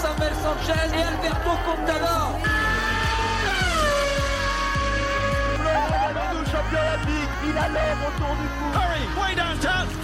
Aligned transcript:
Samuel 0.00 0.32
Sanchez 0.42 0.96
et 0.96 1.02
Alberto 1.02 1.50
Contador. 1.66 2.38
Il 7.42 7.58
a 7.58 7.68
l'air 7.68 7.96
autour 8.06 8.36
du 8.36 8.48
cou. 8.48 8.70
Curry, 8.72 9.04
way 9.20 9.34
downtown. 9.34 9.99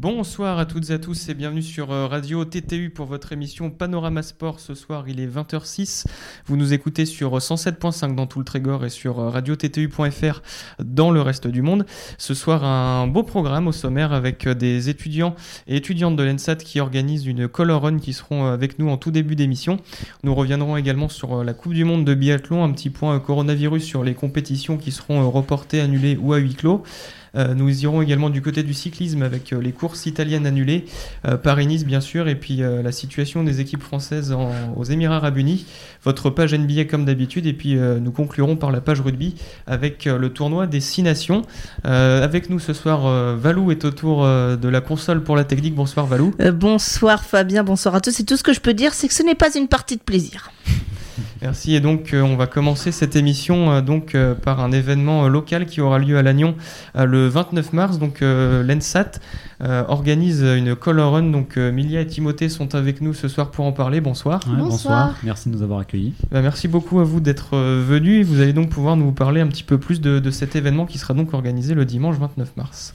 Bonsoir 0.00 0.60
à 0.60 0.64
toutes 0.64 0.90
et 0.90 0.92
à 0.92 1.00
tous 1.00 1.28
et 1.28 1.34
bienvenue 1.34 1.60
sur 1.60 1.90
euh, 1.90 2.06
Radio 2.06 2.44
TTU 2.44 2.88
pour 2.88 3.06
votre 3.06 3.32
émission 3.32 3.68
Panorama 3.68 4.22
Sport. 4.22 4.60
Ce 4.60 4.76
soir, 4.76 5.08
il 5.08 5.18
est 5.18 5.26
20h06. 5.26 6.04
Vous 6.46 6.56
nous 6.56 6.72
écoutez 6.72 7.04
sur 7.04 7.36
107.5 7.36 8.14
dans 8.14 8.28
tout 8.28 8.38
le 8.38 8.44
Trégor 8.44 8.84
et 8.84 8.90
sur 8.90 9.18
euh, 9.18 9.28
radio-ttu.fr 9.28 10.40
dans 10.78 11.10
le 11.10 11.20
reste 11.20 11.48
du 11.48 11.62
monde. 11.62 11.84
Ce 12.16 12.32
soir, 12.32 12.62
un 12.62 13.08
beau 13.08 13.24
programme 13.24 13.66
au 13.66 13.72
sommaire 13.72 14.12
avec 14.12 14.46
euh, 14.46 14.54
des 14.54 14.88
étudiants 14.88 15.34
et 15.66 15.74
étudiantes 15.74 16.14
de 16.14 16.22
l'ENSAT 16.22 16.58
qui 16.58 16.78
organisent 16.78 17.26
une 17.26 17.48
color 17.48 17.82
run 17.82 17.98
qui 17.98 18.12
seront 18.12 18.46
avec 18.46 18.78
nous 18.78 18.90
en 18.90 18.98
tout 18.98 19.10
début 19.10 19.34
d'émission. 19.34 19.78
Nous 20.22 20.32
reviendrons 20.32 20.76
également 20.76 21.08
sur 21.08 21.42
la 21.42 21.54
Coupe 21.54 21.74
du 21.74 21.82
Monde 21.82 22.04
de 22.04 22.14
biathlon, 22.14 22.62
un 22.62 22.70
petit 22.70 22.90
point 22.90 23.18
coronavirus 23.18 23.82
sur 23.82 24.04
les 24.04 24.14
compétitions 24.14 24.76
qui 24.76 24.92
seront 24.92 25.28
reportées, 25.28 25.80
annulées 25.80 26.16
ou 26.22 26.34
à 26.34 26.38
huis 26.38 26.54
clos. 26.54 26.84
Euh, 27.36 27.54
nous 27.54 27.82
irons 27.82 28.02
également 28.02 28.30
du 28.30 28.42
côté 28.42 28.62
du 28.62 28.74
cyclisme 28.74 29.22
avec 29.22 29.52
euh, 29.52 29.60
les 29.60 29.72
courses 29.72 30.06
italiennes 30.06 30.46
annulées, 30.46 30.84
euh, 31.26 31.36
Paris-Nice 31.36 31.84
bien 31.84 32.00
sûr, 32.00 32.28
et 32.28 32.34
puis 32.34 32.58
la 32.58 32.92
situation 32.92 33.44
des 33.44 33.60
équipes 33.60 33.82
françaises 33.82 34.34
aux 34.76 34.84
Émirats 34.84 35.16
Arabes 35.16 35.38
Unis, 35.38 35.66
votre 36.04 36.30
page 36.30 36.54
NBA 36.54 36.84
comme 36.84 37.04
d'habitude, 37.04 37.46
et 37.46 37.52
puis 37.52 37.74
nous 37.76 38.10
conclurons 38.10 38.56
par 38.56 38.70
la 38.70 38.80
page 38.80 39.00
rugby 39.00 39.34
avec 39.66 40.04
le 40.04 40.28
tournoi 40.30 40.66
des 40.66 40.80
Six 40.80 41.02
Nations. 41.02 41.42
avec 41.84 42.50
nous 42.50 42.58
ce 42.58 42.72
soir, 42.72 43.36
Valou 43.36 43.70
est 43.70 43.84
autour 43.84 44.24
de 44.24 44.68
la 44.68 44.80
console 44.80 45.22
pour 45.22 45.36
la 45.36 45.44
technique. 45.44 45.74
Bonsoir 45.74 46.06
Valou. 46.06 46.34
Bonsoir 46.52 47.24
Fabien, 47.24 47.62
bonsoir 47.62 47.94
à 47.94 48.00
tous. 48.00 48.20
Et 48.20 48.24
tout 48.24 48.36
ce 48.36 48.42
que 48.42 48.52
je 48.52 48.60
peux 48.60 48.74
dire, 48.74 48.94
c'est 48.94 49.08
que 49.08 49.14
ce 49.14 49.22
n'est 49.22 49.34
pas 49.34 49.54
une 49.56 49.68
partie 49.68 49.96
de 49.96 50.02
plaisir. 50.02 50.50
Merci 51.42 51.74
et 51.74 51.80
donc 51.80 52.12
euh, 52.14 52.22
on 52.22 52.36
va 52.36 52.46
commencer 52.46 52.92
cette 52.92 53.16
émission 53.16 53.70
euh, 53.70 53.80
donc 53.80 54.14
euh, 54.14 54.34
par 54.34 54.60
un 54.60 54.72
événement 54.72 55.24
euh, 55.24 55.28
local 55.28 55.66
qui 55.66 55.80
aura 55.80 55.98
lieu 55.98 56.16
à 56.18 56.22
Lannion 56.22 56.54
euh, 56.96 57.04
le 57.04 57.28
29 57.28 57.72
mars 57.72 57.98
donc 57.98 58.22
euh, 58.22 58.62
l'ENSAT 58.62 59.12
euh, 59.62 59.82
organise 59.88 60.42
une 60.42 60.74
color 60.76 61.12
run 61.14 61.24
donc 61.30 61.56
euh, 61.56 61.72
Milia 61.72 62.00
et 62.02 62.06
Timothée 62.06 62.48
sont 62.48 62.74
avec 62.74 63.00
nous 63.00 63.14
ce 63.14 63.28
soir 63.28 63.50
pour 63.50 63.64
en 63.64 63.72
parler 63.72 64.00
bonsoir 64.00 64.40
Ouais, 64.46 64.56
Bonsoir. 64.56 64.68
bonsoir. 65.08 65.14
merci 65.24 65.48
de 65.48 65.54
nous 65.56 65.62
avoir 65.62 65.80
accueillis. 65.80 66.14
Bah, 66.30 66.42
merci 66.42 66.68
beaucoup 66.68 67.00
à 67.00 67.04
vous 67.04 67.20
d'être 67.20 67.54
euh, 67.56 67.82
venus 67.86 68.26
vous 68.26 68.40
allez 68.40 68.52
donc 68.52 68.68
pouvoir 68.70 68.96
nous 68.96 69.12
parler 69.12 69.40
un 69.40 69.46
petit 69.48 69.64
peu 69.64 69.78
plus 69.78 70.00
de, 70.00 70.18
de 70.20 70.30
cet 70.30 70.54
événement 70.56 70.86
qui 70.86 70.98
sera 70.98 71.14
donc 71.14 71.34
organisé 71.34 71.74
le 71.74 71.84
dimanche 71.84 72.16
29 72.16 72.56
mars 72.56 72.94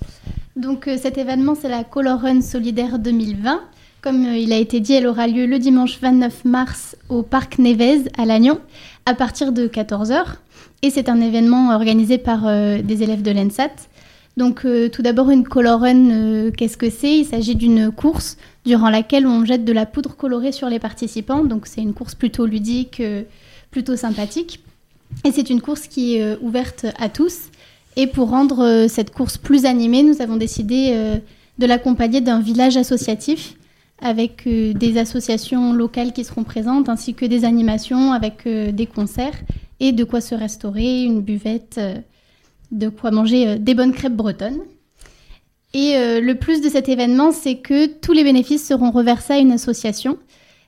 Donc 0.56 0.88
euh, 0.88 0.98
cet 1.02 1.18
événement, 1.18 1.56
c'est 1.60 1.70
la 1.70 1.84
Color 1.84 2.22
Run 2.22 2.42
Solidaire 2.42 3.00
2020. 3.00 3.60
Comme 4.04 4.26
euh, 4.26 4.38
il 4.38 4.52
a 4.52 4.58
été 4.58 4.82
dit, 4.82 4.92
elle 4.92 5.08
aura 5.08 5.28
lieu 5.28 5.46
le 5.46 5.60
dimanche 5.60 5.98
29 6.02 6.44
mars 6.44 6.98
au 7.08 7.24
Parc 7.24 7.58
Nevez 7.58 8.02
à 8.18 8.26
Lannion 8.26 8.60
à 9.06 9.14
partir 9.14 9.54
de 9.54 9.66
14h. 9.70 10.26
Et 10.82 10.90
c'est 10.90 11.08
un 11.08 11.22
événement 11.22 11.74
organisé 11.74 12.18
par 12.18 12.46
euh, 12.46 12.82
des 12.82 13.02
élèves 13.02 13.22
de 13.22 13.32
l'ENSAT. 13.32 13.72
Donc 14.36 14.66
euh, 14.66 14.90
tout 14.90 15.04
d'abord 15.04 15.30
une 15.30 15.46
Color 15.46 15.84
qu'est-ce 16.58 16.76
que 16.76 16.90
c'est? 16.90 17.20
Il 17.20 17.26
s'agit 17.26 17.56
d'une 17.56 17.94
course 17.94 18.36
durant 18.66 18.90
laquelle 18.90 19.26
on 19.26 19.46
jette 19.46 19.64
de 19.64 19.72
la 19.72 19.86
poudre 19.86 20.18
colorée 20.18 20.52
sur 20.52 20.68
les 20.68 20.80
participants. 20.80 21.46
Donc 21.46 21.66
c'est 21.66 21.82
une 21.82 21.94
course 21.94 22.14
plutôt 22.14 22.46
ludique, 22.46 23.02
plutôt 23.72 23.96
sympathique. 23.96 24.60
Et 25.24 25.32
c'est 25.32 25.50
une 25.50 25.62
course 25.62 25.88
qui 25.88 26.18
est 26.18 26.38
ouverte 26.42 26.88
à 27.00 27.08
tous. 27.08 27.44
Et 27.96 28.08
pour 28.08 28.32
rendre 28.32 28.88
cette 28.90 29.14
course 29.14 29.38
plus 29.38 29.64
animée, 29.64 30.04
nous 30.04 30.22
avons 30.22 30.36
décidé 30.36 31.22
de 31.58 31.66
l'accompagner 31.66 32.20
d'un 32.20 32.42
village 32.42 32.76
associatif 32.76 33.56
avec 34.00 34.48
euh, 34.48 34.74
des 34.74 34.98
associations 34.98 35.74
locales 35.74 36.14
qui 36.14 36.24
seront 36.24 36.44
présentes, 36.44 36.90
ainsi 36.90 37.14
que 37.14 37.26
des 37.26 37.46
animations 37.46 38.12
avec 38.12 38.46
euh, 38.46 38.72
des 38.72 38.86
concerts 38.86 39.40
et 39.80 39.92
de 39.92 40.04
quoi 40.04 40.22
se 40.22 40.36
restaurer, 40.36 41.04
une 41.04 41.22
buvette, 41.22 41.78
euh, 41.78 41.96
de 42.72 42.90
quoi 42.90 43.12
manger 43.12 43.58
des 43.60 43.74
bonnes 43.74 43.94
crêpes 43.94 44.16
bretonnes. 44.16 44.60
Et 45.76 45.96
le 46.22 46.34
plus 46.34 46.62
de 46.62 46.70
cet 46.70 46.88
événement, 46.88 47.32
c'est 47.32 47.56
que 47.56 47.88
tous 47.88 48.14
les 48.14 48.24
bénéfices 48.24 48.68
seront 48.68 48.92
reversés 48.92 49.34
à 49.34 49.40
une 49.40 49.52
association. 49.52 50.20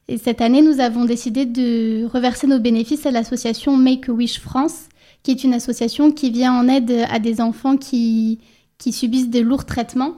Et 0.07 0.17
cette 0.17 0.41
année, 0.41 0.63
nous 0.63 0.79
avons 0.79 1.05
décidé 1.05 1.45
de 1.45 2.05
reverser 2.05 2.47
nos 2.47 2.57
bénéfices 2.57 3.05
à 3.05 3.11
l'association 3.11 3.77
Make-A-Wish 3.77 4.39
France, 4.39 4.85
qui 5.21 5.29
est 5.29 5.43
une 5.43 5.53
association 5.53 6.11
qui 6.11 6.31
vient 6.31 6.53
en 6.53 6.67
aide 6.67 7.05
à 7.11 7.19
des 7.19 7.39
enfants 7.39 7.77
qui, 7.77 8.39
qui 8.79 8.91
subissent 8.91 9.29
de 9.29 9.41
lourds 9.41 9.65
traitements 9.65 10.15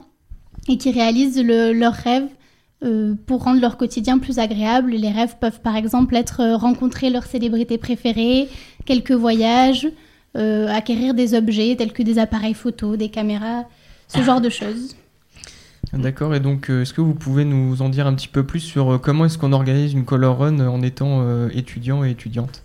et 0.68 0.78
qui 0.78 0.90
réalisent 0.90 1.42
le- 1.42 1.74
leurs 1.74 1.92
rêves 1.92 2.28
euh, 2.84 3.14
pour 3.26 3.44
rendre 3.44 3.60
leur 3.60 3.76
quotidien 3.76 4.18
plus 4.18 4.38
agréable. 4.38 4.90
Les 4.92 5.10
rêves 5.10 5.36
peuvent 5.40 5.60
par 5.60 5.76
exemple 5.76 6.16
être 6.16 6.40
euh, 6.40 6.56
rencontrer 6.56 7.10
leur 7.10 7.24
célébrité 7.24 7.78
préférée, 7.78 8.48
quelques 8.84 9.12
voyages, 9.12 9.88
euh, 10.36 10.68
acquérir 10.68 11.14
des 11.14 11.34
objets 11.34 11.74
tels 11.76 11.92
que 11.92 12.02
des 12.02 12.18
appareils 12.18 12.54
photo, 12.54 12.96
des 12.96 13.08
caméras, 13.08 13.64
ce 14.08 14.22
genre 14.22 14.40
de 14.40 14.48
choses. 14.48 14.94
D'accord, 15.92 16.34
et 16.34 16.40
donc 16.40 16.68
est-ce 16.68 16.92
que 16.92 17.00
vous 17.00 17.14
pouvez 17.14 17.46
nous 17.46 17.80
en 17.80 17.88
dire 17.88 18.06
un 18.06 18.14
petit 18.14 18.28
peu 18.28 18.42
plus 18.44 18.60
sur 18.60 19.00
comment 19.00 19.24
est-ce 19.24 19.38
qu'on 19.38 19.52
organise 19.52 19.94
une 19.94 20.04
color 20.04 20.38
run 20.38 20.60
en 20.60 20.82
étant 20.82 21.22
euh, 21.22 21.48
étudiant 21.54 22.04
et 22.04 22.10
étudiante? 22.10 22.62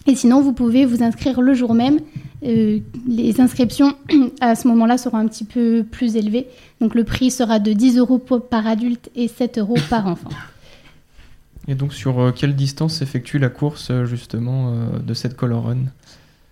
Et 0.07 0.15
sinon, 0.15 0.41
vous 0.41 0.53
pouvez 0.53 0.85
vous 0.85 1.03
inscrire 1.03 1.41
le 1.41 1.55
jour 1.55 1.75
même. 1.75 1.99
Euh, 2.45 2.79
les 3.09 3.41
inscriptions 3.41 3.95
à 4.41 4.55
ce 4.55 4.69
moment-là 4.69 4.97
seront 4.99 5.19
un 5.19 5.27
petit 5.27 5.45
peu 5.45 5.85
plus 5.91 6.17
élevées. 6.17 6.47
Donc 6.81 6.95
le 6.95 7.05
prix 7.05 7.31
sera 7.31 7.59
de 7.59 7.73
10 7.73 7.99
euros 7.99 8.19
par 8.19 8.67
adulte 8.67 9.11
et 9.17 9.27
7 9.27 9.59
euros 9.59 9.77
par 9.91 10.07
enfant. 10.07 10.31
Et 11.67 11.75
donc 11.75 11.93
sur 11.93 12.33
quelle 12.35 12.55
distance 12.55 12.95
s'effectue 12.95 13.39
la 13.39 13.51
course 13.51 13.93
justement 14.05 14.73
de 15.05 15.13
cette 15.13 15.37
color 15.37 15.65
run? 15.65 15.77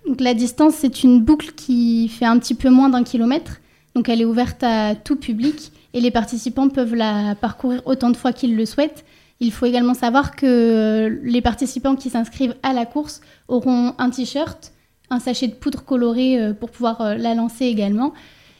Donc 0.07 0.21
la 0.21 0.35
distance, 0.35 0.75
c'est 0.75 1.05
une 1.05 1.23
boucle 1.23 1.53
qui 1.57 2.09
fait 2.09 2.27
un 2.27 2.39
petit 2.39 2.55
peu 2.55 2.69
moins 2.69 2.91
d'un 2.91 3.03
kilomètre. 3.03 3.61
Donc 3.95 4.11
elle 4.11 4.21
est 4.21 4.27
ouverte 4.27 4.63
à 4.63 4.95
tout 4.95 5.17
public 5.17 5.73
et 5.97 6.01
les 6.01 6.11
participants 6.11 6.69
peuvent 6.69 6.95
la 6.95 7.35
parcourir 7.35 7.81
autant 7.87 8.11
de 8.11 8.19
fois 8.19 8.35
qu'ils 8.35 8.55
le 8.55 8.67
souhaitent. 8.67 9.07
Il 9.41 9.51
faut 9.51 9.65
également 9.65 9.95
savoir 9.95 10.37
que 10.37 11.21
les 11.23 11.41
participants 11.41 11.97
qui 11.97 12.11
s'inscrivent 12.11 12.55
à 12.63 12.75
la 12.75 12.85
course 12.85 13.23
auront 13.49 13.95
un 13.97 14.11
t-shirt, 14.11 14.73
un 15.09 15.21
sachet 15.21 15.49
de 15.49 15.55
poudre 15.55 15.83
colorée 15.87 16.39
euh, 16.39 16.53
pour 16.53 16.69
pouvoir 16.69 17.01
euh, 17.01 17.15
la 17.15 17.35
lancer 17.35 17.65
également 17.65 18.13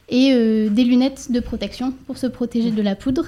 et 0.09 0.31
euh, 0.33 0.69
des 0.69 0.83
lunettes 0.83 1.31
de 1.31 1.39
protection 1.39 1.93
pour 2.07 2.17
se 2.17 2.25
protéger 2.25 2.71
de 2.71 2.81
la 2.81 2.95
poudre. 2.95 3.27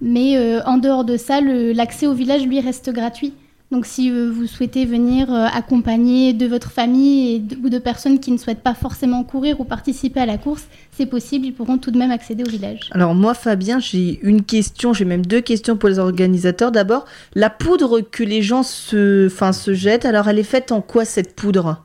Mais 0.00 0.36
en 0.66 0.78
dehors 0.78 1.04
de 1.04 1.16
ça, 1.16 1.40
l'accès 1.40 2.06
au 2.06 2.14
village, 2.14 2.44
lui, 2.44 2.60
reste 2.60 2.90
gratuit. 2.90 3.32
Donc 3.74 3.86
si 3.86 4.08
euh, 4.08 4.30
vous 4.32 4.46
souhaitez 4.46 4.84
venir 4.86 5.32
euh, 5.34 5.46
accompagner 5.52 6.32
de 6.32 6.46
votre 6.46 6.70
famille 6.70 7.34
et 7.34 7.38
de- 7.40 7.56
ou 7.56 7.68
de 7.68 7.78
personnes 7.78 8.20
qui 8.20 8.30
ne 8.30 8.38
souhaitent 8.38 8.62
pas 8.62 8.74
forcément 8.74 9.24
courir 9.24 9.60
ou 9.60 9.64
participer 9.64 10.20
à 10.20 10.26
la 10.26 10.38
course, 10.38 10.66
c'est 10.92 11.06
possible, 11.06 11.46
ils 11.46 11.52
pourront 11.52 11.78
tout 11.78 11.90
de 11.90 11.98
même 11.98 12.12
accéder 12.12 12.44
au 12.44 12.48
village. 12.48 12.88
Alors 12.92 13.16
moi, 13.16 13.34
Fabien, 13.34 13.80
j'ai 13.80 14.20
une 14.22 14.42
question, 14.44 14.92
j'ai 14.92 15.04
même 15.04 15.26
deux 15.26 15.40
questions 15.40 15.76
pour 15.76 15.88
les 15.88 15.98
organisateurs. 15.98 16.70
D'abord, 16.70 17.04
la 17.34 17.50
poudre 17.50 18.00
que 18.00 18.22
les 18.22 18.42
gens 18.42 18.62
se, 18.62 19.26
enfin, 19.26 19.52
se 19.52 19.74
jettent, 19.74 20.04
alors 20.06 20.28
elle 20.28 20.38
est 20.38 20.44
faite 20.44 20.70
en 20.70 20.80
quoi 20.80 21.04
cette 21.04 21.34
poudre? 21.34 21.82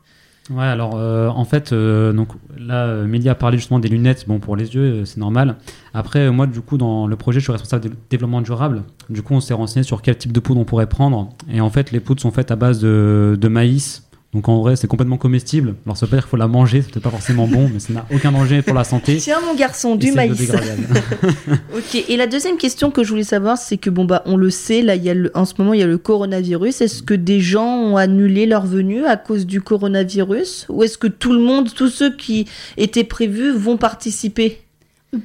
Ouais, 0.52 0.66
alors 0.66 0.96
euh, 0.96 1.28
en 1.28 1.46
fait, 1.46 1.74
euh, 1.74 2.12
donc 2.14 2.30
là, 2.70 2.86
euh, 2.86 3.06
Mélia 3.06 3.34
a 3.34 3.36
parlé 3.36 3.58
justement 3.58 3.80
des 3.80 3.90
lunettes, 3.90 4.26
bon 4.28 4.40
pour 4.40 4.56
les 4.56 4.74
yeux, 4.74 5.02
euh, 5.02 5.06
c'est 5.06 5.18
normal. 5.18 5.58
Après, 5.94 6.20
euh, 6.20 6.32
moi, 6.32 6.48
du 6.48 6.62
coup, 6.62 6.78
dans 6.78 7.08
le 7.08 7.16
projet, 7.18 7.40
je 7.40 7.46
suis 7.46 7.52
responsable 7.52 7.90
de 7.90 7.96
développement 8.10 8.42
durable. 8.42 8.84
Du 9.10 9.22
coup, 9.22 9.34
on 9.34 9.42
s'est 9.42 9.54
renseigné 9.54 9.84
sur 9.84 10.02
quel 10.02 10.18
type 10.18 10.32
de 10.32 10.40
poudre 10.40 10.62
on 10.62 10.66
pourrait 10.66 10.88
prendre. 10.88 11.30
Et 11.52 11.60
en 11.60 11.70
fait, 11.70 11.92
les 11.92 12.00
poudres 12.00 12.22
sont 12.22 12.32
faites 12.32 12.52
à 12.52 12.56
base 12.56 12.80
de 12.80 13.48
maïs. 13.50 14.09
Donc 14.32 14.48
en 14.48 14.62
vrai, 14.62 14.76
c'est 14.76 14.86
complètement 14.88 15.18
comestible. 15.18 15.74
Alors 15.88 15.98
ça 15.98 16.06
veut 16.06 16.12
pas 16.12 16.18
dire 16.18 16.24
qu'il 16.26 16.30
faut 16.30 16.38
la 16.38 16.48
manger, 16.48 16.84
c'est 16.84 16.92
peut-être 16.92 17.04
pas 17.04 17.10
forcément 17.10 17.48
bon, 17.48 17.68
mais 17.74 17.80
ça 17.80 17.94
n'a 17.94 18.06
aucun 18.14 18.32
danger 18.32 18.62
pour 18.62 18.76
la 18.76 18.84
santé. 18.84 19.18
Tiens, 19.22 19.40
mon 19.44 19.56
garçon, 19.56 19.96
du 19.96 20.12
maïs. 20.12 20.52
Ok. 21.76 22.04
Et 22.08 22.16
la 22.18 22.28
deuxième 22.28 22.58
question 22.58 22.92
que 22.92 23.04
je 23.04 23.10
voulais 23.10 23.24
savoir, 23.24 23.58
c'est 23.58 23.78
que 23.78 23.90
bon 23.90 24.06
bah 24.06 24.22
on 24.26 24.38
le 24.38 24.50
sait, 24.50 24.82
là 24.82 24.96
il 24.96 25.04
y 25.04 25.10
a 25.10 25.14
le- 25.14 25.32
en 25.36 25.46
ce 25.46 25.54
moment 25.58 25.74
il 25.74 25.80
y 25.80 25.84
a 25.84 25.88
le 25.88 25.98
coronavirus. 25.98 26.82
Est-ce 26.82 27.02
que 27.02 27.14
des 27.16 27.40
gens 27.40 27.66
ont 27.78 27.98
annulé 27.98 28.46
leur 28.46 28.66
venue 28.66 29.06
à 29.06 29.18
cause 29.18 29.46
du 29.48 29.62
coronavirus, 29.62 30.68
ou 30.70 30.84
est-ce 30.84 30.98
que 31.00 31.08
tout 31.08 31.34
le 31.34 31.40
monde, 31.40 31.74
tous 31.74 31.90
ceux 31.90 32.16
qui 32.16 32.46
étaient 32.78 33.04
prévus, 33.04 33.52
vont 33.52 33.78
participer? 33.78 34.60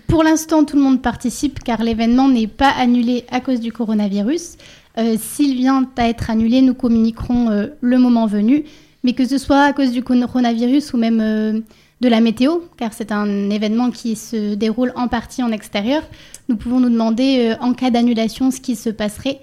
Pour 0.07 0.23
l'instant, 0.23 0.65
tout 0.65 0.77
le 0.77 0.83
monde 0.83 1.03
participe 1.03 1.59
car 1.63 1.83
l'événement 1.83 2.29
n'est 2.29 2.47
pas 2.47 2.71
annulé 2.79 3.25
à 3.31 3.41
cause 3.41 3.61
du 3.61 3.71
coronavirus. 3.71 4.57
Euh, 4.97 5.17
S'il 5.21 5.57
vient 5.57 5.87
à 5.99 6.09
être 6.09 6.31
annulé, 6.31 6.63
nous 6.63 6.73
communiquerons 6.75 7.51
euh, 7.51 7.67
le 7.83 7.99
moment 7.99 8.27
venu. 8.27 8.65
Mais 9.05 9.13
que 9.13 9.27
ce 9.27 9.37
soit 9.37 9.63
à 9.63 9.73
cause 9.75 9.93
du 9.93 10.03
coronavirus 10.03 10.95
ou 10.95 10.97
même 10.97 11.21
euh, 11.21 11.61
de 12.01 12.09
la 12.09 12.21
météo, 12.21 12.57
car 12.79 12.95
c'est 12.95 13.13
un 13.13 13.51
événement 13.51 13.91
qui 13.91 14.17
se 14.17 14.55
déroule 14.55 14.93
en 14.97 15.09
partie 15.09 15.43
en 15.43 15.53
extérieur, 15.53 16.03
nous 16.49 16.57
pouvons 16.57 16.81
nous 16.81 16.89
demander 16.89 17.51
euh, 17.51 17.63
en 17.63 17.75
cas 17.75 17.91
d'annulation 17.91 18.51
ce 18.51 18.61
qui 18.61 18.77
se 18.77 18.89
passerait. 18.89 19.41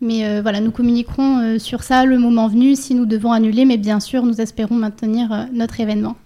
Mais 0.00 0.26
euh, 0.26 0.42
voilà, 0.42 0.60
nous 0.60 0.72
communiquerons 0.72 1.58
sur 1.60 1.84
ça 1.84 2.04
le 2.04 2.18
moment 2.18 2.48
venu 2.48 2.74
si 2.74 2.94
nous 2.96 3.06
devons 3.06 3.30
annuler. 3.30 3.64
Mais 3.64 3.78
bien 3.78 4.00
sûr, 4.00 4.24
nous 4.26 4.40
espérons 4.40 4.74
maintenir 4.74 5.48
notre 5.52 5.78
événement. 5.78 6.16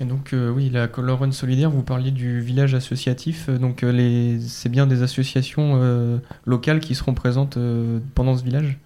Et 0.00 0.04
donc, 0.04 0.32
oui, 0.32 0.70
la 0.70 0.88
Color 0.88 1.20
Run 1.20 1.32
Solidaire, 1.32 1.70
vous 1.70 1.82
parliez 1.82 2.10
du 2.10 2.40
village 2.40 2.74
associatif. 2.74 3.50
donc, 3.50 3.84
c'est 4.40 4.68
bien 4.70 4.86
des 4.86 5.02
associations 5.02 6.20
locales 6.46 6.80
qui 6.80 6.94
seront 6.94 7.14
présentes 7.14 7.58
pendant 8.14 8.36
ce 8.36 8.44
village? 8.44 8.78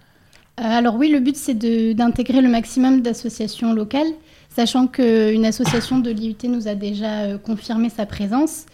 Alors 0.57 0.95
oui, 0.95 1.09
le 1.09 1.19
but 1.19 1.35
c'est 1.35 1.55
d'intégrer 1.95 2.41
le 2.41 2.49
maximum 2.49 3.01
d'associations 3.01 3.73
locales, 3.73 4.11
sachant 4.49 4.87
qu'une 4.87 5.45
association 5.45 5.99
de 5.99 6.11
l'IUT 6.11 6.37
nous 6.47 6.67
a 6.67 6.75
déjà 6.75 7.21
euh, 7.23 7.37
confirmé 7.37 7.89
sa 7.89 8.05
présence. 8.05 8.65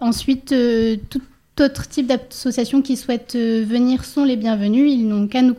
Ensuite, 0.00 0.52
euh, 0.52 0.96
tout 1.10 1.20
autre 1.60 1.88
type 1.88 2.06
d'association 2.06 2.82
qui 2.82 2.96
souhaite 2.96 3.34
euh, 3.36 3.64
venir 3.64 4.04
sont 4.04 4.24
les 4.24 4.36
bienvenus. 4.36 4.92
Ils 4.92 5.06
n'ont 5.06 5.26
qu'à 5.28 5.42
nous 5.42 5.54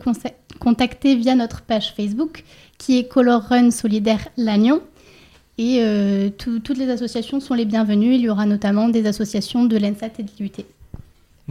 contacter 0.58 1.14
via 1.16 1.34
notre 1.34 1.62
page 1.62 1.94
Facebook 1.94 2.44
qui 2.78 2.98
est 2.98 3.04
Color 3.08 3.42
Run 3.42 3.70
Solidaire 3.70 4.28
Lannion. 4.36 4.80
Et 5.58 5.78
euh, 5.80 6.30
tout- 6.30 6.60
toutes 6.60 6.78
les 6.78 6.88
associations 6.88 7.38
sont 7.40 7.52
les 7.54 7.66
bienvenues. 7.66 8.14
Il 8.14 8.20
y 8.22 8.28
aura 8.30 8.46
notamment 8.46 8.88
des 8.88 9.06
associations 9.06 9.64
de 9.64 9.76
l'ENSAT 9.76 10.10
et 10.18 10.22
de 10.22 10.30
l'IUT. 10.38 10.52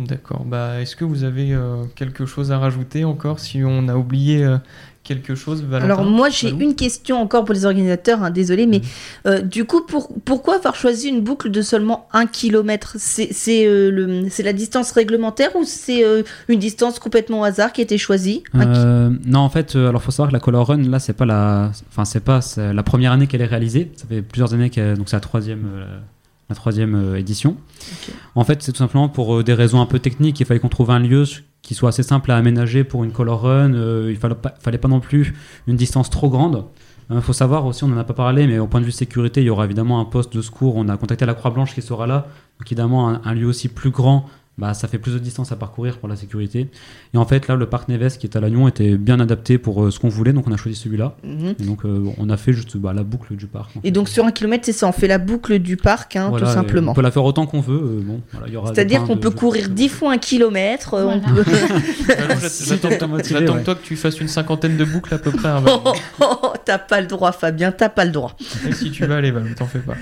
D'accord. 0.07 0.45
Bah, 0.45 0.81
est-ce 0.81 0.95
que 0.95 1.03
vous 1.05 1.23
avez 1.23 1.53
euh, 1.53 1.83
quelque 1.95 2.25
chose 2.25 2.51
à 2.51 2.57
rajouter 2.59 3.03
encore 3.05 3.39
si 3.39 3.61
on 3.65 3.87
a 3.89 3.95
oublié 3.95 4.43
euh, 4.43 4.57
quelque 5.03 5.35
chose 5.35 5.63
Valentin? 5.63 5.85
Alors 5.93 6.05
moi 6.05 6.29
j'ai 6.29 6.49
une 6.51 6.75
question 6.75 7.21
encore 7.21 7.43
pour 7.43 7.53
les 7.53 7.65
organisateurs, 7.65 8.23
hein, 8.23 8.29
désolé, 8.31 8.65
mais 8.67 8.77
Mhm. 8.79 8.83
euh, 9.27 9.41
du 9.41 9.65
coup 9.65 9.81
pour, 9.85 10.09
pourquoi 10.23 10.55
avoir 10.55 10.75
choisi 10.75 11.09
une 11.09 11.21
boucle 11.21 11.49
de 11.51 11.61
seulement 11.61 12.07
un 12.13 12.27
kilomètre? 12.27 12.95
C'est 12.97 13.67
euh, 13.67 14.29
la 14.39 14.53
distance 14.53 14.91
réglementaire 14.91 15.55
ou 15.55 15.63
c'est 15.65 16.03
euh, 16.05 16.23
une 16.47 16.59
distance 16.59 16.99
complètement 16.99 17.41
au 17.41 17.43
hasard 17.43 17.73
qui 17.73 17.81
a 17.81 17.83
été 17.83 17.97
choisie? 17.97 18.43
Non, 18.53 19.39
en 19.39 19.49
fait, 19.49 19.75
euh, 19.75 19.89
alors 19.89 20.01
faut 20.01 20.11
savoir 20.11 20.29
que 20.29 20.33
la 20.33 20.39
Color 20.39 20.67
Run, 20.67 20.83
là, 20.83 20.99
c'est 20.99 21.13
pas 21.13 21.25
la, 21.25 21.71
enfin, 21.89 22.05
c'est 22.05 22.23
pas 22.23 22.39
la 22.57 22.83
première 22.83 23.11
année 23.11 23.27
qu'elle 23.27 23.41
est 23.41 23.45
réalisée. 23.45 23.91
Ça 23.95 24.05
fait 24.07 24.21
plusieurs 24.21 24.53
années 24.53 24.69
qu'elle, 24.69 24.97
donc 24.97 25.09
c'est 25.09 25.15
la 25.15 25.21
troisième, 25.21 25.65
euh, 25.75 25.99
la 26.49 26.55
troisième 26.55 26.95
euh, 26.95 27.19
édition. 27.19 27.55
En 28.35 28.43
fait, 28.43 28.61
c'est 28.63 28.71
tout 28.71 28.79
simplement 28.79 29.07
pour 29.07 29.37
euh, 29.37 29.43
des 29.43 29.53
raisons 29.53 29.81
un 29.81 29.85
peu 29.85 29.99
techniques. 29.99 30.39
Il 30.39 30.45
fallait 30.45 30.59
qu'on 30.59 30.69
trouve 30.69 30.91
un 30.91 30.99
lieu 30.99 31.23
qui 31.61 31.75
soit 31.75 31.89
assez 31.89 32.03
simple 32.03 32.31
à 32.31 32.37
aménager 32.37 32.83
pour 32.83 33.03
une 33.03 33.11
Color 33.11 33.41
Run. 33.41 33.73
Euh, 33.73 34.07
il 34.09 34.17
fallait 34.17 34.35
pas, 34.35 34.55
fallait 34.59 34.77
pas 34.77 34.87
non 34.87 34.99
plus 34.99 35.35
une 35.67 35.75
distance 35.75 36.09
trop 36.09 36.29
grande. 36.29 36.65
Il 37.11 37.21
faut 37.21 37.33
savoir 37.33 37.65
aussi, 37.65 37.83
on 37.83 37.87
n'en 37.87 37.97
a 37.97 38.03
pas 38.03 38.13
parlé, 38.13 38.45
mais 38.45 38.59
au 38.59 38.67
point 38.67 38.81
de 38.81 38.85
vue 38.85 38.91
sécurité, 38.91 39.41
il 39.41 39.45
y 39.45 39.49
aura 39.49 39.65
évidemment 39.65 39.99
un 39.99 40.05
poste 40.05 40.35
de 40.35 40.43
secours. 40.43 40.75
On 40.75 40.87
a 40.89 40.97
contacté 40.97 41.25
la 41.25 41.33
Croix-Blanche 41.33 41.73
qui 41.73 41.81
sera 41.81 42.05
là. 42.05 42.27
Donc 42.59 42.67
évidemment, 42.67 43.09
un, 43.09 43.21
un 43.23 43.33
lieu 43.33 43.47
aussi 43.47 43.67
plus 43.67 43.89
grand, 43.89 44.27
bah, 44.59 44.73
ça 44.73 44.87
fait 44.87 44.99
plus 44.99 45.13
de 45.13 45.19
distance 45.19 45.51
à 45.51 45.55
parcourir 45.55 45.97
pour 45.97 46.09
la 46.09 46.15
sécurité. 46.15 46.67
Et 47.13 47.17
en 47.17 47.25
fait, 47.25 47.47
là, 47.47 47.55
le 47.55 47.65
parc 47.65 47.87
Neves 47.89 48.17
qui 48.17 48.27
est 48.27 48.35
à 48.35 48.39
Lannion 48.39 48.67
était 48.67 48.97
bien 48.97 49.19
adapté 49.19 49.57
pour 49.57 49.83
euh, 49.85 49.91
ce 49.91 49.99
qu'on 49.99 50.09
voulait, 50.09 50.33
donc 50.33 50.47
on 50.47 50.51
a 50.51 50.57
choisi 50.57 50.77
celui-là. 50.77 51.15
Mhm. 51.23 51.55
Et 51.59 51.63
donc 51.63 51.85
euh, 51.85 52.03
on 52.17 52.29
a 52.29 52.37
fait 52.37 52.53
juste 52.53 52.77
bah, 52.77 52.93
la 52.93 53.03
boucle 53.03 53.35
du 53.35 53.47
parc. 53.47 53.71
Et 53.77 53.81
fait. 53.81 53.91
donc 53.91 54.09
sur 54.09 54.25
un 54.25 54.31
kilomètre, 54.31 54.65
c'est 54.65 54.71
ça, 54.73 54.87
on 54.87 54.91
fait 54.91 55.07
la 55.07 55.17
boucle 55.17 55.57
du 55.59 55.77
parc, 55.77 56.15
hein, 56.17 56.29
Voilà, 56.29 56.45
tout 56.47 56.53
simplement. 56.53 56.91
On 56.91 56.95
peut 56.95 57.01
la 57.01 57.11
faire 57.11 57.23
autant 57.23 57.45
qu'on 57.45 57.61
veut. 57.61 57.73
euh, 57.81 58.01
bon, 58.03 58.21
voilà, 58.33 58.73
C'est-à-dire 58.73 59.03
qu'on 59.05 59.15
de- 59.15 59.21
peut 59.21 59.31
courir 59.31 59.69
10 59.69 59.89
fois 59.89 60.11
un 60.13 60.17
kilomètre. 60.17 60.93
euh, 60.93 61.05
on 61.05 61.19
Voilà. 61.19 61.43
peut- 61.43 61.51
J'attends 62.65 62.89
t'es 62.99 63.07
motivé, 63.07 63.39
j'attends 63.39 63.53
ouais. 63.53 63.59
que 63.61 63.65
toi 63.65 63.75
que 63.75 63.83
tu 63.83 63.95
fasses 63.95 64.19
une 64.19 64.27
cinquantaine 64.27 64.77
de 64.77 64.85
boucles 64.85 65.13
à 65.13 65.17
peu 65.17 65.31
près. 65.31 65.47
hein. 65.49 65.63
Oh, 65.67 65.93
oh, 66.21 66.25
oh, 66.43 66.53
t'as 66.65 66.77
pas 66.77 66.99
le 67.01 67.07
droit, 67.07 67.31
Fabien, 67.31 67.71
t'as 67.71 67.89
pas 67.89 68.03
le 68.05 68.11
droit. 68.11 68.35
Et 68.67 68.71
si 68.73 68.91
tu 68.91 69.05
vas 69.05 69.17
aller, 69.17 69.31
Valou, 69.31 69.53
t'en 69.55 69.65
fais 69.65 69.79
pas. 69.79 69.93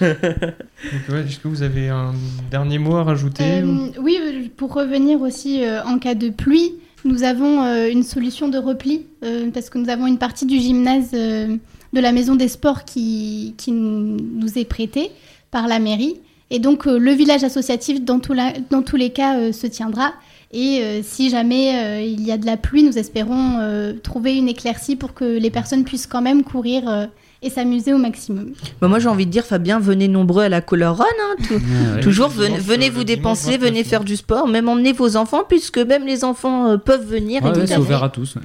Donc, 0.00 1.08
ouais, 1.08 1.24
est-ce 1.26 1.38
que 1.38 1.48
vous 1.48 1.62
avez 1.62 1.88
un 1.88 2.12
dernier 2.50 2.78
mot 2.78 2.96
à 2.96 3.04
rajouter 3.04 3.62
ou- 3.62 3.92
oui, 4.04 4.50
pour 4.56 4.74
revenir 4.74 5.22
aussi 5.22 5.64
euh, 5.64 5.82
en 5.84 5.98
cas 5.98 6.14
de 6.14 6.28
pluie, 6.28 6.74
nous 7.04 7.22
avons 7.22 7.62
euh, 7.62 7.88
une 7.90 8.02
solution 8.02 8.48
de 8.48 8.58
repli 8.58 9.06
euh, 9.24 9.50
parce 9.50 9.70
que 9.70 9.78
nous 9.78 9.88
avons 9.88 10.06
une 10.06 10.18
partie 10.18 10.44
du 10.44 10.58
gymnase 10.58 11.12
de 11.12 11.58
la 12.00 12.12
maison 12.12 12.34
des 12.34 12.48
sports 12.48 12.84
qui, 12.84 13.54
nous 13.66 14.58
est 14.58 14.66
prêtée 14.66 15.10
par 15.50 15.68
la 15.68 15.78
mairie. 15.78 16.16
Et 16.50 16.58
donc 16.58 16.84
le 16.84 17.12
village 17.12 17.44
associatif, 17.44 18.02
dans, 18.02 18.20
tous 18.20 18.96
les 18.96 19.10
cas, 19.10 19.52
se 19.52 19.66
tiendra. 19.66 20.12
Et 20.52 21.00
si 21.02 21.30
jamais 21.30 22.04
il 22.06 22.22
y 22.22 22.30
a 22.30 22.36
de 22.36 22.46
la 22.46 22.56
pluie, 22.56 22.82
nous 22.82 22.98
espérons 22.98 23.96
trouver 24.02 24.36
une 24.36 24.48
éclaircie 24.48 24.94
pour 24.94 25.14
que 25.14 25.24
les 25.24 25.50
personnes 25.50 25.84
puissent 25.84 26.06
quand 26.06 26.22
même 26.22 26.44
courir 26.44 27.08
et 27.44 27.50
s'amuser 27.50 27.92
au 27.92 27.98
maximum. 27.98 28.52
Bah, 28.80 28.88
moi 28.88 28.98
j'ai 28.98 29.08
envie 29.08 29.26
de 29.26 29.30
dire, 29.30 29.44
Fabien, 29.44 29.78
venez 29.78 30.08
nombreux 30.08 30.42
à 30.44 30.48
la 30.48 30.60
Color 30.60 30.96
Run. 30.96 31.04
hein, 31.04 31.34
tout- 31.46 31.54
Ouais, 31.54 31.94
ouais. 31.96 32.00
Toujours, 32.02 32.28
venez, 32.28 32.88
euh, 32.88 32.92
vous 32.92 33.04
dépenser, 33.04 33.50
dimanche 33.52 33.60
venez 33.60 33.78
29, 33.82 33.86
faire 33.90 34.04
du 34.04 34.16
sport, 34.16 34.48
même 34.48 34.68
emmenez 34.68 34.92
vos 34.92 35.16
enfants, 35.16 35.42
puisque 35.48 35.78
même 35.78 36.06
les 36.06 36.24
enfants 36.24 36.70
euh, 36.70 36.76
peuvent 36.78 37.06
venir, 37.06 37.42
Ouais, 37.42 37.50
ouais, 37.56 37.66
c'est 37.66 37.76
ouvert 37.76 38.02
à 38.02 38.08
tous. 38.08 38.36
ouais. 38.36 38.42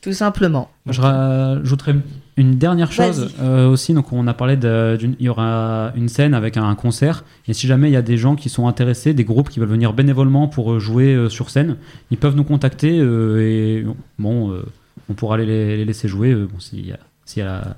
Tout 0.00 0.12
simplement. 0.12 0.70
Je 0.88 1.00
rajouterai 1.00 1.96
une 2.36 2.56
dernière 2.56 2.92
chose 2.92 3.34
euh, 3.40 3.68
aussi. 3.68 3.94
Donc, 3.94 4.12
on 4.12 4.28
a 4.28 4.32
parlé 4.32 4.56
d'une, 4.56 5.16
il 5.18 5.26
y 5.26 5.28
aura 5.28 5.90
une 5.96 6.08
scène 6.08 6.34
avec 6.34 6.56
un, 6.56 6.62
un 6.68 6.76
concert. 6.76 7.24
Et 7.48 7.52
si 7.52 7.66
jamais 7.66 7.88
il 7.90 7.92
y 7.92 7.96
a 7.96 8.00
des 8.02 8.16
gens 8.16 8.36
qui 8.36 8.48
sont 8.48 8.68
intéressés, 8.68 9.12
des 9.12 9.24
groupes 9.24 9.48
qui 9.50 9.58
veulent 9.58 9.68
venir 9.68 9.92
bénévolement 9.92 10.46
pour 10.46 10.78
jouer 10.78 11.14
euh, 11.14 11.28
sur 11.28 11.50
scène, 11.50 11.76
ils 12.12 12.16
peuvent 12.16 12.36
nous 12.36 12.44
contacter 12.44 12.96
euh, 13.00 13.40
et 13.40 13.84
bon, 14.20 14.52
euh, 14.52 14.62
on 15.10 15.14
pourra 15.14 15.36
les, 15.36 15.44
les 15.76 15.84
laisser 15.84 16.06
jouer. 16.06 16.30
euh, 16.30 16.46
bon, 16.50 16.60
s'il 16.60 16.86
y 16.86 16.94
y 17.36 17.40
a, 17.42 17.76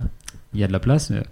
il 0.54 0.60
y 0.60 0.64
a 0.64 0.66
de 0.66 0.72
la 0.72 0.80
place, 0.80 1.10
euh, 1.10 1.22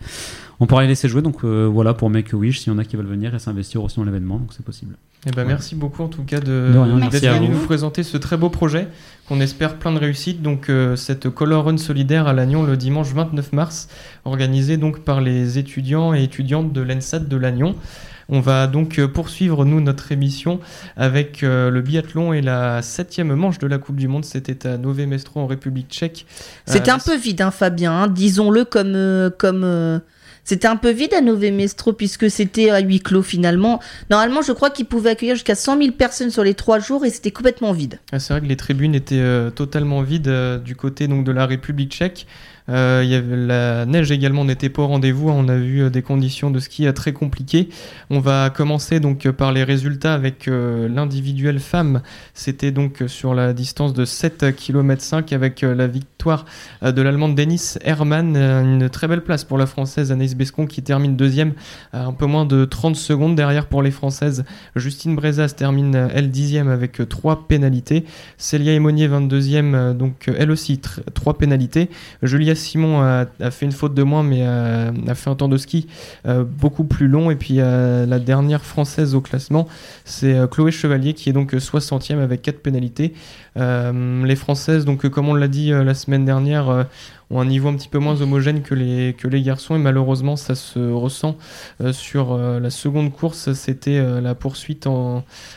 on 0.61 0.67
pourra 0.67 0.83
les 0.83 0.89
laisser 0.89 1.09
jouer. 1.09 1.23
Donc 1.23 1.45
euh, 1.45 1.67
voilà 1.67 1.95
pour 1.95 2.11
Make 2.11 2.33
a 2.35 2.37
Wish, 2.37 2.61
s'il 2.61 2.73
y 2.73 2.77
en 2.77 2.79
a 2.79 2.85
qui 2.85 2.97
veulent 2.97 3.07
venir 3.07 3.35
et 3.35 3.39
s'investir 3.39 3.83
aussi 3.83 3.97
dans 3.97 4.05
l'événement, 4.05 4.39
donc 4.39 4.53
c'est 4.57 4.65
possible. 4.65 4.97
Eh 5.27 5.33
ben. 5.33 5.45
Merci 5.45 5.75
beaucoup 5.75 6.03
en 6.03 6.09
tout 6.09 6.23
cas 6.23 6.39
de, 6.39 6.73
d'être 7.11 7.35
venu 7.35 7.49
nous 7.49 7.59
présenter 7.59 8.05
ce 8.05 8.17
très 8.17 8.37
beau 8.37 8.51
projet 8.51 8.87
qu'on 9.27 9.41
espère 9.41 9.77
plein 9.77 9.93
de 9.93 9.99
réussite. 9.99 10.43
Donc 10.43 10.69
euh, 10.69 10.95
cette 10.95 11.29
Color 11.29 11.65
Run 11.65 11.77
solidaire 11.77 12.29
à 12.29 12.33
Lannion 12.33 12.63
le 12.63 12.77
dimanche 12.77 13.13
29 13.13 13.53
mars, 13.53 13.89
organisée 14.25 14.77
donc 14.77 15.01
par 15.01 15.21
les 15.21 15.59
étudiants 15.59 16.15
et 16.15 16.23
étudiantes 16.23 16.73
de 16.73 16.81
l'ENSAT 16.81 17.21
de 17.21 17.37
Lannion. 17.37 17.75
On 18.31 18.41
va 18.41 18.67
donc 18.67 18.99
euh, 18.99 19.09
poursuivre 19.09 19.65
nous 19.65 19.81
notre 19.81 20.13
émission 20.13 20.61
avec 20.97 21.43
euh, 21.43 21.71
le 21.71 21.81
biathlon 21.81 22.33
et 22.35 22.43
la 22.43 22.83
septième 22.83 23.35
manche 23.35 23.59
de 23.59 23.67
la 23.67 23.79
Coupe 23.79 23.97
du 23.97 24.07
Monde. 24.09 24.25
C'était 24.25 24.67
à 24.67 24.77
Nové 24.77 25.07
Mesto 25.07 25.31
en 25.37 25.47
République 25.47 25.89
Tchèque. 25.91 26.27
C'était 26.67 26.91
Euh, 26.91 26.95
un 26.95 26.99
peu 26.99 27.17
vide, 27.17 27.41
hein, 27.41 27.51
Fabien, 27.51 27.93
hein, 27.93 28.09
disons-le 28.09 28.65
comme. 28.65 28.93
euh, 28.95 29.31
comme 29.31 30.01
C'était 30.45 30.69
un 30.69 30.77
peu 30.77 30.91
vide 30.91 31.13
à 31.15 31.21
Nové 31.21 31.51
Mestro 31.51 31.93
puisque 31.93 32.31
c'était 32.31 32.71
à 32.71 32.81
huis 32.81 33.01
clos 33.01 33.23
finalement. 33.23 33.81
Normalement, 34.11 34.41
je 34.43 34.53
crois 34.53 34.71
qu'ils 34.71 34.87
pouvaient 34.87 35.11
accueillir 35.11 35.35
jusqu'à 35.35 35.55
100 35.55 35.79
000 35.79 35.93
personnes 35.93 36.31
sur 36.31 36.43
les 36.45 36.55
trois 36.55 36.79
jours 36.79 37.05
et 37.05 37.11
c'était 37.11 37.31
complètement 37.33 37.73
vide. 37.73 37.99
Ah, 38.13 38.19
C'est 38.19 38.33
vrai 38.33 38.41
que 38.41 38.47
les 38.47 38.57
tribunes 38.57 38.95
étaient 38.95 39.21
euh, 39.21 39.51
totalement 39.51 40.01
vides 40.03 40.29
euh, 40.29 40.59
du 40.59 40.75
côté 40.75 41.07
donc, 41.07 41.25
de 41.25 41.33
la 41.33 41.45
République 41.47 41.93
tchèque. 41.93 42.27
Euh, 42.69 43.03
y 43.05 43.19
la 43.47 43.87
neige 43.87 44.11
également 44.11 44.45
n'était 44.45 44.69
pas 44.69 44.83
au 44.83 44.87
rendez-vous. 44.87 45.29
On 45.31 45.49
a 45.49 45.57
vu 45.57 45.83
euh, 45.83 45.91
des 45.91 46.03
conditions 46.03 46.51
de 46.51 46.59
ski 46.59 46.87
euh, 46.87 46.93
très 46.93 47.13
compliquées. 47.13 47.69
On 48.11 48.21
va 48.21 48.51
commencer 48.51 49.01
donc 49.01 49.29
par 49.31 49.53
les 49.53 49.65
résultats 49.65 50.15
avec 50.15 50.49
euh, 50.49 50.89
l'individuel 50.89 51.61
femme. 51.61 52.03
C'était 52.35 52.71
donc 52.71 53.03
sur 53.07 53.35
la 53.35 53.53
distance 53.53 53.93
de 53.95 54.05
7 54.05 54.55
km 54.57 55.03
5 55.03 55.33
avec 55.33 55.63
la 55.63 55.87
victoire 55.87 56.45
de 56.83 57.03
l'allemande 57.03 57.35
Denis 57.35 57.75
Hermann. 57.83 58.37
Une 58.37 58.89
très 58.91 59.09
belle 59.09 59.23
place 59.23 59.45
pour 59.45 59.59
la 59.59 59.67
française 59.67 60.13
Anaïs 60.13 60.35
Bescon 60.35 60.67
qui 60.67 60.83
termine 60.83 61.17
deuxième 61.17 61.53
à 61.93 62.05
un 62.05 62.13
peu 62.13 62.27
moins 62.27 62.45
de 62.45 62.65
30 62.65 62.97
secondes 62.97 63.35
derrière 63.35 63.67
pour 63.67 63.83
les 63.83 63.91
françaises. 63.91 64.45
Justine 64.77 65.17
Brezas 65.17 65.55
termine 65.57 66.09
elle 66.15 66.31
dixième 66.31 66.69
avec 66.69 67.01
trois 67.09 67.47
pénalités. 67.49 68.05
Célia 68.37 68.73
Emonier 68.73 69.09
22e, 69.09 69.75
euh, 69.75 69.95
donc 69.95 70.31
elle 70.37 70.51
aussi 70.51 70.75
tr- 70.75 71.01
trois 71.15 71.39
pénalités. 71.39 71.89
Julia 72.23 72.55
Simon 72.59 73.00
a, 73.00 73.25
a 73.41 73.50
fait 73.50 73.65
une 73.65 73.73
faute 73.73 73.95
de 73.95 74.03
moins, 74.03 74.23
mais 74.23 74.45
a, 74.45 74.93
a 75.07 75.15
fait 75.15 75.31
un 75.31 75.35
temps 75.35 75.49
de 75.49 75.57
ski 75.57 75.87
euh, 76.27 76.45
beaucoup 76.45 76.85
plus 76.85 77.09
long. 77.09 77.31
Et 77.31 77.37
puis 77.37 77.57
euh, 77.59 78.05
la 78.05 78.19
dernière 78.19 78.65
française 78.65 79.15
au 79.15 79.21
classement, 79.21 79.67
c'est 80.05 80.35
euh, 80.35 80.47
Chloé 80.47 80.71
Chevalier 80.71 81.15
qui 81.15 81.31
est 81.31 81.33
donc 81.33 81.55
60e 81.55 82.19
avec 82.19 82.43
4 82.43 82.61
pénalités. 82.61 83.15
Euh, 83.57 84.25
les 84.25 84.37
françaises, 84.37 84.85
donc 84.85 85.05
euh, 85.05 85.09
comme 85.09 85.29
on 85.29 85.35
l'a 85.35 85.49
dit 85.49 85.73
euh, 85.73 85.83
la 85.83 85.95
semaine 85.95 86.25
dernière, 86.25 86.69
euh, 86.69 86.85
ont 87.31 87.41
un 87.41 87.45
niveau 87.45 87.69
un 87.69 87.75
petit 87.75 87.89
peu 87.89 87.99
moins 87.99 88.21
homogène 88.21 88.63
que 88.63 88.75
les, 88.75 89.43
garçons 89.43 89.77
et 89.77 89.79
malheureusement 89.79 90.37
ça 90.37 90.55
se 90.55 90.79
ressent 90.79 91.37
euh, 91.83 91.93
sur 91.93 92.33
euh, 92.33 92.59
la 92.61 92.71
seconde 92.71 93.13
course. 93.13 93.53
C'était 93.53 93.99
euh, 93.99 94.21
la 94.21 94.35
poursuite 94.35 94.89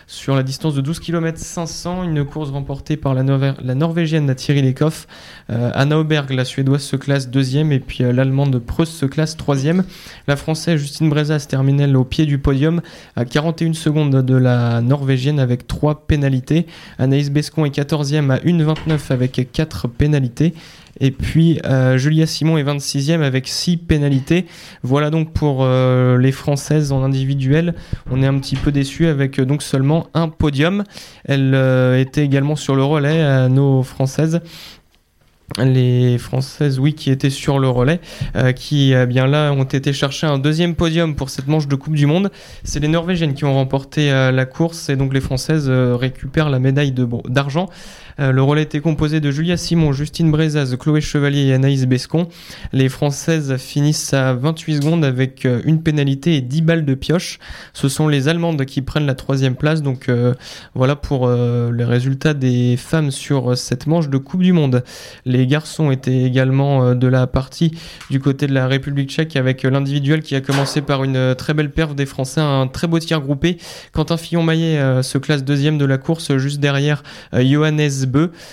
sur 0.08 0.36
la 0.36 0.44
distance 0.44 0.76
de 0.76 0.82
12 0.82 1.00
km 1.00 1.38
500, 1.38 2.04
une 2.04 2.26
course 2.26 2.50
remportée 2.50 2.98
par 2.98 3.14
la, 3.14 3.24
Norvé- 3.24 3.56
la 3.62 3.76
Norvégienne 3.76 4.34
Thierry 4.36 4.62
Lecoff. 4.62 5.08
Euh, 5.50 5.72
Anna 5.74 6.00
Auberg, 6.00 6.32
la 6.32 6.46
Suédoise, 6.46 6.82
se 6.82 6.96
classe 6.96 7.30
deuxième 7.30 7.72
et 7.72 7.80
puis 7.80 8.04
l'Allemande 8.04 8.60
Preus 8.60 8.90
se 8.90 9.06
classe 9.06 9.38
troisième. 9.38 9.84
La 10.28 10.36
Française 10.36 10.80
Justine 10.80 11.10
Brezas 11.10 11.46
termine 11.50 11.96
au 11.96 12.04
pied 12.04 12.26
du 12.26 12.38
podium 12.38 12.82
à 13.16 13.26
41 13.26 13.74
secondes 13.74 14.24
de 14.24 14.36
la 14.36 14.82
Norvégienne 14.82 15.40
avec 15.40 15.68
3 15.68 16.06
pénalités. 16.08 16.66
Anaïs 17.00 17.30
Bescon 17.30 17.66
est 17.66 17.76
14e 17.76 18.30
à 18.32 18.38
1,29 18.38 19.12
avec 19.12 19.50
4 19.52 19.88
pénalités. 19.88 20.54
Et 21.00 21.12
puis 21.12 21.60
euh, 21.66 21.98
Julia 21.98 22.26
Simon 22.26 22.58
est 22.58 22.64
26e 22.64 23.22
avec 23.22 23.48
6 23.48 23.78
pénalités. 23.78 24.46
Voilà 24.84 25.10
donc 25.10 25.34
pour 25.34 25.60
euh, 25.62 26.18
les 26.18 26.32
Françaises 26.32 26.92
en 26.92 27.04
individuel. 27.04 27.76
On 28.10 28.22
est 28.22 28.28
un 28.28 28.38
petit 28.40 28.56
peu 28.56 28.72
déçu 28.72 29.08
avec 29.08 29.40
euh, 29.40 29.46
donc 29.46 29.64
seulement 29.64 30.08
un 30.14 30.28
podium. 30.28 30.84
Elle 31.26 31.56
était 32.00 32.24
également 32.24 32.56
sur 32.56 32.76
le 32.76 32.84
relais 32.84 33.22
à 33.22 33.48
nos 33.48 33.84
Françaises. 33.84 34.42
Les 35.58 36.18
Françaises, 36.18 36.80
oui, 36.80 36.94
qui 36.94 37.12
étaient 37.12 37.30
sur 37.30 37.60
le 37.60 37.68
relais, 37.68 38.00
qui 38.56 38.94
eh 38.94 39.06
bien 39.06 39.28
là 39.28 39.52
ont 39.52 39.66
été 39.66 39.92
chercher 39.92 40.26
un 40.26 40.40
deuxième 40.40 40.76
podium 40.76 41.14
pour 41.14 41.30
cette 41.30 41.48
manche 41.48 41.68
de 41.68 41.76
Coupe 41.76 41.96
du 41.96 42.06
Monde. 42.06 42.32
C'est 42.64 42.80
les 42.80 42.88
Norvégiennes 42.88 43.34
qui 43.34 43.44
ont 43.44 43.54
remporté 43.54 44.10
la 44.10 44.46
course 44.46 44.88
et 44.88 44.96
donc 44.96 45.14
les 45.14 45.20
Françaises 45.20 45.70
récupèrent 45.70 46.50
la 46.50 46.60
médaille 46.60 46.94
d'argent. 47.28 47.68
Euh, 48.22 48.32
le 48.32 48.44
relais 48.44 48.62
était 48.62 48.82
composé 48.82 49.20
de 49.20 49.32
Julia 49.32 49.58
Simon, 49.58 49.92
Justine 49.94 50.30
Brezaz, 50.30 50.76
Chloé 50.78 51.02
Chevalier 51.02 51.48
et 51.48 51.54
Anaïs 51.54 51.86
Bescon. 51.86 52.28
Les 52.72 52.88
Françaises 52.88 53.58
finissent 53.58 54.14
à 54.14 54.34
28 54.34 54.76
secondes 54.76 55.04
avec 55.04 55.46
euh, 55.46 55.62
une 55.66 55.82
pénalité 55.82 56.36
et 56.36 56.42
10 56.42 56.62
balles 56.62 56.86
de 56.86 56.94
pioche. 56.94 57.40
Ce 57.74 57.90
sont 57.90 58.08
les 58.08 58.28
Allemandes 58.28 58.64
qui 58.66 58.82
prennent 58.82 59.08
la 59.08 59.16
troisième 59.16 59.56
place. 59.56 59.82
Donc 59.82 60.08
euh, 60.08 60.36
voilà 60.76 60.96
pour 60.96 61.30
les 61.30 61.84
résultats 61.84 62.34
des 62.34 62.78
femmes 62.78 63.12
sur 63.12 63.58
cette 63.58 63.88
manche 63.88 64.10
de 64.10 64.18
Coupe 64.18 64.42
du 64.42 64.54
Monde. 64.54 64.84
Les 65.26 65.48
garçons 65.48 65.92
étaient 65.92 66.24
également 66.24 66.94
de 66.96 67.08
la 67.08 67.28
partie 67.28 67.72
du 68.10 68.20
côté 68.20 68.48
de 68.48 68.54
la 68.54 68.68
République 68.68 69.10
tchèque 69.10 69.36
avec 69.36 69.64
l'individuel 69.64 70.22
qui 70.22 70.36
a 70.36 70.42
commencé 70.42 70.82
par 70.82 71.04
une 71.04 71.36
très 71.36 71.54
belle 71.54 71.72
perf 71.72 71.96
des 71.96 72.06
Français, 72.06 72.42
un 72.42 72.68
très 72.68 72.88
beau 72.88 73.00
tir 73.00 73.22
groupé. 73.22 73.58
Quentin 73.94 74.18
Fillon-Maillet 74.18 75.02
se 75.04 75.18
classe 75.18 75.44
deuxième 75.44 75.78
de 75.78 75.86
la 75.86 75.98
course 75.98 76.36
juste 76.38 76.60
derrière 76.60 77.04
Johannes 77.34 78.06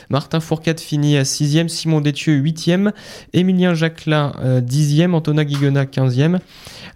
Martin 0.09 0.41
Fourcade 0.41 0.81
finit 0.81 1.17
à 1.17 1.23
6e, 1.23 1.69
Simon 1.69 2.01
Détieux 2.01 2.41
8e, 2.41 2.93
Émilien 3.33 3.75
Jacquelin 3.75 4.33
euh, 4.41 4.61
10e, 4.61 5.13
Antonin 5.13 5.45
Guigona 5.45 5.85
15e 5.85 6.39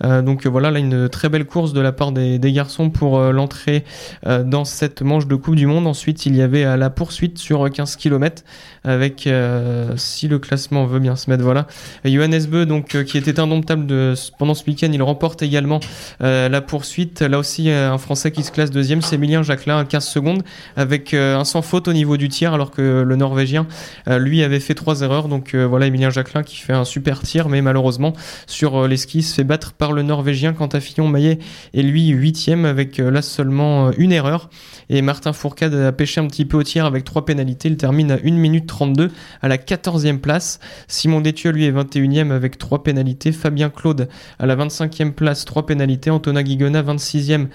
donc 0.02 0.47
euh, 0.47 0.49
voilà, 0.49 0.71
là 0.71 0.78
une 0.78 1.09
très 1.09 1.28
belle 1.28 1.44
course 1.44 1.73
de 1.73 1.80
la 1.80 1.92
part 1.92 2.12
des, 2.12 2.38
garçons 2.52 2.90
pour 2.90 3.18
euh, 3.18 3.32
l'entrée 3.32 3.85
euh, 4.26 4.42
dans 4.42 4.64
cette 4.64 5.02
manche 5.02 5.26
de 5.26 5.37
Coupe 5.37 5.56
du 5.56 5.66
Monde. 5.66 5.87
Ensuite, 5.87 6.26
il 6.26 6.37
y 6.37 6.42
avait 6.42 6.64
euh, 6.64 6.76
la 6.76 6.90
poursuite 6.90 7.38
sur 7.38 7.71
15 7.71 7.97
km 7.97 8.42
avec, 8.85 9.26
euh, 9.26 9.92
si 9.97 10.28
le 10.28 10.38
classement 10.38 10.87
veut 10.87 10.99
bien 10.99 11.14
se 11.16 11.30
mettre, 11.30 11.44
voilà, 11.44 11.66
Johannes 12.04 12.44
Beu, 12.49 12.66
donc 12.66 12.94
euh, 12.94 13.04
qui 13.04 13.16
était 13.16 13.38
indomptable 13.38 14.14
pendant 14.38 14.54
ce 14.54 14.64
week-end, 14.66 14.90
il 14.92 15.02
remporte 15.02 15.42
également 15.42 15.80
euh, 16.23 16.49
la 16.49 16.61
poursuite. 16.61 17.23
Là 17.23 17.38
aussi, 17.38 17.71
euh, 17.71 17.92
un 17.92 17.99
Français 17.99 18.32
qui 18.32 18.42
se 18.42 18.50
classe 18.50 18.71
deuxième, 18.71 19.00
c'est 19.02 19.16
Emilien 19.16 19.42
Jacquelin 19.42 19.78
à 19.78 19.85
15 19.85 20.04
secondes 20.04 20.42
avec 20.76 21.14
euh, 21.14 21.37
un 21.37 21.44
sans 21.44 21.62
faute 21.62 21.87
au 21.87 21.92
niveau 21.92 22.16
du 22.16 22.28
tir, 22.28 22.54
alors 22.54 22.71
que 22.71 23.02
le 23.02 23.16
Norvégien, 23.16 23.66
euh, 24.09 24.18
lui, 24.18 24.42
avait 24.42 24.61
fait 24.61 24.75
trois 24.75 25.02
erreurs. 25.02 25.28
Donc 25.28 25.54
euh, 25.54 25.64
voilà, 25.64 25.87
Emilien 25.87 26.11
Jacquelin 26.11 26.42
qui 26.42 26.56
fait 26.56 26.73
un 26.73 26.85
super 26.85 27.21
tir, 27.21 27.49
mais 27.49 27.62
malheureusement, 27.62 28.14
sur 28.47 28.82
euh, 28.82 28.88
les 28.88 28.97
skis, 28.97 29.23
se 29.23 29.35
fait 29.35 29.44
battre 29.44 29.73
par 29.73 29.91
le 29.92 30.02
Norvégien 30.02 30.52
quant 30.52 30.66
à 30.66 30.80
Fillon 30.80 31.08
Maillet 31.08 31.38
et 31.75 31.82
lui 31.82 32.08
huitième 32.08 32.64
avec 32.64 33.00
euh, 33.00 33.11
là 33.11 33.22
seulement 33.22 33.88
euh, 33.88 33.92
une 33.99 34.12
erreur. 34.12 34.50
Et 34.88 35.02
Martin 35.02 35.32
Fourcade 35.32 35.75
a 35.75 35.92
pêché 35.92 36.20
un 36.20 36.26
petit 36.26 36.44
peu 36.44 36.56
au 36.56 36.62
tir 36.62 36.84
avec 36.84 37.04
trois 37.04 37.25
pénalités. 37.25 37.68
Il 37.68 37.76
termine 37.76 38.11
à 38.11 38.16
1 38.25 38.30
minute 38.32 38.66
32 38.66 39.11
à 39.40 39.49
la 39.49 39.56
14e 39.56 40.18
place. 40.18 40.61
Simon 40.88 41.20
Détieux, 41.20 41.50
lui, 41.50 41.64
est 41.64 41.72
21e 41.72 42.30
avec 42.30 42.58
trois 42.58 42.82
pénalités. 42.82 43.32
Fabien 43.32 43.70
Claude 43.70 44.08
à 44.38 44.46
la 44.46 44.56
25e 44.56 45.12
place, 45.12 45.44
trois 45.44 45.66
pénalités. 45.66 46.11
Antonin 46.11 46.42
Guigona, 46.42 46.82
26e 46.82 47.46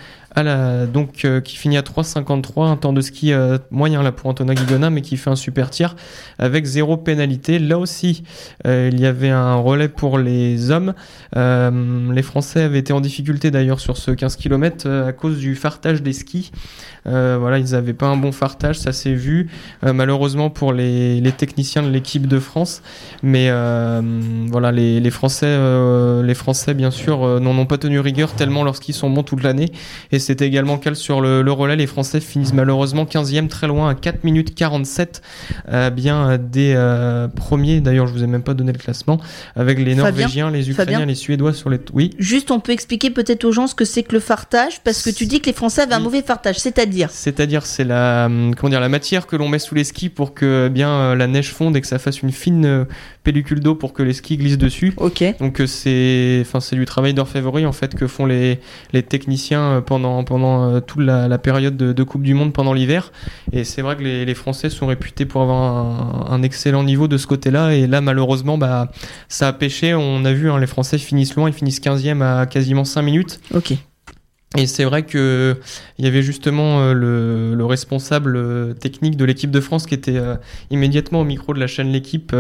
donc, 0.44 1.25
euh, 1.25 1.41
qui 1.41 1.58
finit 1.58 1.77
à 1.77 1.82
3,53. 1.82 2.67
Un 2.67 2.77
temps 2.77 2.94
de 2.94 3.01
ski 3.01 3.34
euh, 3.34 3.58
moyen 3.72 4.03
là 4.03 4.12
pour 4.12 4.29
Antonin 4.29 4.53
Guigona, 4.53 4.89
mais 4.89 5.01
qui 5.01 5.17
fait 5.17 5.29
un 5.29 5.36
super 5.36 5.70
tir 5.70 5.96
avec 6.38 6.65
zéro 6.65 6.98
pénalité. 6.98 7.60
Là 7.60 7.79
aussi, 7.79 8.24
euh, 8.65 8.89
il 8.91 9.00
y 9.00 9.06
avait 9.06 9.29
un 9.29 9.56
relais 9.56 9.89
pour 9.89 10.17
les 10.17 10.72
hommes. 10.72 10.94
Les 11.36 12.22
Français 12.22 12.63
avaient 12.63 12.79
été 12.79 12.94
en 12.94 13.01
difficulté 13.01 13.51
d'ailleurs 13.51 13.79
sur 13.79 13.98
ce 13.98 14.12
15 14.12 14.36
km 14.36 14.89
à 14.89 15.13
cause 15.13 15.38
du 15.38 15.56
fartage 15.56 16.01
des 16.01 16.13
skis. 16.13 16.51
Euh, 17.08 17.38
voilà, 17.40 17.60
ils 17.60 17.72
n'avaient 17.72 17.94
pas 17.94 18.08
un 18.08 18.18
bon 18.18 18.32
fartage, 18.32 18.80
ça 18.80 18.92
s'est 18.92 19.14
vu. 19.14 19.50
Euh, 19.86 19.94
malheureusement 19.94 20.50
pour 20.50 20.74
les, 20.74 21.22
les 21.22 21.32
techniciens 21.32 21.84
de 21.84 21.90
l'équipe 21.90 22.28
de 22.28 22.40
France, 22.40 22.82
mais 23.24 23.48
euh, 23.50 24.02
voilà, 24.48 24.72
les, 24.72 25.00
les 25.00 25.12
Français, 25.12 25.58
les 26.24 26.34
Français 26.34 26.74
bien 26.74 26.92
sûr 26.92 27.40
n'en 27.40 27.58
ont 27.58 27.66
pas 27.66 27.78
tenu 27.78 28.00
rigueur 28.00 28.34
tellement 28.34 28.64
lorsqu'ils 28.64 28.94
sont 28.94 29.10
bons 29.10 29.24
toute 29.24 29.44
l'année. 29.44 29.72
Et 30.12 30.20
c'était 30.20 30.48
également 30.48 30.74
le 30.74 30.80
cas 30.80 30.94
sur 30.96 31.22
le, 31.22 31.42
le 31.42 31.52
relais. 31.52 31.76
Les 31.76 31.88
Français 31.88 32.20
finissent 32.20 32.54
malheureusement 32.54 33.06
15e, 33.06 33.48
très 33.48 33.68
loin 33.68 33.90
à 33.90 33.96
4 33.96 34.24
minutes 34.24 34.56
47, 34.56 35.22
euh, 35.70 35.90
bien 35.90 36.38
des 36.38 36.76
premiers. 37.36 37.82
D'ailleurs, 37.82 38.08
je 38.08 38.14
vous 38.14 38.24
ai 38.24 38.28
même 38.28 38.44
pas 38.44 38.54
donné 38.54 38.72
le 38.72 38.80
classement 38.80 39.20
avec 39.56 39.80
les 39.80 39.96
Fabien 39.96 40.04
Norvégiens, 40.04 40.52
les 40.52 40.70
Ukrainiens, 40.70 40.92
Fabien 40.94 41.06
les 41.06 41.16
Suédois 41.16 41.54
sur 41.54 41.70
les. 41.70 41.80
Oui. 41.94 42.12
Juste, 42.18 42.52
on 42.52 42.60
peut 42.60 42.72
expliquer 42.72 43.10
peut-être 43.10 43.46
aux 43.46 43.52
gens 43.52 43.68
ce 43.68 43.76
que 43.76 43.86
c'est 43.86 44.04
que 44.04 44.14
le 44.14 44.20
fartage, 44.20 44.82
parce 44.84 45.04
que 45.04 45.10
tu 45.10 45.26
dis 45.26 45.40
que 45.40 45.48
les 45.48 45.54
Français 45.54 45.82
avaient 45.82 45.94
un 45.94 46.00
mauvais 46.00 46.22
fartage, 46.22 46.60
c'est-à-dire 46.60 46.97
C'est-à-dire, 47.10 47.66
c'est 47.66 47.84
la, 47.84 48.25
hum, 48.25 48.56
comment 48.56 48.70
dire, 48.70 48.80
la 48.80 48.89
matière 48.89 49.27
que 49.27 49.36
l'on 49.36 49.48
met 49.48 49.60
sous 49.60 49.75
les 49.75 49.84
skis 49.84 50.10
pour 50.10 50.34
que 50.34 50.66
eh 50.68 50.70
bien 50.70 50.89
euh, 50.89 51.16
la 51.16 51.27
neige 51.27 51.51
fonde 51.51 51.75
et 51.75 51.82
que 51.82 51.88
ça 51.88 52.00
fasse 52.00 52.22
une 52.22 52.32
fine 52.32 52.66
euh, 52.66 52.86
pellicule 53.24 53.60
d'eau 53.60 53.75
pour 53.75 53.94
que 53.94 54.04
les 54.04 54.13
skis 54.13 54.38
glissent 54.38 54.58
dessus. 54.58 54.94
Ok. 54.98 55.24
Donc 55.39 55.62
euh, 55.62 55.68
c'est, 55.68 56.39
enfin 56.42 56.60
c'est 56.60 56.75
du 56.75 56.86
travail 56.86 57.13
d'orfèvrerie 57.13 57.66
en 57.66 57.72
fait 57.72 57.96
que 57.96 58.08
font 58.08 58.25
les, 58.25 58.60
les 58.94 59.04
techniciens 59.04 59.84
pendant 59.86 60.24
pendant 60.24 60.82
toute 60.82 61.04
la, 61.04 61.27
la 61.27 61.38
période 61.38 61.77
de, 61.77 61.94
de 61.94 62.04
Coupe 62.04 62.24
du 62.24 62.34
Monde 62.34 62.54
pendant 62.54 62.74
l'hiver. 62.74 63.12
Et 63.51 63.63
c'est 63.63 63.82
vrai 63.82 63.96
que 63.96 64.04
les, 64.04 64.25
les 64.25 64.36
Français 64.36 64.70
sont 64.70 64.88
réputés 64.88 65.25
pour 65.25 65.42
avoir 65.42 65.62
un, 65.62 66.25
un 66.30 66.44
excellent 66.44 66.84
niveau 66.84 67.08
de 67.08 67.18
ce 67.18 67.27
côté-là. 67.27 67.74
Et 67.74 67.88
là 67.88 68.01
malheureusement 68.01 68.58
bah 68.58 68.92
ça 69.27 69.48
a 69.48 69.54
pêché. 69.54 69.94
On 69.94 70.25
a 70.25 70.34
vu 70.34 70.50
hein, 70.50 70.60
les 70.60 70.68
Français 70.68 70.98
finissent 70.98 71.36
loin, 71.36 71.50
ils 71.50 71.54
finissent 71.54 71.82
15e 71.82 72.22
à 72.22 72.46
quasiment 72.46 72.86
5 72.86 73.01
minutes. 73.01 73.39
Ok. 73.54 73.74
Et 74.56 74.66
c'est 74.66 74.86
vrai 74.86 75.04
que 75.04 75.58
il 75.98 76.06
y 76.06 76.08
avait 76.08 76.22
justement 76.22 76.80
euh, 76.80 76.94
le, 76.94 77.54
le 77.54 77.66
responsable 77.66 78.38
euh, 78.38 78.74
technique 78.74 79.18
de 79.18 79.25
l'équipe 79.25 79.51
de 79.51 79.60
France 79.60 79.86
qui 79.86 79.94
était 79.94 80.16
euh, 80.16 80.36
immédiatement 80.72 81.20
au 81.20 81.25
micro 81.25 81.54
de 81.54 81.60
la 81.60 81.68
chaîne 81.68 81.92
L'équipe, 81.92 82.36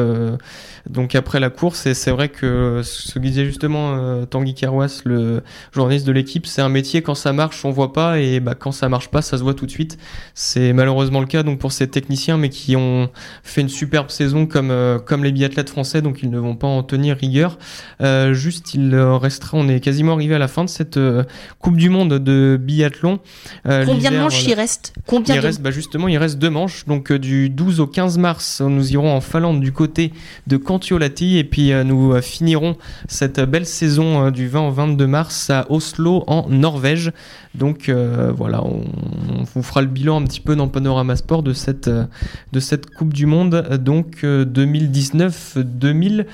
donc 0.89 1.15
après 1.15 1.39
la 1.39 1.49
course. 1.49 1.85
Et 1.85 1.93
c'est 1.93 2.11
vrai 2.11 2.29
que 2.29 2.81
ce 2.83 3.13
que 3.13 3.19
disait 3.19 3.45
justement 3.45 4.25
Tanguy 4.25 4.53
Carwas, 4.53 5.01
le 5.05 5.41
journaliste 5.71 6.05
de 6.05 6.11
l'équipe, 6.11 6.45
c'est 6.45 6.61
un 6.61 6.69
métier 6.69 7.01
quand 7.01 7.15
ça 7.15 7.33
marche, 7.33 7.63
on 7.65 7.71
voit 7.71 7.93
pas, 7.93 8.19
et 8.19 8.39
bah, 8.39 8.55
quand 8.55 8.71
ça 8.71 8.89
marche 8.89 9.09
pas, 9.09 9.21
ça 9.21 9.37
se 9.37 9.43
voit 9.43 9.53
tout 9.53 9.65
de 9.65 9.71
suite. 9.71 9.97
C'est 10.33 10.73
malheureusement 10.73 11.21
le 11.21 11.27
cas 11.27 11.43
donc 11.43 11.59
pour 11.59 11.71
ces 11.71 11.87
techniciens, 11.87 12.37
mais 12.37 12.49
qui 12.49 12.75
ont 12.75 13.09
fait 13.43 13.61
une 13.61 13.69
superbe 13.69 14.09
saison 14.09 14.45
comme 14.45 14.73
comme 15.05 15.23
les 15.23 15.31
biathlètes 15.31 15.69
français, 15.69 16.01
donc 16.01 16.21
ils 16.21 16.29
ne 16.29 16.39
vont 16.39 16.55
pas 16.55 16.67
en 16.67 16.83
tenir 16.83 17.15
rigueur. 17.17 17.57
Euh, 18.01 18.33
juste, 18.33 18.73
il 18.73 18.95
restera, 18.95 19.57
on 19.57 19.67
est 19.69 19.79
quasiment 19.79 20.13
arrivé 20.13 20.35
à 20.35 20.39
la 20.39 20.47
fin 20.47 20.63
de 20.63 20.69
cette 20.69 20.99
Coupe 21.59 21.77
du 21.77 21.89
Monde 21.89 21.96
de 22.05 22.57
biathlon. 22.61 23.19
Euh, 23.67 23.85
Combien 23.85 24.11
de 24.11 24.17
manches 24.17 24.45
il 24.45 24.53
reste 24.53 24.93
Combien 25.05 25.35
Il 25.35 25.41
de... 25.41 25.45
reste, 25.45 25.61
bah 25.61 25.71
justement, 25.71 26.07
il 26.07 26.17
reste 26.17 26.37
deux 26.37 26.49
manches. 26.49 26.85
Donc 26.85 27.11
euh, 27.11 27.19
du 27.19 27.49
12 27.49 27.79
au 27.79 27.87
15 27.87 28.17
mars, 28.17 28.61
nous 28.61 28.91
irons 28.91 29.11
en 29.13 29.21
Finlande 29.21 29.61
du 29.61 29.71
côté 29.71 30.13
de 30.47 30.57
Kontiolahti 30.57 31.37
et 31.37 31.43
puis 31.43 31.71
euh, 31.71 31.83
nous 31.83 32.19
finirons 32.21 32.77
cette 33.07 33.39
belle 33.39 33.65
saison 33.65 34.31
du 34.31 34.47
20 34.47 34.67
au 34.67 34.71
22 34.71 35.07
mars 35.07 35.49
à 35.49 35.65
Oslo 35.69 36.23
en 36.27 36.47
Norvège. 36.49 37.11
Donc 37.57 37.89
euh, 37.89 38.31
voilà, 38.35 38.63
on, 38.63 38.83
vous 39.53 39.63
fera 39.63 39.81
le 39.81 39.87
bilan 39.87 40.21
un 40.21 40.25
petit 40.25 40.41
peu 40.41 40.55
dans 40.55 40.67
Panorama 40.67 41.15
Sport 41.15 41.41
de 41.41 41.53
cette 41.53 41.87
euh, 41.87 42.05
de 42.51 42.59
cette 42.59 42.91
Coupe 42.91 43.13
du 43.13 43.25
Monde 43.25 43.55
euh, 43.55 43.77
donc 43.77 44.23
2019-2020. 44.23 46.25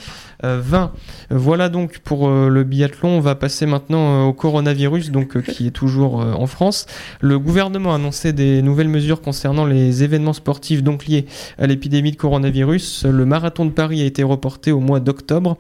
20. 0.46 0.92
Voilà 1.30 1.70
donc 1.70 2.00
pour 2.00 2.30
le 2.30 2.64
biathlon. 2.66 3.08
On 3.08 3.20
va 3.22 3.34
passer 3.34 3.66
maintenant 3.66 4.28
au 4.28 4.34
coronavirus, 4.34 5.10
donc 5.10 5.42
qui 5.42 5.68
est 5.68 5.72
toujours 5.72 6.16
en 6.16 6.46
France. 6.48 6.86
Le 7.22 7.40
gouvernement 7.40 7.94
a 7.94 7.96
annoncé 7.96 8.34
des 8.34 8.62
nouvelles 8.62 8.90
mesures 8.90 9.22
concernant 9.22 9.66
les 9.66 10.04
événements 10.04 10.34
sportifs 10.34 10.84
donc 10.84 11.06
liés 11.06 11.28
à 11.58 11.66
l'épidémie 11.66 12.12
de 12.12 12.18
coronavirus. 12.18 13.06
Le 13.06 13.26
marathon 13.26 13.66
de 13.66 13.72
Paris 13.72 14.02
a 14.02 14.06
été 14.06 14.22
reporté 14.22 14.74
au 14.74 14.82
mois 14.82 15.00
d'octobre. 15.00 15.58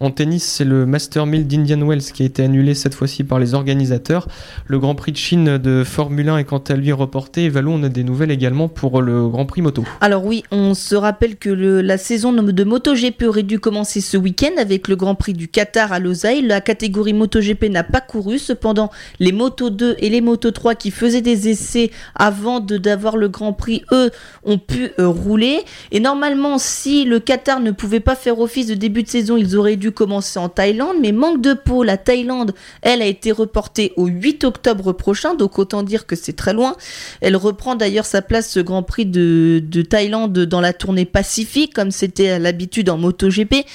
En 0.00 0.10
tennis, 0.10 0.44
c'est 0.44 0.66
le 0.66 0.84
Master 0.84 1.24
1000 1.24 1.46
d'Indian 1.46 1.80
Wells 1.80 2.12
qui 2.12 2.22
a 2.22 2.26
été 2.26 2.42
annulé 2.42 2.74
cette 2.74 2.94
fois-ci 2.94 3.24
par 3.24 3.38
les 3.38 3.54
organisateurs. 3.54 4.28
Le 4.66 4.78
Grand 4.78 4.94
Prix 4.94 5.05
de 5.12 5.16
Chine 5.16 5.58
de 5.58 5.84
Formule 5.84 6.28
1 6.28 6.38
est 6.38 6.44
quant 6.44 6.58
à 6.58 6.74
lui 6.74 6.92
reporté. 6.92 7.48
Valou, 7.48 7.72
on 7.72 7.82
a 7.82 7.88
des 7.88 8.04
nouvelles 8.04 8.30
également 8.30 8.68
pour 8.68 9.02
le 9.02 9.28
Grand 9.28 9.46
Prix 9.46 9.62
moto. 9.62 9.84
Alors 10.00 10.24
oui, 10.24 10.42
on 10.50 10.74
se 10.74 10.94
rappelle 10.94 11.36
que 11.36 11.50
la 11.50 11.98
saison 11.98 12.32
de 12.32 12.64
MotoGP 12.64 13.22
aurait 13.24 13.42
dû 13.42 13.58
commencer 13.58 14.00
ce 14.00 14.16
week-end 14.16 14.52
avec 14.58 14.88
le 14.88 14.96
Grand 14.96 15.14
Prix 15.14 15.32
du 15.32 15.48
Qatar 15.48 15.92
à 15.92 15.98
Losail. 15.98 16.42
La 16.42 16.60
catégorie 16.60 17.12
MotoGP 17.12 17.64
n'a 17.70 17.84
pas 17.84 18.00
couru. 18.00 18.38
Cependant, 18.38 18.90
les 19.20 19.32
Moto 19.32 19.70
2 19.70 19.96
et 19.98 20.08
les 20.08 20.20
Moto 20.20 20.50
3 20.50 20.74
qui 20.74 20.90
faisaient 20.90 21.20
des 21.20 21.48
essais 21.48 21.90
avant 22.14 22.60
d'avoir 22.60 23.16
le 23.16 23.28
Grand 23.28 23.52
Prix, 23.52 23.82
eux, 23.92 24.10
ont 24.44 24.58
pu 24.58 24.90
euh, 24.98 25.08
rouler. 25.08 25.60
Et 25.92 26.00
normalement, 26.00 26.58
si 26.58 27.04
le 27.04 27.20
Qatar 27.20 27.60
ne 27.60 27.70
pouvait 27.70 28.00
pas 28.00 28.14
faire 28.14 28.40
office 28.40 28.66
de 28.66 28.74
début 28.74 29.02
de 29.02 29.08
saison, 29.08 29.36
ils 29.36 29.56
auraient 29.56 29.76
dû 29.76 29.92
commencer 29.92 30.38
en 30.38 30.48
Thaïlande. 30.48 30.96
Mais 31.00 31.12
manque 31.12 31.40
de 31.40 31.54
peau, 31.54 31.82
la 31.82 31.96
Thaïlande, 31.96 32.52
elle, 32.82 33.02
a 33.02 33.06
été 33.06 33.32
reportée 33.32 33.92
au 33.96 34.06
8 34.06 34.44
octobre 34.44 34.85
prochain. 34.92 35.34
Donc 35.34 35.58
autant 35.58 35.82
dire 35.82 36.06
que 36.06 36.16
c'est 36.16 36.34
très 36.34 36.52
loin. 36.52 36.76
Elle 37.20 37.36
reprend 37.36 37.74
d'ailleurs 37.74 38.06
sa 38.06 38.22
place, 38.22 38.50
ce 38.50 38.60
Grand 38.60 38.82
Prix 38.82 39.06
de, 39.06 39.62
de 39.64 39.82
Thaïlande, 39.82 40.38
dans 40.38 40.60
la 40.60 40.72
tournée 40.72 41.04
Pacifique, 41.04 41.74
comme 41.74 41.90
c'était 41.90 42.30
à 42.30 42.38
l'habitude 42.38 42.90
en 42.90 42.98
MotoGP. 42.98 43.66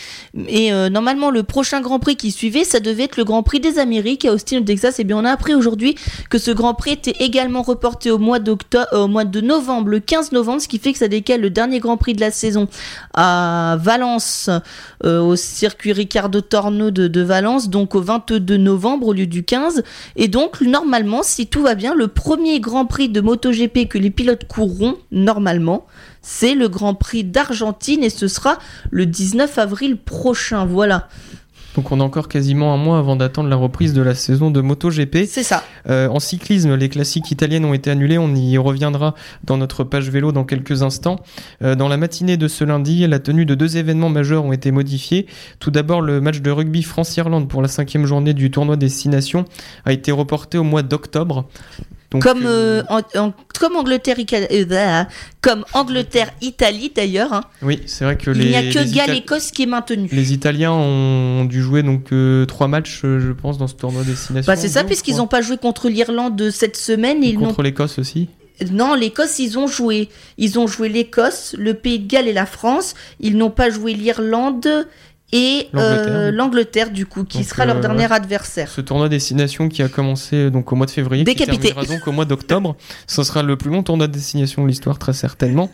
Et 0.48 0.72
euh, 0.74 0.90
normalement, 0.90 1.32
le 1.32 1.44
prochain 1.44 1.82
Grand 1.82 2.00
Prix 2.00 2.16
qui 2.16 2.32
suivait, 2.32 2.64
ça 2.64 2.80
devait 2.80 3.04
être 3.04 3.18
le 3.18 3.24
Grand 3.24 3.44
Prix 3.44 3.60
des 3.60 3.80
Amériques 3.80 4.26
à 4.26 4.34
Austin, 4.34 4.62
Texas. 4.64 5.00
Et 5.00 5.04
bien, 5.04 5.18
on 5.18 5.26
a 5.26 5.32
appris 5.32 5.56
aujourd'hui 5.56 5.96
que 6.30 6.38
ce 6.38 6.52
Grand 6.52 6.74
Prix 6.74 6.92
était 6.92 7.24
également 7.24 7.62
reporté 7.62 8.12
au 8.12 8.18
mois 8.18 8.40
d'octobre, 8.40 8.88
au 8.94 9.08
mois 9.08 9.26
de 9.26 9.42
novembre, 9.42 9.90
le 9.90 10.00
15 10.00 10.32
novembre, 10.32 10.62
ce 10.62 10.68
qui 10.68 10.80
fait 10.80 10.94
que 10.94 11.00
ça 11.00 11.08
décale 11.08 11.42
le 11.42 11.50
dernier 11.50 11.80
Grand 11.80 11.98
Prix 11.98 12.14
de 12.14 12.22
la 12.22 12.32
saison 12.32 12.68
à 13.14 13.78
Valence, 13.82 14.50
euh, 15.06 15.22
au 15.22 15.36
circuit 15.36 15.94
Ricardo 15.94 16.42
Torno 16.42 16.92
de, 16.92 17.08
de 17.08 17.22
Valence, 17.22 17.70
donc 17.70 17.96
au 17.96 18.02
22 18.02 18.58
novembre 18.58 19.08
au 19.08 19.14
lieu 19.14 19.28
du 19.28 19.44
15. 19.44 19.84
Et 20.16 20.28
donc, 20.28 20.62
normalement, 20.62 21.01
si 21.24 21.48
tout 21.48 21.62
va 21.62 21.76
bien, 21.76 21.94
le 21.96 22.08
premier 22.08 22.60
Grand 22.60 22.86
Prix 22.86 23.10
de 23.10 23.22
MotoGP 23.22 23.88
que 23.88 23.98
les 23.98 24.10
pilotes 24.10 24.46
courront, 24.48 24.98
normalement, 25.12 25.86
c'est 26.22 26.56
le 26.56 26.70
Grand 26.70 26.94
Prix 26.96 27.24
d'Argentine 27.24 28.04
et 28.04 28.10
ce 28.10 28.28
sera 28.28 28.58
le 28.90 29.06
19 29.06 29.58
avril 29.58 29.98
prochain. 29.98 30.66
Voilà. 30.66 31.08
Donc 31.76 31.92
on 31.92 32.00
a 32.00 32.04
encore 32.04 32.28
quasiment 32.28 32.74
un 32.74 32.78
mois 32.78 33.00
avant 33.00 33.16
d'attendre 33.16 33.50
la 33.50 33.56
reprise 33.56 33.94
de 33.94 34.02
la 34.02 34.16
saison 34.16 34.52
de 34.52 34.62
MotoGP. 34.62 35.26
C'est 35.28 35.44
ça. 35.44 35.64
Euh, 35.90 36.08
en 36.10 36.20
cyclisme, 36.20 36.76
les 36.76 36.90
classiques 36.90 37.32
italiennes 37.32 37.66
ont 37.66 37.74
été 37.74 37.90
annulées. 37.90 38.18
On 38.18 38.34
y 38.36 38.58
reviendra 38.58 39.16
dans 39.44 39.58
notre 39.58 39.84
page 39.84 40.10
vélo 40.10 40.32
dans 40.32 40.44
quelques 40.44 40.84
instants. 40.84 41.18
Euh, 41.64 41.76
dans 41.76 41.88
la 41.88 41.98
matinée 41.98 42.38
de 42.38 42.48
ce 42.48 42.64
lundi, 42.64 43.06
la 43.08 43.20
tenue 43.20 43.46
de 43.46 43.56
deux 43.56 43.78
événements 43.78 44.10
majeurs 44.10 44.46
ont 44.46 44.52
été 44.52 44.72
modifiées. 44.72 45.28
Tout 45.60 45.72
d'abord, 45.72 46.02
le 46.02 46.20
match 46.22 46.42
de 46.42 46.52
rugby 46.52 46.84
France-Irlande 46.84 47.48
pour 47.48 47.62
la 47.62 47.68
cinquième 47.68 48.06
journée 48.06 48.34
du 48.34 48.52
tournoi 48.52 48.76
Destination 48.76 49.46
a 49.86 49.94
été 49.94 50.12
reporté 50.12 50.58
au 50.58 50.64
mois 50.64 50.84
d'octobre. 50.84 51.48
Donc, 52.12 52.24
comme, 52.24 52.46
euh, 52.46 52.82
euh, 52.92 53.02
en- 53.16 53.28
en- 53.28 53.34
comme 53.58 53.76
Angleterre, 53.78 54.18
Ica- 54.18 54.48
euh, 54.52 54.66
bah, 54.66 55.08
comme 55.40 55.64
Angleterre, 55.74 56.30
Italie 56.42 56.92
d'ailleurs. 56.94 57.32
hein. 57.32 57.42
Oui, 57.62 57.82
c'est 57.86 58.04
vrai 58.04 58.18
que 58.18 58.32
Il 58.32 58.38
les, 58.40 58.50
n'y 58.50 58.56
a 58.58 58.64
que 58.64 58.80
Ita- 58.80 58.94
Galles-Écosse 59.08 59.52
qui 59.52 59.64
est 59.64 59.68
maintenu. 59.68 60.10
les 60.12 60.34
Italiens 60.34 60.74
ont 60.74 61.46
dû 61.46 61.62
jouer 61.62 61.84
donc 61.84 62.12
euh, 62.12 62.46
trois 62.46 62.68
matchs, 62.68 63.00
je 63.04 63.32
pense, 63.32 63.58
dans 63.58 63.68
ce 63.68 63.76
tournoi 63.76 64.04
Destination. 64.04 64.52
Bah, 64.52 64.58
c'est 64.58 64.68
ça, 64.68 64.84
puisqu'ils 64.84 65.16
n'ont 65.18 65.28
pas 65.28 65.42
joué 65.42 65.58
contre 65.58 65.88
l'Irlande 65.88 66.50
cette 66.52 66.76
semaine. 66.76 67.24
Ils 67.24 67.40
n'ont 67.40 67.48
contre 67.48 67.62
l'Écosse 67.64 67.98
aussi. 67.98 68.28
Non, 68.72 68.94
l'Écosse, 68.94 69.40
ils 69.40 69.58
ont 69.58 69.66
joué. 69.68 70.10
Ils 70.38 70.60
ont 70.60 70.68
joué 70.68 70.88
l'Écosse, 70.90 71.56
le 71.58 71.74
Pays 71.74 71.98
de 72.00 72.08
Galles 72.08 72.28
et 72.28 72.34
la 72.34 72.46
France. 72.46 72.94
Ils 73.20 73.36
n'ont 73.38 73.50
pas 73.50 73.70
joué 73.72 73.94
l'Irlande 73.94 74.68
et 75.32 75.70
L'Angleterre. 75.74 76.06
euh, 76.16 76.32
l'Angleterre, 76.32 76.92
du 76.92 77.06
coup, 77.06 77.24
qui 77.24 77.38
Donc, 77.40 77.48
sera 77.48 77.66
leur 77.66 77.78
euh, 77.78 77.82
dernier 77.82 78.12
adversaire. 78.12 78.68
Ce 78.70 78.82
tournoi 78.82 79.10
destination 79.10 79.70
qui 79.70 79.82
a 79.82 79.88
commencé 79.88 80.36
euh, 80.36 80.50
donc 80.50 80.72
au 80.72 80.76
mois 80.76 80.86
de 80.86 80.92
février, 80.92 81.24
Décapité. 81.24 81.52
qui 81.58 81.74
terminera 81.74 81.86
donc 81.86 82.08
au 82.08 82.12
mois 82.12 82.26
d'octobre. 82.26 82.76
Ce 83.08 83.24
sera 83.24 83.42
le 83.44 83.56
plus 83.56 83.70
long 83.70 83.84
tournoi 83.84 84.08
de 84.08 84.12
destination 84.14 84.64
de 84.64 84.68
l'histoire, 84.68 85.00
très 85.00 85.14
certainement. 85.14 85.70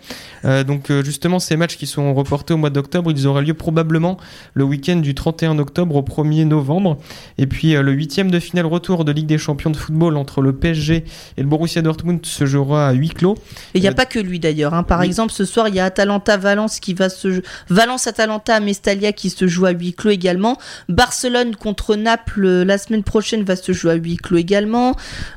Euh, 0.46 0.64
donc 0.64 0.92
justement, 1.04 1.40
ces 1.40 1.56
matchs 1.58 1.78
qui 1.78 1.88
sont 1.88 2.14
reportés 2.14 2.54
au 2.54 2.58
mois 2.58 2.70
d'octobre, 2.70 3.12
ils 3.12 3.28
auront 3.28 3.40
lieu 3.40 3.54
probablement 3.54 4.18
le 4.54 4.64
week-end 4.64 4.98
du 4.98 5.16
31 5.16 5.58
octobre 5.60 5.96
au 5.96 6.02
1er 6.02 6.46
novembre. 6.46 6.98
Et 7.38 7.48
puis 7.48 7.74
le 7.74 7.92
huitième 7.92 8.32
de 8.32 8.40
finale 8.40 8.66
retour 8.68 9.06
de 9.06 9.12
Ligue 9.12 9.28
des 9.28 9.38
Champions 9.38 9.70
de 9.72 9.78
football 9.78 10.18
entre 10.18 10.42
le 10.42 10.54
PSG 10.54 11.04
et 11.38 11.42
le 11.42 11.48
Borussia 11.48 11.82
Dortmund 11.82 12.26
se 12.26 12.46
jouera 12.46 12.88
à 12.90 12.92
huis 12.94 13.10
clos. 13.10 13.36
Et 13.74 13.80
il 13.80 13.82
n'y 13.82 13.88
a 13.88 13.94
pas 13.94 14.06
que 14.06 14.20
lui 14.20 14.40
d'ailleurs. 14.40 14.74
hein. 14.74 14.84
Par 14.84 15.00
oui. 15.00 15.06
exemple, 15.08 15.32
ce 15.34 15.46
soir, 15.46 15.68
il 15.68 15.76
y 15.76 15.80
a 15.80 15.86
Atalanta-Valence 15.86 16.80
qui 16.80 16.94
va 16.94 17.10
se 17.10 17.42
Valence-Atalanta 17.70 18.56
à 18.56 18.60
Mestalia 18.60 19.12
qui 19.14 19.30
se 19.30 19.47
joue 19.48 19.66
à 19.66 19.72
huis 19.72 19.94
clos 19.94 20.12
également. 20.12 20.58
Barcelone 20.90 21.56
contre 21.56 21.96
Naples 21.96 22.46
euh, 22.46 22.66
la 22.66 22.78
semaine 22.78 23.04
prochaine 23.04 23.44
va 23.44 23.56
se 23.56 23.72
jouer 23.72 23.92
à 23.92 23.96
huis 23.96 24.18
clos 24.18 24.38
également. 24.38 24.96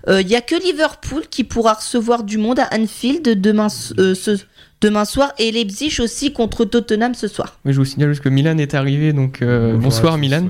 Euh, 0.08 0.20
Il 0.20 0.28
y 0.28 0.36
a 0.36 0.40
que 0.40 0.54
Liverpool 0.54 1.22
qui 1.30 1.44
pourra 1.44 1.74
recevoir 1.74 2.22
du 2.24 2.38
monde 2.38 2.58
à 2.60 2.68
Anfield 2.72 3.40
demain, 3.40 3.68
euh, 3.98 4.14
ce- 4.14 4.38
demain 4.80 5.04
soir 5.04 5.32
et 5.38 5.50
Leipzig 5.52 5.96
aussi 6.00 6.32
contre 6.32 6.64
Tottenham 6.64 7.14
ce 7.14 7.28
soir. 7.28 7.58
Oui, 7.64 7.72
je 7.72 7.78
vous 7.78 7.84
signale 7.84 8.08
juste 8.10 8.22
que 8.22 8.28
Milan 8.28 8.56
est 8.58 8.74
arrivé, 8.74 9.12
donc 9.12 9.42
euh, 9.42 9.76
bonsoir 9.76 10.16
Milan. 10.18 10.48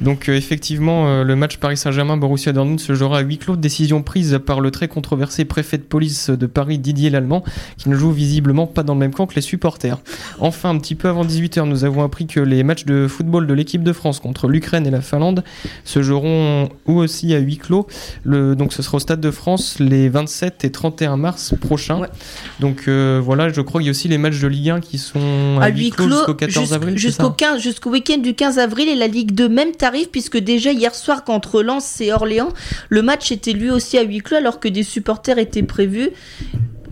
Donc 0.00 0.28
euh, 0.28 0.34
effectivement, 0.36 1.08
euh, 1.08 1.24
le 1.24 1.36
match 1.36 1.56
Paris 1.58 1.76
Saint-Germain-Borussia 1.76 2.52
Dortmund 2.52 2.80
se 2.80 2.94
jouera 2.94 3.18
à 3.18 3.20
huis 3.20 3.38
clos. 3.38 3.56
Décision 3.56 4.02
prise 4.02 4.38
par 4.44 4.60
le 4.60 4.70
très 4.70 4.88
controversé 4.88 5.44
préfet 5.44 5.78
de 5.78 5.82
police 5.82 6.30
de 6.30 6.46
Paris, 6.46 6.78
Didier 6.78 7.10
Lallemand, 7.10 7.44
qui 7.76 7.88
ne 7.88 7.96
joue 7.96 8.10
visiblement 8.12 8.66
pas 8.66 8.82
dans 8.82 8.94
le 8.94 9.00
même 9.00 9.12
camp 9.14 9.26
que 9.26 9.34
les 9.34 9.40
supporters. 9.40 9.98
Enfin, 10.38 10.70
un 10.70 10.78
petit 10.78 10.94
peu 10.94 11.08
avant 11.08 11.24
18h, 11.24 11.64
nous 11.68 11.84
avons 11.84 12.02
appris 12.02 12.26
que 12.26 12.40
les 12.40 12.62
matchs 12.62 12.84
de 12.84 13.06
football 13.08 13.46
de 13.46 13.54
l'équipe 13.54 13.82
de 13.82 13.92
France 13.92 14.20
contre 14.20 14.48
l'Ukraine 14.48 14.86
et 14.86 14.90
la 14.90 15.00
Finlande 15.00 15.44
se 15.84 16.02
joueront 16.02 16.68
eux 16.88 16.92
aussi 16.92 17.34
à 17.34 17.38
huis 17.38 17.58
clos. 17.58 17.86
Le, 18.24 18.54
donc 18.56 18.72
ce 18.72 18.82
sera 18.82 18.96
au 18.96 19.00
Stade 19.00 19.20
de 19.20 19.30
France 19.30 19.76
les 19.80 20.08
27 20.08 20.64
et 20.64 20.70
31 20.72 21.16
mars 21.16 21.54
prochains. 21.60 21.98
Ouais. 21.98 22.08
Donc 22.60 22.84
euh, 22.88 23.20
voilà, 23.22 23.48
je 23.50 23.60
crois 23.60 23.80
qu'il 23.80 23.86
y 23.86 23.90
a 23.90 23.92
aussi 23.92 24.08
les 24.08 24.18
matchs 24.18 24.38
de 24.40 24.46
Ligue 24.48 24.70
1 24.70 24.80
qui 24.80 24.98
sont 24.98 25.58
à, 25.60 25.64
à 25.64 25.68
huis 25.68 25.90
clos, 25.90 26.08
jusqu'au 26.08 26.34
14 26.34 26.64
jusqu'- 26.68 26.74
avril. 26.74 26.94
c'est 26.94 27.00
jusqu'au 27.00 27.24
ça? 27.24 27.34
15 27.36 27.60
jusqu'au 27.62 27.90
week-end 27.90 28.18
du 28.18 28.34
15 28.34 28.58
avril 28.58 28.88
et 28.88 28.94
la 28.94 29.06
Ligue 29.06 29.32
2 29.32 29.48
même 29.48 29.72
tarif 29.80 30.10
puisque 30.10 30.36
déjà 30.36 30.72
hier 30.72 30.94
soir 30.94 31.24
contre 31.24 31.62
Lens 31.62 32.00
et 32.00 32.12
Orléans 32.12 32.50
le 32.90 33.00
match 33.00 33.32
était 33.32 33.52
lui 33.52 33.70
aussi 33.70 33.96
à 33.96 34.02
huis 34.02 34.18
clos 34.18 34.36
alors 34.36 34.60
que 34.60 34.68
des 34.68 34.82
supporters 34.82 35.38
étaient 35.38 35.62
prévus. 35.62 36.10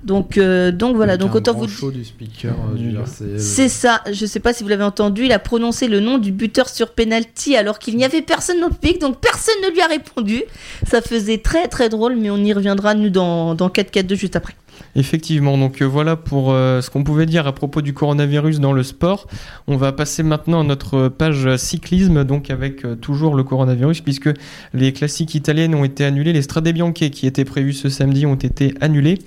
Donc 0.04 0.38
euh, 0.38 0.72
donc 0.72 0.96
voilà. 0.96 1.18
Donc 1.18 1.34
autant 1.34 1.52
vous 1.52 1.66
du 1.90 2.02
speaker 2.02 2.54
euh, 2.74 3.36
c'est 3.36 3.68
ça, 3.68 4.00
je 4.10 4.24
sais 4.24 4.40
pas 4.40 4.54
si 4.54 4.62
vous 4.62 4.70
l'avez 4.70 4.84
entendu, 4.84 5.26
il 5.26 5.32
a 5.32 5.38
prononcé 5.38 5.86
le 5.86 6.00
nom 6.00 6.16
du 6.16 6.32
buteur 6.32 6.70
sur 6.70 6.92
penalty 6.92 7.56
alors 7.56 7.78
qu'il 7.78 7.94
n'y 7.96 8.06
avait 8.06 8.22
personne 8.22 8.58
dans 8.58 8.68
le 8.68 8.74
public, 8.74 9.02
donc 9.02 9.20
personne 9.20 9.54
ne 9.62 9.70
lui 9.70 9.82
a 9.82 9.86
répondu. 9.86 10.44
Ça 10.86 11.02
faisait 11.02 11.38
très 11.38 11.68
très 11.68 11.90
drôle, 11.90 12.16
mais 12.16 12.30
on 12.30 12.38
y 12.38 12.54
reviendra 12.54 12.94
nous 12.94 13.10
dans, 13.10 13.54
dans 13.54 13.68
4-4-2 13.68 14.14
juste 14.14 14.36
après. 14.36 14.54
Effectivement, 14.96 15.56
donc 15.58 15.80
euh, 15.80 15.84
voilà 15.84 16.16
pour 16.16 16.52
euh, 16.52 16.80
ce 16.80 16.90
qu'on 16.90 17.04
pouvait 17.04 17.26
dire 17.26 17.46
à 17.46 17.54
propos 17.54 17.82
du 17.82 17.94
coronavirus 17.94 18.60
dans 18.60 18.72
le 18.72 18.82
sport. 18.82 19.26
On 19.66 19.76
va 19.76 19.92
passer 19.92 20.22
maintenant 20.22 20.60
à 20.60 20.64
notre 20.64 21.08
page 21.08 21.56
cyclisme, 21.56 22.24
donc 22.24 22.50
avec 22.50 22.84
euh, 22.84 22.96
toujours 22.96 23.34
le 23.34 23.44
coronavirus, 23.44 24.00
puisque 24.00 24.30
les 24.74 24.92
classiques 24.92 25.34
italiennes 25.34 25.74
ont 25.74 25.84
été 25.84 26.04
annulées, 26.04 26.32
les 26.32 26.42
Strade 26.42 26.68
Bianche 26.68 26.94
qui 26.94 27.26
étaient 27.26 27.44
prévus 27.44 27.74
ce 27.74 27.88
samedi 27.88 28.26
ont 28.26 28.34
été 28.34 28.74
annulés, 28.80 29.18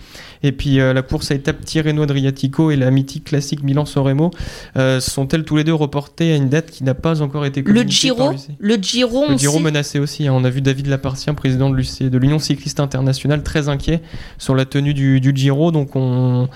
et 0.44 0.52
puis 0.52 0.78
la 0.78 1.02
course 1.04 1.32
à 1.32 1.36
étape 1.36 1.64
Tirreno 1.64 2.02
Adriatico 2.02 2.72
et 2.72 2.76
la 2.76 2.90
mythique 2.92 3.26
classique 3.26 3.64
Milan-San 3.64 4.04
Remo 4.04 4.32
euh, 4.78 5.00
sont-elles 5.00 5.44
tous 5.44 5.58
les 5.58 5.64
deux 5.64 5.74
reportées 5.74 6.34
à 6.34 6.36
une 6.36 6.50
date 6.50 6.72
qui 6.72 6.84
n'a 6.84 6.94
pas 6.96 7.22
encore 7.22 7.46
été 7.46 7.62
Le 7.62 7.66
communiquée 7.68 8.10
par 8.10 8.32
Giro, 8.34 8.56
le 8.60 8.76
Giro, 8.76 9.26
Le 9.30 9.38
Giro 9.38 9.60
menacé 9.60 10.00
aussi. 10.00 10.28
hein. 10.28 10.34
On 10.36 10.44
a 10.44 10.50
vu 10.50 10.62
David 10.62 10.88
Lapartien, 10.88 11.34
président 11.34 11.70
de 11.70 12.18
l'Union 12.18 12.40
cycliste 12.40 12.80
internationale, 12.80 13.44
très 13.44 13.70
inquiet 13.70 14.02
sur 14.38 14.56
la 14.56 14.66
tenue 14.66 14.94
du, 14.94 15.20
du 15.22 15.32
Giro. 15.36 15.41
Donc 15.50 15.96
on, 15.96 16.48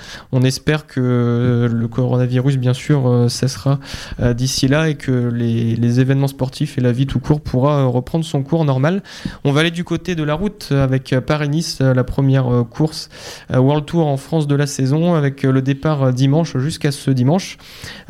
espère 0.43 0.85
que 0.85 1.67
le 1.71 1.87
coronavirus, 1.87 2.57
bien 2.57 2.73
sûr, 2.73 3.07
euh, 3.07 3.29
cessera 3.29 3.79
euh, 4.19 4.33
d'ici 4.33 4.67
là 4.67 4.89
et 4.89 4.95
que 4.95 5.11
les, 5.11 5.99
événements 5.99 6.27
sportifs 6.27 6.77
et 6.77 6.81
la 6.81 6.91
vie 6.91 7.07
tout 7.07 7.19
court 7.19 7.39
pourra 7.39 7.79
euh, 7.79 7.85
reprendre 7.85 8.25
son 8.25 8.43
cours 8.43 8.65
normal. 8.65 9.01
On 9.43 9.51
va 9.51 9.61
aller 9.61 9.71
du 9.71 9.83
côté 9.83 10.13
de 10.13 10.23
la 10.23 10.33
route 10.33 10.71
avec 10.71 11.15
Paris-Nice, 11.25 11.79
la 11.79 12.03
première 12.03 12.65
course 12.69 13.09
World 13.53 13.85
Tour 13.85 14.07
en 14.07 14.17
France 14.17 14.47
de 14.47 14.55
la 14.55 14.67
saison, 14.67 15.15
avec 15.15 15.43
le 15.43 15.61
départ 15.61 16.11
dimanche 16.11 16.57
jusqu'à 16.57 16.91
ce 16.91 17.11
dimanche. 17.11 17.57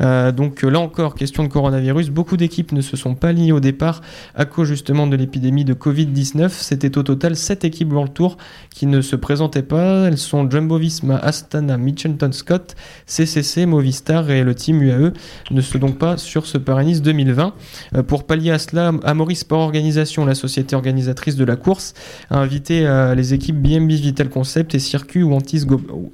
Donc 0.00 0.62
là 0.62 0.80
encore, 0.80 1.14
question 1.14 1.44
de 1.44 1.48
coronavirus. 1.48 2.10
Beaucoup 2.10 2.36
d'équipes 2.36 2.72
ne 2.72 2.80
se 2.80 2.96
sont 2.96 3.14
pas 3.14 3.32
liées 3.32 3.52
au 3.52 3.60
départ 3.60 4.00
à 4.34 4.44
cause 4.44 4.68
justement 4.68 5.06
de 5.06 5.16
l'épidémie 5.16 5.64
de 5.64 5.74
Covid-19. 5.74 6.48
C'était 6.50 6.98
au 6.98 7.02
total 7.02 7.36
7 7.36 7.64
équipes 7.64 7.92
World 7.92 8.12
Tour 8.12 8.36
qui 8.70 8.86
ne 8.86 9.00
se 9.00 9.16
présentaient 9.16 9.62
pas. 9.62 10.08
Elles 10.08 10.18
sont 10.18 10.44
Jumbo-Visma, 10.66 11.16
Astana, 11.16 11.78
Mitchelton 11.78 12.32
Scott, 12.32 12.74
CCC, 13.06 13.66
Movistar 13.66 14.30
et 14.30 14.42
le 14.42 14.54
team 14.54 14.82
UAE 14.82 15.12
ne 15.50 15.60
sont 15.60 15.78
donc 15.78 15.98
pas 15.98 16.16
sur 16.16 16.46
ce 16.46 16.58
Paris-Nice 16.58 17.02
2020. 17.02 17.54
Euh, 17.94 18.02
pour 18.02 18.24
pallier 18.24 18.50
à 18.50 18.58
cela, 18.58 18.92
Amaury 19.04 19.36
Sport 19.36 19.60
Organisation, 19.60 20.24
la 20.24 20.34
société 20.34 20.74
organisatrice 20.74 21.36
de 21.36 21.44
la 21.44 21.56
course, 21.56 21.94
a 22.30 22.38
invité 22.38 22.86
euh, 22.86 23.14
les 23.14 23.32
équipes 23.32 23.60
BMB 23.60 23.90
Vital 23.90 24.28
Concept 24.28 24.74
et 24.74 24.78
Circus 24.78 25.24
ou 25.24 25.38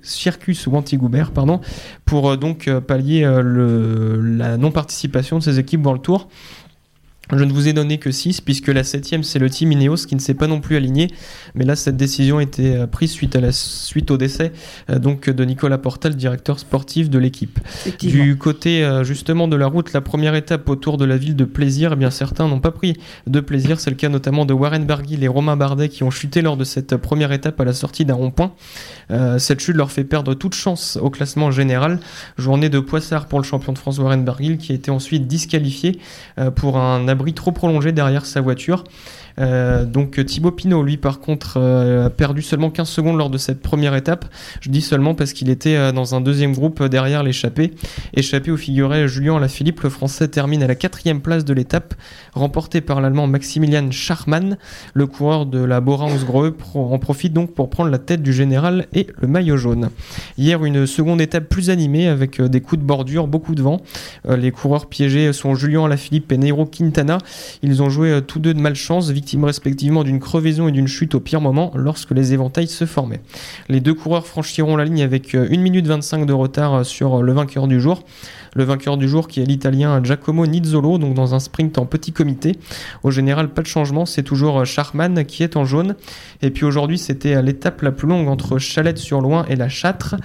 Circus 0.03 0.67
ou 0.67 0.77
Antigoubert 0.77 1.31
pardon, 1.31 1.61
pour 2.05 2.31
euh, 2.31 2.37
donc 2.37 2.71
pallier 2.87 3.23
la 3.23 4.57
non-participation 4.57 5.39
de 5.39 5.43
ces 5.43 5.59
équipes 5.59 5.83
dans 5.83 5.93
le 5.93 5.99
tour. 5.99 6.29
Je 7.31 7.45
ne 7.45 7.53
vous 7.53 7.69
ai 7.69 7.73
donné 7.73 7.99
que 7.99 8.11
6 8.11 8.41
puisque 8.41 8.69
la 8.69 8.85
7 8.85 9.23
c'est 9.23 9.39
le 9.39 9.49
team 9.49 9.73
Ineos 9.73 10.07
qui 10.09 10.15
ne 10.15 10.21
s'est 10.21 10.35
pas 10.35 10.47
non 10.47 10.61
plus 10.61 10.77
aligné. 10.77 11.09
Mais 11.55 11.65
là, 11.65 11.77
cette 11.77 11.97
décision 11.97 12.39
a 12.39 12.43
été 12.43 12.77
euh, 12.77 12.87
prise 12.87 13.11
suite, 13.11 13.37
à 13.37 13.41
la, 13.41 13.53
suite 13.53 14.11
au 14.11 14.17
décès 14.17 14.53
euh, 14.91 14.99
donc, 14.99 15.31
de 15.31 15.45
Nicolas 15.45 15.79
Portal, 15.79 16.15
directeur 16.15 16.59
sportif 16.59 17.09
de 17.09 17.19
l'équipe. 17.19 17.59
Du 18.01 18.37
côté 18.37 18.85
euh, 18.85 19.03
justement 19.03 19.49
de 19.49 19.57
la 19.57 19.67
route, 19.67 19.93
la 19.93 20.01
première 20.01 20.35
étape 20.35 20.69
autour 20.69 20.99
de 20.99 21.05
la 21.05 21.17
ville 21.17 21.37
de 21.37 21.45
Plaisir, 21.45 21.93
eh 21.95 21.97
bien 21.97 22.11
certains 22.11 22.49
n'ont 22.49 22.61
pas 22.61 22.71
pris 22.71 22.97
de 23.27 23.41
plaisir. 23.41 23.81
C'est 23.81 23.91
le 23.91 23.97
cas 23.97 24.09
notamment 24.09 24.45
de 24.45 24.53
Warren 24.53 24.85
Barguil 24.85 25.25
et 25.25 25.29
Romain 25.29 25.57
Bardet 25.57 25.89
qui 25.89 26.03
ont 26.03 26.11
chuté 26.11 26.43
lors 26.43 26.57
de 26.57 26.65
cette 26.65 26.97
première 26.97 27.33
étape 27.33 27.61
à 27.61 27.65
la 27.65 27.73
sortie 27.73 28.05
d'un 28.05 28.15
rond-point. 28.15 28.53
Euh, 29.11 29.39
cette 29.39 29.61
chute 29.61 29.77
leur 29.77 29.91
fait 29.91 30.05
perdre 30.05 30.35
toute 30.35 30.55
chance 30.55 30.99
au 31.01 31.09
classement 31.09 31.51
général. 31.51 31.99
Journée 32.37 32.69
de 32.69 32.81
poissard 32.81 33.27
pour 33.27 33.39
le 33.39 33.45
champion 33.45 33.73
de 33.73 33.79
France 33.79 33.99
Warren 33.99 34.25
Barguil 34.25 34.59
qui 34.59 34.73
a 34.73 34.75
été 34.75 34.91
ensuite 34.91 35.27
disqualifié 35.27 35.99
pour 36.57 36.79
un 36.79 37.09
abri 37.13 37.33
trop 37.35 37.53
prolongé 37.53 37.93
derrière 37.93 38.27
sa 38.27 38.41
voiture. 38.41 38.85
Euh, 39.39 39.85
donc 39.85 40.25
Thibaut 40.25 40.51
Pinot, 40.51 40.83
lui, 40.83 40.97
par 40.97 41.21
contre, 41.21 41.55
euh, 41.57 42.07
a 42.07 42.11
perdu 42.11 42.43
seulement 42.43 42.71
15 42.71 42.89
secondes 42.89 43.17
lors 43.17 43.31
de 43.31 43.39
cette 43.39 43.61
première 43.61 43.95
étape. 43.95 44.25
Je 44.61 44.71
dis 44.71 44.83
seulement 44.83 45.15
parce 45.15 45.33
qu'il 45.33 45.51
était 45.51 45.77
euh, 45.77 45.93
dans 45.93 46.15
un 46.15 46.21
deuxième 46.21 46.53
groupe 46.53 46.81
euh, 46.81 46.89
derrière 46.89 47.23
l'échappée. 47.23 47.73
Échappé 48.15 48.51
où 48.51 48.57
figurait 48.57 49.09
Julien 49.09 49.37
Alaphilippe, 49.37 49.81
le 49.81 49.91
Français 49.91 50.29
termine 50.29 50.63
à 50.63 50.67
la 50.67 50.75
quatrième 50.75 51.21
place 51.21 51.45
de 51.45 51.55
l'étape, 51.55 51.95
remporté 52.35 52.81
par 52.81 53.01
l'Allemand 53.01 53.27
Maximilian 53.27 53.91
Scharmann. 53.91 54.57
Le 54.95 55.07
coureur 55.07 55.47
de 55.47 55.63
la 55.63 55.81
Bora 55.81 56.07
Hansgrohe 56.07 56.53
en 56.75 56.99
profite 56.99 57.33
donc 57.33 57.55
pour 57.55 57.71
prendre 57.71 57.91
la 57.91 57.99
tête 57.99 58.23
du 58.23 58.33
général 58.33 58.87
et 58.93 59.07
le 59.21 59.29
maillot 59.29 59.57
jaune. 59.57 59.91
Hier, 60.39 60.65
une 60.65 60.87
seconde 60.87 61.21
étape 61.21 61.49
plus 61.49 61.71
animée 61.71 62.09
avec 62.09 62.41
euh, 62.41 62.49
des 62.49 62.61
coups 62.61 62.81
de 62.81 62.87
bordure, 62.87 63.27
beaucoup 63.27 63.55
de 63.55 63.63
vent. 63.63 63.81
Euh, 64.29 64.37
les 64.37 64.51
coureurs 64.51 64.87
piégés 64.87 65.33
sont 65.33 65.55
Julien 65.55 65.85
Alaphilippe 65.85 66.31
et 66.33 66.39
Neiro 66.39 66.67
Quintana. 66.67 67.19
Ils 67.63 67.83
ont 67.83 67.91
joué 67.91 68.11
euh, 68.11 68.21
tous 68.21 68.39
deux 68.39 68.55
de 68.55 68.61
malchance, 68.61 69.11
victimes 69.23 69.45
respectivement 69.45 70.03
d'une 70.03 70.19
crevaison 70.19 70.67
et 70.67 70.73
d'une 70.73 70.89
chute 70.89 71.15
au 71.15 71.21
pire 71.21 71.41
moment 71.41 71.71
lorsque 71.77 72.11
les 72.11 72.35
éventails 72.35 72.67
se 72.67 72.87
formaient. 72.87 73.21
Les 73.69 73.79
deux 73.79 73.95
coureurs 73.95 74.27
franchiront 74.27 74.77
la 74.77 74.85
ligne 74.85 75.01
avec 75.01 75.37
euh, 75.37 75.49
1 75.49 75.59
minute 75.59 75.87
25 75.87 76.27
de 76.27 76.33
retard 76.33 76.75
euh, 76.75 76.83
sur 76.83 77.21
euh, 77.21 77.23
le 77.23 77.33
vainqueur 77.33 77.69
du 77.69 77.81
jour. 77.81 78.03
Le 78.55 78.65
vainqueur 78.65 78.97
du 78.97 79.09
jour 79.09 79.29
qui 79.29 79.41
est 79.41 79.45
l'italien 79.45 80.03
Giacomo 80.03 80.47
Nizzolo, 80.47 80.99
donc 80.99 81.15
dans 81.15 81.35
un 81.35 81.41
sprint 81.41 81.79
en 81.79 81.87
petit 81.87 82.13
comité. 82.13 82.59
Au 83.03 83.11
général, 83.11 83.49
pas 83.49 83.63
de 83.63 83.67
changement, 83.67 84.07
c'est 84.07 84.23
toujours 84.23 84.61
euh, 84.61 84.65
Charman 84.65 85.25
qui 85.25 85.43
est 85.43 85.57
en 85.57 85.65
jaune. 85.65 85.95
Et 86.43 86.51
puis 86.51 86.65
aujourd'hui, 86.65 86.99
c'était 86.99 87.35
euh, 87.35 87.43
l'étape 87.43 87.83
la 87.83 87.93
plus 87.93 88.09
longue 88.09 88.29
entre 88.29 88.59
Chalette-sur-Loing 88.59 89.47
et 89.49 89.57
la 89.57 89.69
Châtre, 89.69 90.17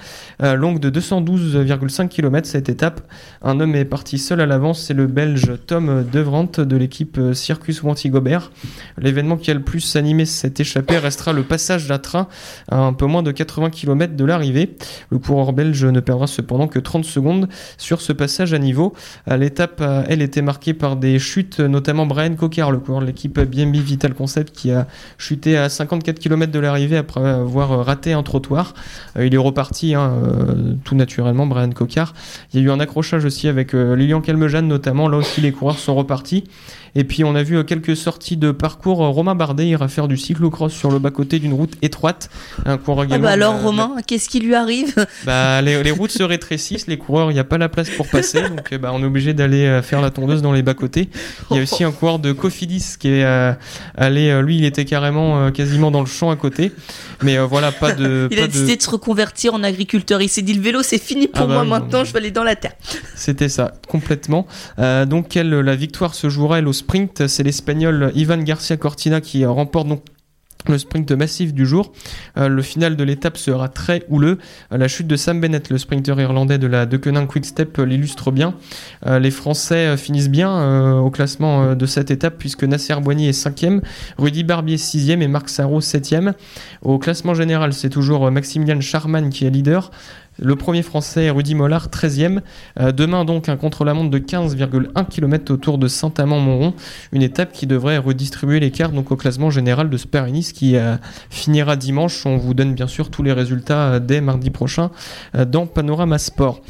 euh, 0.42 0.54
longue 0.54 0.80
de 0.80 0.90
212,5 0.90 2.08
km 2.08 2.46
cette 2.46 2.68
étape. 2.68 3.00
Un 3.42 3.60
homme 3.60 3.74
est 3.74 3.84
parti 3.84 4.18
seul 4.18 4.40
à 4.40 4.46
l'avance, 4.46 4.82
c'est 4.82 4.94
le 4.94 5.06
Belge 5.06 5.52
Tom 5.66 6.04
Devrant 6.10 6.48
de 6.56 6.76
l'équipe 6.76 7.18
euh, 7.18 7.34
Circus 7.34 7.82
Wanty-Gobert. 7.82 8.50
L'événement 8.98 9.36
qui 9.36 9.50
a 9.50 9.54
le 9.54 9.62
plus 9.62 9.96
animé 9.96 10.24
cette 10.24 10.60
échappée 10.60 10.98
restera 10.98 11.32
le 11.32 11.42
passage 11.42 11.88
d'un 11.88 11.98
train 11.98 12.28
à 12.70 12.78
un 12.78 12.92
peu 12.92 13.06
moins 13.06 13.22
de 13.22 13.32
80 13.32 13.70
km 13.70 14.14
de 14.14 14.24
l'arrivée. 14.24 14.76
Le 15.10 15.18
coureur 15.18 15.52
belge 15.52 15.84
ne 15.84 16.00
perdra 16.00 16.26
cependant 16.26 16.68
que 16.68 16.78
30 16.78 17.04
secondes 17.04 17.48
sur 17.76 18.00
ce 18.00 18.12
passage 18.18 18.52
à 18.52 18.58
niveau. 18.58 18.92
Euh, 19.30 19.38
L'étape, 19.38 19.78
euh, 19.80 20.04
elle, 20.08 20.20
était 20.20 20.42
marquée 20.42 20.74
par 20.74 20.96
des 20.96 21.18
chutes, 21.18 21.60
notamment 21.60 22.04
Brian 22.04 22.34
Coquard, 22.34 22.70
le 22.70 22.78
coureur 22.78 23.00
de 23.00 23.06
l'équipe 23.06 23.40
BMB 23.40 23.76
Vital 23.76 24.12
Concept, 24.12 24.54
qui 24.54 24.70
a 24.70 24.86
chuté 25.16 25.56
à 25.56 25.70
54 25.70 26.18
km 26.18 26.52
de 26.52 26.58
l'arrivée 26.58 26.98
après 26.98 27.26
avoir 27.26 27.72
euh, 27.72 27.82
raté 27.82 28.12
un 28.12 28.22
trottoir. 28.22 28.74
Euh, 29.16 29.26
il 29.26 29.34
est 29.34 29.38
reparti 29.38 29.94
hein, 29.94 30.12
euh, 30.24 30.74
tout 30.84 30.94
naturellement, 30.94 31.46
Brian 31.46 31.70
Coquard. 31.70 32.12
Il 32.52 32.60
y 32.60 32.62
a 32.62 32.66
eu 32.66 32.70
un 32.70 32.80
accrochage 32.80 33.24
aussi 33.24 33.48
avec 33.48 33.74
euh, 33.74 33.94
Lilian 33.94 34.20
Calmejane 34.20 34.66
notamment. 34.66 35.08
Là 35.08 35.18
aussi, 35.18 35.40
les 35.40 35.52
coureurs 35.52 35.78
sont 35.78 35.94
repartis. 35.94 36.44
Et 36.94 37.04
puis 37.04 37.24
on 37.24 37.34
a 37.34 37.42
vu 37.42 37.56
euh, 37.56 37.62
quelques 37.62 37.96
sorties 37.96 38.36
de 38.36 38.50
parcours. 38.50 39.04
Euh, 39.04 39.08
Romain 39.08 39.34
Bardet 39.34 39.66
ira 39.66 39.88
faire 39.88 40.08
du 40.08 40.16
cyclocross 40.16 40.72
sur 40.72 40.90
le 40.90 40.98
bas-côté 40.98 41.38
d'une 41.38 41.52
route 41.52 41.74
étroite. 41.82 42.30
Un 42.66 42.76
coureur 42.78 43.06
Ah 43.10 43.18
bah 43.18 43.30
alors 43.30 43.60
Romain, 43.62 43.96
qu'est-ce 44.06 44.28
qui 44.28 44.40
lui 44.40 44.54
arrive? 44.54 44.94
Bah, 45.24 45.60
les, 45.62 45.82
les 45.82 45.90
routes 45.90 46.10
se 46.10 46.22
rétrécissent, 46.22 46.86
les 46.86 46.96
coureurs, 46.96 47.30
il 47.30 47.34
n'y 47.34 47.40
a 47.40 47.44
pas 47.44 47.58
la 47.58 47.68
place 47.68 47.90
pour 47.90 48.07
passer, 48.10 48.42
donc 48.48 48.72
euh, 48.72 48.78
bah, 48.78 48.90
on 48.92 49.02
est 49.02 49.06
obligé 49.06 49.34
d'aller 49.34 49.64
euh, 49.64 49.82
faire 49.82 50.00
la 50.00 50.10
tondeuse 50.10 50.42
dans 50.42 50.52
les 50.52 50.62
bas-côtés. 50.62 51.08
Il 51.50 51.56
y 51.56 51.60
a 51.60 51.62
aussi 51.62 51.84
un 51.84 51.92
coureur 51.92 52.18
de 52.18 52.32
Cofidis 52.32 52.96
qui 52.98 53.08
est 53.08 53.24
euh, 53.24 53.52
allé, 53.96 54.42
lui, 54.42 54.58
il 54.58 54.64
était 54.64 54.84
carrément 54.84 55.38
euh, 55.38 55.50
quasiment 55.50 55.90
dans 55.90 56.00
le 56.00 56.06
champ 56.06 56.30
à 56.30 56.36
côté. 56.36 56.72
Mais 57.22 57.38
euh, 57.38 57.44
voilà, 57.44 57.72
pas 57.72 57.92
de. 57.92 58.28
Il 58.30 58.36
pas 58.36 58.44
a 58.44 58.46
décidé 58.46 58.76
de 58.76 58.82
se 58.82 58.90
reconvertir 58.90 59.54
en 59.54 59.62
agriculteur. 59.62 60.20
Il 60.22 60.28
s'est 60.28 60.42
dit 60.42 60.54
le 60.54 60.62
vélo 60.62 60.82
c'est 60.82 61.02
fini 61.02 61.28
pour 61.28 61.42
Ah 61.42 61.46
bah, 61.46 61.54
moi 61.54 61.62
oui, 61.62 61.68
maintenant, 61.68 62.04
je 62.04 62.12
vais 62.12 62.18
aller 62.18 62.30
dans 62.30 62.44
la 62.44 62.56
terre. 62.56 62.72
C'était 63.14 63.48
ça, 63.48 63.72
complètement. 63.88 64.46
Donc, 64.78 65.36
elle, 65.36 65.50
la 65.50 65.76
victoire 65.76 66.14
se 66.14 66.28
jouera, 66.28 66.58
elle, 66.58 66.68
au 66.68 66.72
sprint. 66.72 67.26
C'est 67.26 67.42
l'Espagnol 67.42 68.12
Ivan 68.14 68.38
Garcia 68.38 68.76
Cortina 68.76 69.20
qui 69.20 69.44
remporte 69.44 69.88
donc 69.88 70.02
le 70.66 70.78
sprint 70.78 71.10
massif 71.12 71.54
du 71.54 71.66
jour. 71.66 71.92
Euh, 72.36 72.48
le 72.48 72.62
final 72.62 72.96
de 72.96 73.04
l'étape 73.04 73.36
sera 73.36 73.68
très 73.68 74.02
houleux. 74.08 74.38
Euh, 74.72 74.78
la 74.78 74.88
chute 74.88 75.06
de 75.06 75.16
Sam 75.16 75.40
Bennett, 75.40 75.70
le 75.70 75.78
sprinter 75.78 76.20
irlandais 76.20 76.58
de 76.58 76.66
la 76.66 76.86
Deceuninck 76.86 77.28
Quick 77.28 77.44
Step, 77.44 77.78
euh, 77.78 77.84
l'illustre 77.84 78.30
bien. 78.30 78.54
Les 79.06 79.30
Français 79.30 79.96
finissent 79.96 80.30
bien 80.30 80.98
au 80.98 81.10
classement 81.10 81.74
de 81.74 81.86
cette 81.86 82.10
étape 82.10 82.36
puisque 82.38 82.64
Nasser 82.64 82.94
Boigny 83.00 83.28
est 83.28 83.46
5e, 83.46 83.80
Rudy 84.18 84.44
Barbier 84.44 84.76
6e 84.76 85.20
et 85.20 85.28
Marc 85.28 85.48
Sarro 85.48 85.80
7e. 85.80 86.32
Au 86.82 86.98
classement 86.98 87.34
général, 87.34 87.72
c'est 87.72 87.88
toujours 87.88 88.30
Maximilian 88.30 88.80
Charman 88.80 89.30
qui 89.30 89.46
est 89.46 89.50
leader. 89.50 89.90
Le 90.40 90.54
premier 90.54 90.82
français 90.82 91.30
Rudy 91.30 91.56
Mollard, 91.56 91.88
13e. 91.88 92.42
Euh, 92.78 92.92
demain, 92.92 93.24
donc, 93.24 93.48
un 93.48 93.56
contre-la-montre 93.56 94.10
de 94.10 94.18
15,1 94.18 95.08
km 95.08 95.52
autour 95.52 95.78
de 95.78 95.88
Saint-Amand-Montrond. 95.88 96.74
Une 97.12 97.22
étape 97.22 97.52
qui 97.52 97.66
devrait 97.66 97.98
redistribuer 97.98 98.60
les 98.60 98.70
cartes 98.70 98.94
donc, 98.94 99.10
au 99.10 99.16
classement 99.16 99.50
général 99.50 99.90
de 99.90 99.98
Paris-Nice 99.98 100.52
qui 100.52 100.76
euh, 100.76 100.96
finira 101.28 101.74
dimanche. 101.74 102.24
On 102.24 102.36
vous 102.36 102.54
donne 102.54 102.74
bien 102.74 102.86
sûr 102.86 103.10
tous 103.10 103.24
les 103.24 103.32
résultats 103.32 103.94
euh, 103.94 103.98
dès 103.98 104.20
mardi 104.20 104.50
prochain 104.50 104.90
dans 105.34 105.66
Panorama 105.66 106.18
Sport. 106.18 106.60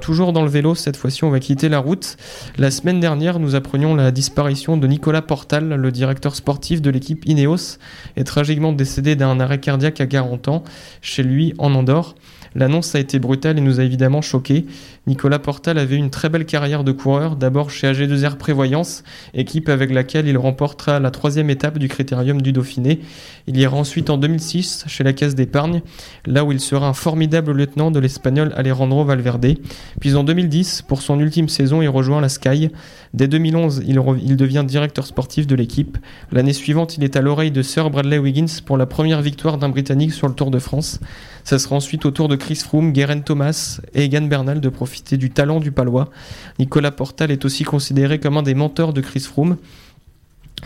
Toujours 0.00 0.32
dans 0.32 0.42
le 0.42 0.48
vélo, 0.48 0.74
cette 0.74 0.96
fois-ci, 0.96 1.24
on 1.24 1.30
va 1.30 1.38
quitter 1.38 1.68
la 1.68 1.78
route. 1.78 2.16
La 2.58 2.70
semaine 2.70 2.98
dernière, 2.98 3.38
nous 3.38 3.54
apprenions 3.54 3.94
la 3.94 4.10
disparition 4.10 4.76
de 4.76 4.86
Nicolas 4.86 5.22
Portal, 5.22 5.68
le 5.68 5.92
directeur 5.92 6.34
sportif 6.34 6.82
de 6.82 6.90
l'équipe 6.90 7.24
Ineos, 7.26 7.78
est 8.16 8.24
tragiquement 8.24 8.72
décédé 8.72 9.16
d'un 9.16 9.38
arrêt 9.40 9.60
cardiaque 9.60 10.00
à 10.00 10.06
40 10.06 10.48
ans 10.48 10.64
chez 11.02 11.22
lui 11.22 11.54
en 11.58 11.74
Andorre. 11.74 12.14
L'annonce 12.54 12.94
a 12.94 12.98
été 12.98 13.18
brutale 13.18 13.58
et 13.58 13.60
nous 13.60 13.80
a 13.80 13.84
évidemment 13.84 14.22
choqués. 14.22 14.66
Nicolas 15.06 15.38
Portal 15.38 15.78
avait 15.78 15.96
une 15.96 16.10
très 16.10 16.28
belle 16.28 16.44
carrière 16.44 16.84
de 16.84 16.92
coureur, 16.92 17.34
d'abord 17.34 17.70
chez 17.70 17.90
AG2R 17.90 18.36
Prévoyance, 18.36 19.02
équipe 19.32 19.70
avec 19.70 19.90
laquelle 19.90 20.28
il 20.28 20.36
remportera 20.36 21.00
la 21.00 21.10
troisième 21.10 21.48
étape 21.48 21.78
du 21.78 21.88
Critérium 21.88 22.42
du 22.42 22.52
Dauphiné. 22.52 23.00
Il 23.46 23.56
ira 23.56 23.78
ensuite 23.78 24.10
en 24.10 24.18
2006 24.18 24.84
chez 24.88 25.02
la 25.02 25.14
Caisse 25.14 25.34
d'épargne, 25.34 25.80
là 26.26 26.44
où 26.44 26.52
il 26.52 26.60
sera 26.60 26.86
un 26.86 26.92
formidable 26.92 27.52
lieutenant 27.52 27.90
de 27.90 27.98
l'Espagnol 27.98 28.52
Alejandro 28.54 29.02
Valverde. 29.06 29.54
Puis 30.00 30.14
en 30.16 30.22
2010, 30.22 30.82
pour 30.82 31.00
son 31.00 31.18
ultime 31.18 31.48
saison, 31.48 31.80
il 31.80 31.88
rejoint 31.88 32.20
la 32.20 32.28
Sky. 32.28 32.68
Dès 33.14 33.26
2011, 33.26 33.82
il, 33.86 34.36
devient 34.36 34.64
directeur 34.66 35.06
sportif 35.06 35.46
de 35.46 35.54
l'équipe. 35.54 35.96
L'année 36.30 36.52
suivante, 36.52 36.98
il 36.98 37.04
est 37.04 37.16
à 37.16 37.22
l'oreille 37.22 37.50
de 37.50 37.62
Sir 37.62 37.88
Bradley 37.88 38.18
Wiggins 38.18 38.60
pour 38.66 38.76
la 38.76 38.84
première 38.84 39.22
victoire 39.22 39.56
d'un 39.56 39.70
Britannique 39.70 40.12
sur 40.12 40.28
le 40.28 40.34
Tour 40.34 40.50
de 40.50 40.58
France. 40.58 41.00
Ça 41.42 41.58
sera 41.58 41.74
ensuite 41.74 42.04
au 42.04 42.10
tour 42.10 42.28
de 42.28 42.36
Chris 42.36 42.56
Froome, 42.56 42.92
Guerin 42.92 43.20
Thomas 43.20 43.80
et 43.94 44.04
Egan 44.04 44.26
Bernal 44.26 44.60
de 44.60 44.68
profiter 44.68 44.89
du 45.12 45.30
talent 45.30 45.60
du 45.60 45.72
Palois. 45.72 46.10
Nicolas 46.58 46.90
Portal 46.90 47.30
est 47.30 47.44
aussi 47.44 47.64
considéré 47.64 48.18
comme 48.20 48.36
un 48.36 48.42
des 48.42 48.54
mentors 48.54 48.92
de 48.92 49.00
Chris 49.00 49.20
Froome. 49.20 49.56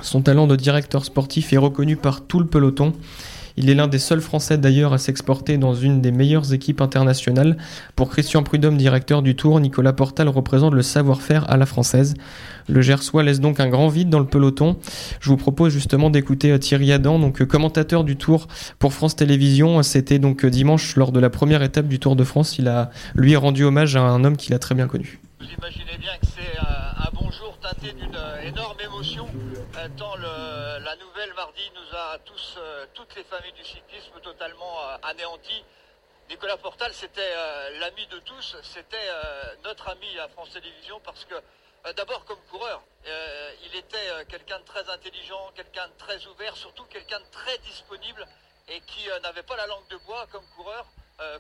Son 0.02 0.22
talent 0.22 0.46
de 0.46 0.56
directeur 0.56 1.04
sportif 1.04 1.52
est 1.52 1.58
reconnu 1.58 1.96
par 1.96 2.22
tout 2.22 2.40
le 2.40 2.46
peloton. 2.46 2.92
Il 3.56 3.70
est 3.70 3.74
l'un 3.74 3.86
des 3.86 4.00
seuls 4.00 4.20
Français 4.20 4.58
d'ailleurs 4.58 4.92
à 4.92 4.98
s'exporter 4.98 5.58
dans 5.58 5.74
une 5.74 6.00
des 6.00 6.10
meilleures 6.10 6.52
équipes 6.52 6.80
internationales. 6.80 7.56
Pour 7.94 8.08
Christian 8.08 8.42
Prudhomme, 8.42 8.76
directeur 8.76 9.22
du 9.22 9.36
Tour, 9.36 9.60
Nicolas 9.60 9.92
Portal 9.92 10.28
représente 10.28 10.74
le 10.74 10.82
savoir-faire 10.82 11.48
à 11.48 11.56
la 11.56 11.64
française. 11.64 12.14
Le 12.68 12.80
Gersois 12.80 13.22
laisse 13.22 13.40
donc 13.40 13.60
un 13.60 13.68
grand 13.68 13.88
vide 13.88 14.10
dans 14.10 14.18
le 14.18 14.26
peloton. 14.26 14.76
Je 15.20 15.28
vous 15.28 15.36
propose 15.36 15.72
justement 15.72 16.10
d'écouter 16.10 16.50
euh, 16.50 16.58
Thierry 16.58 16.92
Adam, 16.92 17.18
donc 17.18 17.42
euh, 17.42 17.46
commentateur 17.46 18.02
du 18.02 18.16
Tour 18.16 18.48
pour 18.78 18.92
France 18.92 19.14
Télévisions. 19.14 19.82
C'était 19.82 20.18
donc 20.18 20.44
euh, 20.44 20.50
dimanche 20.50 20.96
lors 20.96 21.12
de 21.12 21.20
la 21.20 21.30
première 21.30 21.62
étape 21.62 21.86
du 21.86 22.00
Tour 22.00 22.16
de 22.16 22.24
France. 22.24 22.58
Il 22.58 22.66
a 22.66 22.90
lui 23.14 23.36
rendu 23.36 23.64
hommage 23.64 23.94
à 23.94 24.02
un 24.02 24.24
homme 24.24 24.36
qu'il 24.36 24.54
a 24.54 24.58
très 24.58 24.74
bien 24.74 24.88
connu. 24.88 25.20
Imaginez 25.40 25.98
bien 26.00 26.12
que 26.20 26.26
c'est 26.26 26.58
un 26.58 27.10
bonjour 27.12 27.56
teinté 27.62 27.92
d'une 27.92 28.16
énorme 28.48 28.78
émotion, 28.84 29.26
euh, 29.84 30.78
la 30.78 30.96
nouvelle 30.96 31.34
mardi 31.34 31.70
nous 31.74 31.96
a 31.98 32.18
tous, 32.24 32.54
euh, 32.56 32.86
toutes 32.94 33.14
les 33.16 33.24
familles 33.24 33.52
du 33.52 33.64
cyclisme 33.64 34.18
totalement 34.22 34.82
euh, 34.82 34.96
anéanties. 35.02 35.62
Nicolas 36.30 36.56
Portal, 36.56 36.94
c'était 36.94 37.34
l'ami 37.80 38.06
de 38.06 38.18
tous, 38.20 38.56
c'était 38.62 39.10
notre 39.62 39.90
ami 39.90 40.18
à 40.18 40.26
France 40.28 40.52
Télévisions 40.52 40.98
parce 41.00 41.26
que 41.26 41.34
d'abord 41.92 42.24
comme 42.24 42.40
coureur, 42.50 42.82
il 43.62 43.76
était 43.76 44.24
quelqu'un 44.30 44.58
de 44.58 44.64
très 44.64 44.88
intelligent, 44.88 45.52
quelqu'un 45.54 45.86
de 45.86 45.92
très 45.98 46.24
ouvert, 46.28 46.56
surtout 46.56 46.84
quelqu'un 46.84 47.20
de 47.20 47.30
très 47.30 47.58
disponible 47.58 48.26
et 48.68 48.80
qui 48.80 49.06
n'avait 49.22 49.42
pas 49.42 49.56
la 49.56 49.66
langue 49.66 49.86
de 49.88 49.98
bois 49.98 50.26
comme 50.32 50.46
coureur, 50.56 50.86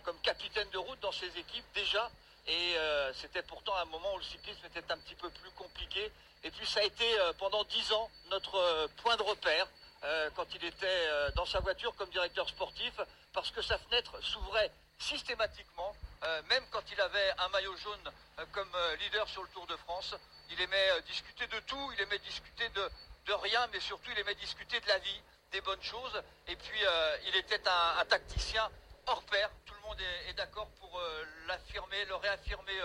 comme 0.02 0.20
capitaine 0.20 0.68
de 0.68 0.76
route 0.76 1.00
dans 1.00 1.12
ses 1.12 1.34
équipes 1.38 1.64
déjà. 1.74 2.10
Et 2.46 2.76
c'était 3.14 3.42
pourtant 3.42 3.74
un 3.76 3.86
moment 3.86 4.12
où 4.12 4.18
le 4.18 4.24
cyclisme 4.24 4.66
était 4.66 4.92
un 4.92 4.98
petit 4.98 5.14
peu 5.14 5.30
plus 5.30 5.50
compliqué. 5.52 6.12
Et 6.44 6.50
puis 6.50 6.66
ça 6.66 6.80
a 6.80 6.82
été 6.84 7.04
pendant 7.38 7.64
dix 7.64 7.92
ans 7.92 8.10
notre 8.30 8.88
point 9.02 9.16
de 9.16 9.22
repère. 9.22 9.66
Euh, 10.04 10.28
quand 10.36 10.46
il 10.54 10.62
était 10.62 10.86
euh, 10.86 11.30
dans 11.30 11.46
sa 11.46 11.60
voiture 11.60 11.94
comme 11.96 12.10
directeur 12.10 12.46
sportif, 12.46 12.92
parce 13.32 13.50
que 13.50 13.62
sa 13.62 13.78
fenêtre 13.78 14.22
s'ouvrait 14.22 14.70
systématiquement, 14.98 15.96
euh, 16.24 16.42
même 16.50 16.62
quand 16.70 16.82
il 16.92 17.00
avait 17.00 17.32
un 17.38 17.48
maillot 17.48 17.74
jaune 17.76 18.12
comme 18.52 18.70
leader 19.00 19.26
sur 19.28 19.42
le 19.42 19.48
Tour 19.48 19.66
de 19.66 19.76
France. 19.76 20.14
Il 20.50 20.60
aimait 20.60 21.00
discuter 21.06 21.46
de 21.46 21.58
tout, 21.60 21.92
il 21.92 22.00
aimait 22.02 22.18
discuter 22.18 22.68
de, 22.70 22.90
de, 23.26 23.32
rien, 23.32 23.66
mais 23.72 23.80
surtout 23.80 24.10
il 24.10 24.18
aimait 24.18 24.34
discuter 24.34 24.78
de 24.80 24.88
la 24.88 24.98
vie, 24.98 25.22
des 25.52 25.60
bonnes 25.62 25.82
choses. 25.82 26.22
Et 26.48 26.56
puis 26.56 26.80
il 27.26 27.36
était 27.36 27.62
un, 27.66 28.04
tacticien 28.04 28.68
hors 29.06 29.22
pair, 29.24 29.50
tout 29.64 29.74
le 29.74 29.80
monde 29.80 30.00
est 30.28 30.34
d'accord 30.34 30.68
pour 30.80 31.00
l'affirmer, 31.46 32.04
le 32.06 32.16
réaffirmer 32.16 32.78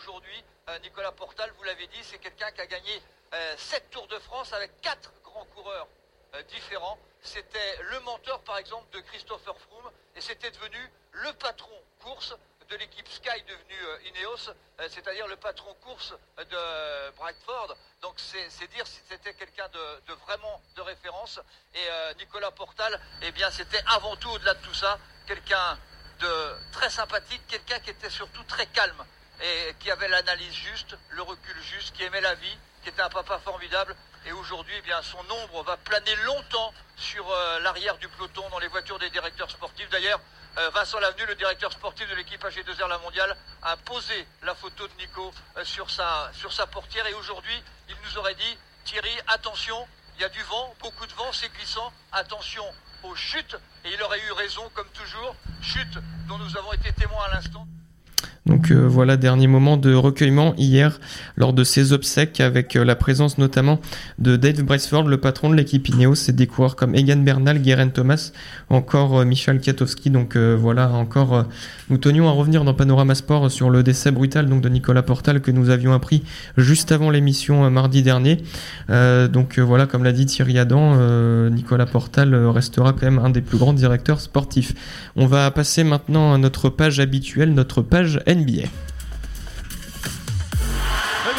aujourd'hui. 0.00 0.44
Nicolas 0.82 1.12
Portal, 1.12 1.52
vous 1.58 1.64
l'avez 1.64 1.86
dit, 1.88 1.98
c'est 2.02 2.18
quelqu'un 2.18 2.50
qui 2.52 2.60
a 2.60 2.66
gagné 2.66 3.02
7 3.56 3.90
Tours 3.90 4.06
de 4.08 4.18
France 4.20 4.52
avec 4.54 4.80
4 4.80 5.12
grands 5.22 5.44
coureurs 5.54 5.88
euh, 6.34 6.42
différent. 6.44 6.98
C'était 7.22 7.76
le 7.90 8.00
mentor, 8.00 8.40
par 8.42 8.56
exemple, 8.58 8.86
de 8.92 9.00
Christopher 9.00 9.56
Froome, 9.58 9.90
et 10.14 10.20
c'était 10.20 10.50
devenu 10.50 10.78
le 11.12 11.32
patron 11.34 11.74
course 12.00 12.34
de 12.68 12.76
l'équipe 12.76 13.08
Sky 13.08 13.42
devenue 13.48 13.84
euh, 13.84 14.08
Ineos, 14.08 14.48
euh, 14.48 14.88
c'est-à-dire 14.88 15.26
le 15.26 15.36
patron 15.36 15.74
course 15.82 16.14
de 16.38 17.10
Brightford. 17.16 17.76
Donc 18.00 18.14
c'est 18.16 18.68
dire 18.68 18.86
si 18.86 19.00
c'était 19.08 19.34
quelqu'un 19.34 19.68
de, 19.68 20.12
vraiment 20.14 20.62
de 20.76 20.82
référence. 20.82 21.40
Et 21.74 22.14
Nicolas 22.18 22.52
Portal, 22.52 22.98
eh 23.22 23.32
bien 23.32 23.50
c'était 23.50 23.82
avant 23.86 24.16
tout 24.16 24.30
au-delà 24.30 24.54
de 24.54 24.62
tout 24.62 24.74
ça, 24.74 24.98
quelqu'un 25.26 25.78
de 26.20 26.72
très 26.72 26.88
sympathique, 26.88 27.42
quelqu'un 27.48 27.80
qui 27.80 27.90
était 27.90 28.08
surtout 28.08 28.44
très 28.44 28.66
calme 28.66 29.04
et 29.42 29.74
qui 29.80 29.90
avait 29.90 30.08
l'analyse 30.08 30.52
juste, 30.52 30.96
le 31.10 31.22
recul 31.22 31.56
juste, 31.62 31.94
qui 31.94 32.02
aimait 32.04 32.20
la 32.20 32.34
vie, 32.34 32.58
qui 32.82 32.88
était 32.88 33.02
un 33.02 33.08
papa 33.08 33.38
formidable 33.38 33.94
et 34.26 34.32
aujourd'hui, 34.32 34.74
eh 34.76 34.82
bien, 34.82 35.00
son 35.02 35.18
ombre 35.18 35.62
va 35.62 35.76
planer 35.78 36.14
longtemps 36.26 36.74
sur 36.96 37.28
euh, 37.30 37.58
l'arrière 37.60 37.96
du 37.96 38.08
peloton 38.08 38.46
dans 38.50 38.58
les 38.58 38.68
voitures 38.68 38.98
des 38.98 39.08
directeurs 39.08 39.50
sportifs. 39.50 39.88
D'ailleurs, 39.88 40.20
euh, 40.58 40.68
Vincent 40.70 41.00
Lavenu, 41.00 41.24
le 41.24 41.34
directeur 41.34 41.72
sportif 41.72 42.08
de 42.08 42.14
l'équipe 42.14 42.42
AG2R 42.44 42.88
La 42.88 42.98
Mondiale, 42.98 43.34
a 43.62 43.76
posé 43.78 44.26
la 44.42 44.54
photo 44.54 44.86
de 44.86 44.92
Nico 44.98 45.32
euh, 45.56 45.64
sur, 45.64 45.90
sa, 45.90 46.30
sur 46.34 46.52
sa 46.52 46.66
portière. 46.66 47.06
Et 47.06 47.14
aujourd'hui, 47.14 47.62
il 47.88 47.96
nous 48.04 48.18
aurait 48.18 48.34
dit, 48.34 48.58
Thierry, 48.84 49.16
attention, 49.28 49.88
il 50.16 50.20
y 50.20 50.24
a 50.24 50.28
du 50.28 50.42
vent, 50.42 50.74
beaucoup 50.80 51.06
de 51.06 51.14
vent, 51.14 51.32
c'est 51.32 51.48
glissant, 51.48 51.90
attention 52.12 52.64
aux 53.04 53.14
chutes. 53.14 53.56
Et 53.84 53.94
il 53.94 54.02
aurait 54.02 54.20
eu 54.20 54.32
raison, 54.32 54.68
comme 54.74 54.88
toujours, 54.90 55.34
chutes 55.62 55.98
dont 56.28 56.36
nous 56.36 56.58
avons 56.58 56.74
été 56.74 56.92
témoins 56.92 57.24
à 57.24 57.34
l'instant. 57.36 57.66
Donc 58.50 58.72
euh, 58.72 58.88
voilà, 58.88 59.16
dernier 59.16 59.46
moment 59.46 59.76
de 59.76 59.94
recueillement 59.94 60.54
hier 60.58 60.98
lors 61.36 61.52
de 61.52 61.62
ces 61.62 61.92
obsèques 61.92 62.40
avec 62.40 62.74
euh, 62.74 62.84
la 62.84 62.96
présence 62.96 63.38
notamment 63.38 63.78
de 64.18 64.34
Dave 64.34 64.62
Braceford, 64.64 65.04
le 65.04 65.18
patron 65.18 65.50
de 65.50 65.54
l'équipe 65.54 65.88
Ineos, 65.88 66.28
et 66.28 66.32
des 66.32 66.48
coureurs 66.48 66.74
comme 66.74 66.96
Egan 66.96 67.18
Bernal, 67.18 67.62
Guerin 67.62 67.90
Thomas, 67.90 68.32
encore 68.68 69.20
euh, 69.20 69.24
Michel 69.24 69.60
Kiatowski. 69.60 70.10
Donc 70.10 70.36
voilà, 70.36 70.90
encore 70.90 71.46
nous 71.90 71.98
tenions 71.98 72.28
à 72.28 72.32
revenir 72.32 72.64
dans 72.64 72.74
Panorama 72.74 73.14
Sport 73.14 73.50
sur 73.50 73.70
le 73.70 73.84
décès 73.84 74.10
brutal 74.10 74.48
de 74.48 74.68
Nicolas 74.68 75.02
Portal 75.02 75.40
que 75.40 75.52
nous 75.52 75.70
avions 75.70 75.92
appris 75.92 76.24
juste 76.56 76.90
avant 76.90 77.10
l'émission 77.10 77.70
mardi 77.70 78.02
dernier. 78.02 78.38
donc 78.88 79.58
voilà, 79.58 79.86
comme 79.86 80.02
l'a 80.02 80.12
dit 80.12 80.26
Thierry 80.26 80.58
Adam, 80.58 80.96
Nicolas 81.50 81.86
Portal 81.86 82.34
restera 82.34 82.92
quand 82.92 83.02
même 83.02 83.18
un 83.18 83.30
des 83.30 83.40
plus 83.40 83.58
grands 83.58 83.72
directeurs 83.72 84.20
sportifs. 84.20 84.74
On 85.16 85.26
va 85.26 85.50
passer 85.50 85.84
maintenant 85.84 86.32
à 86.34 86.38
notre 86.38 86.68
page 86.68 87.00
habituelle, 87.00 87.54
notre 87.54 87.82
page 87.82 88.20
NBA. 88.40 88.70
Oh, 91.22 91.36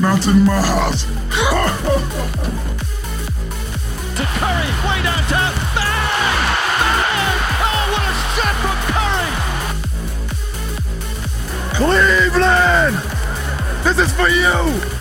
Not 0.00 0.26
in 0.26 0.40
my 0.44 0.60
house. 0.60 1.04
to 4.14 4.24
Curry, 4.36 4.70
way 4.84 5.00
downtown. 5.02 5.52
Bang! 5.74 6.40
Bang! 6.80 7.38
Oh, 7.64 7.82
what 7.92 8.04
a 8.04 8.14
shot 8.34 8.56
from 8.60 8.78
Curry! 8.92 9.32
Cleveland! 11.78 12.96
This 13.84 13.96
is 13.98 14.12
for 14.12 14.28
you! 14.28 14.93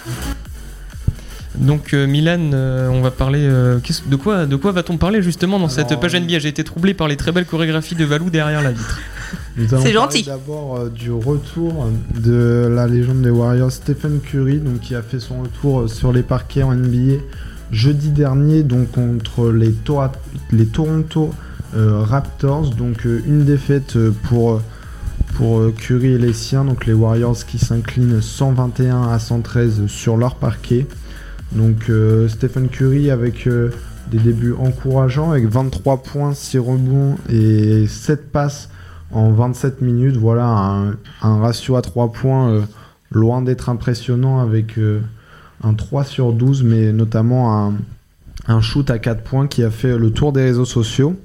Donc 1.55 1.93
euh, 1.93 2.07
Milan, 2.07 2.51
euh, 2.53 2.89
on 2.89 3.01
va 3.01 3.11
parler 3.11 3.43
euh, 3.43 3.79
de 4.07 4.15
quoi 4.15 4.45
de 4.45 4.55
quoi 4.55 4.71
va-t-on 4.71 4.97
parler 4.97 5.21
justement 5.21 5.59
dans 5.59 5.69
cette 5.69 5.99
page 5.99 6.15
NBA 6.15 6.39
J'ai 6.39 6.49
été 6.49 6.63
troublé 6.63 6.93
par 6.93 7.07
les 7.07 7.15
très 7.15 7.31
belles 7.31 7.45
chorégraphies 7.45 7.95
de 7.95 8.05
Valou 8.05 8.29
derrière 8.29 8.61
la 8.61 8.71
vitre. 8.71 8.99
C'est 9.57 9.93
gentil. 9.93 10.23
D'abord 10.23 10.89
du 10.89 11.11
retour 11.11 11.87
de 12.19 12.67
la 12.73 12.87
légende 12.87 13.21
des 13.21 13.29
Warriors 13.29 13.71
Stephen 13.71 14.19
Curry, 14.19 14.57
donc 14.57 14.79
qui 14.79 14.95
a 14.95 15.01
fait 15.01 15.19
son 15.19 15.43
retour 15.43 15.89
sur 15.89 16.11
les 16.11 16.23
parquets 16.23 16.63
en 16.63 16.73
NBA 16.73 17.21
jeudi 17.71 18.09
dernier, 18.09 18.63
donc 18.63 18.91
contre 18.91 19.51
les, 19.51 19.73
les 20.51 20.65
Toronto 20.65 21.33
Raptors, 21.75 22.69
donc 22.71 23.05
une 23.05 23.45
défaite 23.45 23.97
pour 24.23 24.61
pour 25.35 25.73
Curry 25.75 26.13
et 26.13 26.17
les 26.19 26.33
siens, 26.33 26.63
donc 26.63 26.85
les 26.85 26.93
Warriors 26.93 27.45
qui 27.47 27.57
s'inclinent 27.57 28.21
121 28.21 29.09
à 29.09 29.17
113 29.17 29.87
sur 29.87 30.17
leur 30.17 30.35
parquet. 30.35 30.85
Donc 31.55 31.89
euh, 31.89 32.27
Stephen 32.27 32.67
Curry 32.67 33.11
avec 33.11 33.47
euh, 33.47 33.69
des 34.11 34.17
débuts 34.17 34.53
encourageants, 34.53 35.31
avec 35.31 35.47
23 35.47 36.03
points, 36.03 36.33
6 36.33 36.57
rebonds 36.59 37.17
et 37.29 37.85
7 37.87 38.31
passes 38.31 38.69
en 39.11 39.31
27 39.31 39.81
minutes. 39.81 40.17
Voilà 40.17 40.93
un, 41.21 41.39
ratio 41.39 41.75
à 41.75 41.81
3 41.81 42.11
points 42.11 42.49
euh, 42.49 42.61
loin 43.11 43.41
d'être 43.41 43.69
impressionnant 43.69 44.39
avec 44.39 44.79
un 45.63 45.73
3 45.73 46.03
sur 46.03 46.33
12, 46.33 46.63
mais 46.63 46.91
notamment 46.91 47.67
un, 47.67 47.73
un 48.47 48.61
shoot 48.61 48.89
à 48.89 48.97
4 48.97 49.23
points 49.23 49.47
qui 49.47 49.63
a 49.63 49.69
fait 49.69 49.97
le 49.97 50.11
tour 50.11 50.33
des 50.33 50.41
réseaux 50.41 50.65
sociaux. 50.65 51.15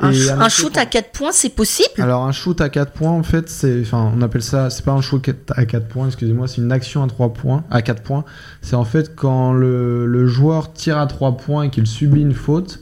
Un, 0.00 0.48
shoot 0.48 0.76
à 0.76 0.86
4 0.86 1.12
points, 1.12 1.32
c'est 1.32 1.50
possible? 1.50 2.00
Alors 2.00 2.24
un 2.24 2.32
shoot 2.32 2.60
à 2.60 2.68
4 2.68 2.92
points, 2.92 3.10
en 3.10 3.22
fait, 3.22 3.48
c'est, 3.48 3.82
enfin, 3.82 4.12
on 4.16 4.20
appelle 4.22 4.42
ça, 4.42 4.70
c'est 4.70 4.84
pas 4.84 4.92
un 4.92 5.00
shoot 5.00 5.22
à 5.50 5.64
4 5.64 5.86
points, 5.86 6.06
excusez-moi, 6.06 6.48
c'est 6.48 6.60
une 6.60 6.72
action 6.72 7.02
à 7.04 7.06
3 7.06 7.32
points, 7.32 7.64
à 7.70 7.82
4 7.82 8.02
points. 8.02 8.24
C'est 8.62 8.76
en 8.76 8.84
fait 8.84 9.14
quand 9.14 9.52
le, 9.52 10.06
le 10.06 10.26
joueur 10.26 10.72
tire 10.72 10.98
à 10.98 11.06
3 11.06 11.36
points 11.36 11.64
et 11.64 11.70
qu'il 11.70 11.86
subit 11.86 12.22
une 12.22 12.34
faute 12.34 12.80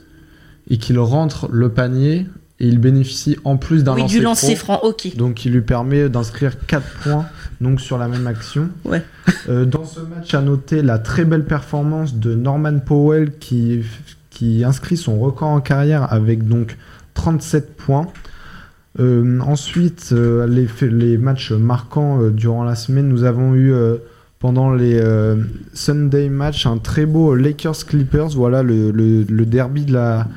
et 0.69 0.79
qu'il 0.79 0.99
rentre 0.99 1.49
le 1.51 1.69
panier 1.69 2.27
et 2.61 2.67
il 2.67 2.79
bénéficie 2.79 3.37
en 3.45 3.57
plus 3.57 3.85
d'un 3.85 3.95
oui, 3.95 4.03
lancer, 4.03 4.19
du 4.19 4.23
lancer 4.23 4.57
franc, 4.57 4.81
ok. 4.83 5.17
Donc 5.17 5.45
il 5.45 5.53
lui 5.53 5.63
permet 5.63 6.09
d'inscrire 6.09 6.67
4 6.67 6.87
points 7.03 7.27
donc 7.61 7.81
sur 7.81 7.99
la 7.99 8.09
même 8.09 8.27
action. 8.27 8.69
Ouais. 8.85 9.03
Euh, 9.49 9.65
dans 9.65 9.85
ce 9.85 10.01
match, 10.01 10.35
à 10.35 10.41
noter 10.41 10.83
la 10.83 10.99
très 10.99 11.25
belle 11.25 11.45
performance 11.45 12.15
de 12.15 12.35
Norman 12.35 12.79
Powell 12.79 13.33
qui, 13.39 13.83
qui 14.31 14.65
inscrit 14.65 14.97
son 14.97 15.19
record 15.19 15.49
en 15.49 15.61
carrière 15.61 16.13
avec 16.13 16.47
donc 16.47 16.77
37 17.21 17.77
points. 17.77 18.07
Euh, 18.99 19.41
ensuite, 19.41 20.09
euh, 20.13 20.47
les, 20.47 21.19
matchs 21.19 21.53
marquants 21.53 22.23
euh, 22.23 22.31
durant 22.31 22.65
la 22.65 22.75
semaine, 22.75 23.09
nous 23.09 23.25
avons 23.25 23.55
eu 23.55 23.75
pendant 24.39 24.73
les 24.73 24.99
Sunday 25.75 26.31
matchs 26.31 26.65
un 26.65 26.79
très 26.79 27.05
beau 27.05 27.35
Lakers 27.35 27.85
Clippers. 27.85 28.31
Voilà 28.31 28.63
le, 28.63 29.45
derby 29.45 29.85
de 29.85 29.93
la, 29.93 30.29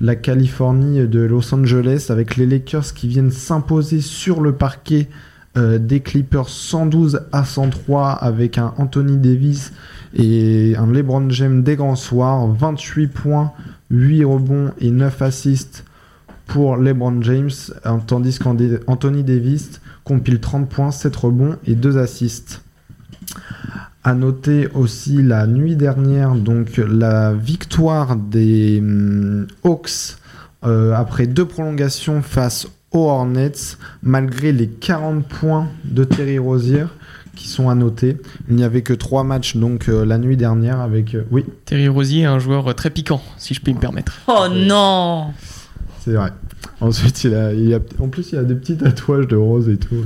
la, 0.00 0.16
Californie 0.16 1.08
de 1.08 1.20
Los 1.20 1.54
Angeles 1.54 2.08
avec 2.10 2.36
les 2.36 2.44
Lakers 2.44 2.92
qui 2.92 3.08
viennent 3.08 3.30
s'imposer 3.30 4.02
sur 4.02 4.42
le 4.42 4.52
parquet 4.52 5.08
des 5.56 6.00
Clippers 6.00 6.50
112 6.50 7.22
à 7.32 7.44
103 7.44 8.10
avec 8.10 8.58
un 8.58 8.74
Anthony 8.76 9.16
Davis 9.16 9.72
et 10.14 10.74
un 10.76 10.86
LeBron 10.92 11.30
James 11.30 11.62
des 11.62 11.76
grands 11.76 11.96
soirs. 11.96 12.46
28 12.48 13.06
points, 13.06 13.52
8 13.90 14.24
rebonds 14.24 14.72
et 14.78 14.90
9 14.90 15.22
assists 15.22 15.84
pour 16.48 16.76
LeBron 16.76 17.22
James, 17.22 17.50
tandis 18.06 18.38
qu'Anthony 18.38 19.22
Davis 19.22 19.80
compile 20.02 20.40
30 20.40 20.68
points, 20.68 20.90
7 20.90 21.14
rebonds 21.14 21.56
et 21.66 21.74
2 21.74 21.98
assists. 21.98 22.62
À 24.02 24.14
noter 24.14 24.68
aussi 24.74 25.22
la 25.22 25.46
nuit 25.46 25.76
dernière, 25.76 26.34
donc 26.34 26.78
la 26.78 27.34
victoire 27.34 28.16
des 28.16 28.78
hum, 28.80 29.46
Hawks 29.62 30.16
euh, 30.64 30.94
après 30.94 31.26
deux 31.26 31.44
prolongations 31.44 32.22
face 32.22 32.66
aux 32.90 33.08
Hornets, 33.08 33.76
malgré 34.02 34.50
les 34.50 34.68
40 34.68 35.26
points 35.28 35.68
de 35.84 36.04
Terry 36.04 36.38
Rozier 36.38 36.86
qui 37.36 37.48
sont 37.48 37.68
à 37.68 37.74
noter. 37.74 38.16
Il 38.48 38.56
n'y 38.56 38.64
avait 38.64 38.82
que 38.82 38.94
trois 38.94 39.24
matchs 39.24 39.56
donc 39.56 39.88
euh, 39.88 40.04
la 40.04 40.18
nuit 40.18 40.36
dernière 40.36 40.80
avec... 40.80 41.14
euh, 41.14 41.24
oui, 41.30 41.44
Terry 41.66 41.86
Rosier 41.86 42.22
est 42.22 42.26
un 42.26 42.38
joueur 42.38 42.74
très 42.74 42.90
piquant, 42.90 43.22
si 43.36 43.54
je 43.54 43.60
puis 43.60 43.74
me 43.74 43.78
permettre. 43.78 44.18
Oh 44.26 44.46
non 44.50 45.32
c'est 46.10 46.16
vrai. 46.16 46.32
Ensuite, 46.80 47.24
il 47.24 47.34
a, 47.34 47.52
il 47.52 47.72
a- 47.74 47.80
en 48.00 48.08
plus, 48.08 48.30
il 48.32 48.38
a 48.38 48.42
des 48.44 48.54
petits 48.54 48.76
tatouages 48.76 49.26
de 49.28 49.36
rose 49.36 49.68
et 49.68 49.76
tout. 49.76 50.04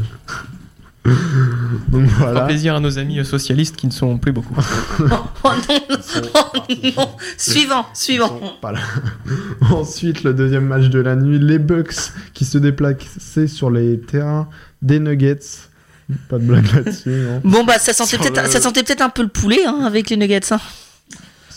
donc 1.88 2.08
Ça 2.08 2.14
fera 2.14 2.24
voilà. 2.32 2.40
plaisir 2.42 2.76
à 2.76 2.80
nos 2.80 2.96
amis 2.98 3.24
socialistes 3.24 3.74
qui 3.76 3.86
ne 3.88 3.92
sont 3.92 4.18
plus 4.18 4.32
beaucoup. 4.32 4.54
Oh 5.44 5.48
non 5.68 5.80
Oh 6.34 6.58
non 6.96 7.08
Suivant, 7.36 7.86
suivant 7.94 8.28
sont 8.28 8.52
pas 8.60 8.72
là. 8.72 8.78
Ensuite, 9.70 10.22
le 10.22 10.32
deuxième 10.34 10.66
match 10.66 10.84
de 10.88 11.00
la 11.00 11.16
nuit, 11.16 11.38
les 11.40 11.58
Bucks 11.58 11.94
qui 12.34 12.44
se 12.44 12.58
déplaçaient 12.58 13.48
sur 13.48 13.70
les 13.70 13.98
terrains 14.00 14.48
des 14.80 15.00
Nuggets. 15.00 15.38
Pas 16.28 16.38
de 16.38 16.44
blague 16.44 16.72
là-dessus, 16.74 17.10
non 17.10 17.40
Bon 17.44 17.64
bah 17.64 17.78
ça 17.78 17.92
sentait 17.92 18.10
Sur 18.10 18.20
peut-être 18.20 18.44
le- 18.44 18.50
ça 18.50 18.60
sentait 18.60 18.82
peut-être 18.82 19.00
un 19.00 19.08
peu 19.08 19.22
le 19.22 19.28
poulet 19.28 19.64
hein, 19.66 19.80
avec 19.86 20.10
les 20.10 20.16
nuggets. 20.16 20.52
hein. 20.52 20.60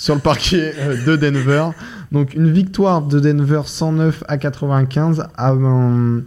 Sur 0.06 0.14
le 0.14 0.22
parquet 0.22 0.72
euh, 0.78 1.04
de 1.04 1.16
Denver. 1.16 1.70
Donc 2.12 2.36
une 2.36 2.52
victoire 2.52 3.02
de 3.02 3.20
Denver 3.20 3.62
109 3.66 4.24
à 4.28 4.38
95 4.38 5.30
avant 5.36 6.22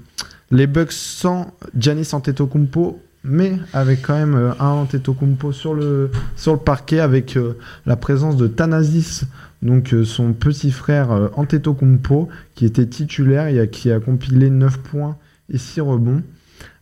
les 0.51 0.67
Bucks 0.67 0.91
sans 0.91 1.55
Giannis 1.77 2.09
Antetokounmpo 2.13 3.01
mais 3.23 3.53
avec 3.73 4.03
quand 4.03 4.15
même 4.15 4.35
euh, 4.35 4.51
un 4.59 4.71
Antetokounmpo 4.71 5.53
sur 5.53 5.75
le 5.75 6.11
sur 6.35 6.55
le 6.55 6.59
parquet 6.59 6.99
avec 6.99 7.37
euh, 7.37 7.57
la 7.87 7.95
présence 7.95 8.37
de 8.37 8.49
Thanasis 8.49 9.27
donc 9.63 9.95
son 10.05 10.33
petit 10.33 10.73
frère 10.73 11.31
Antetokounmpo 11.37 12.29
qui 12.57 12.65
était 12.65 12.87
titulaire 12.87 13.47
et 13.47 13.71
qui 13.71 13.93
a 13.93 14.01
compilé 14.01 14.51
9 14.51 14.77
points 14.79 15.17
et 15.53 15.59
6 15.59 15.83
rebonds. 15.83 16.25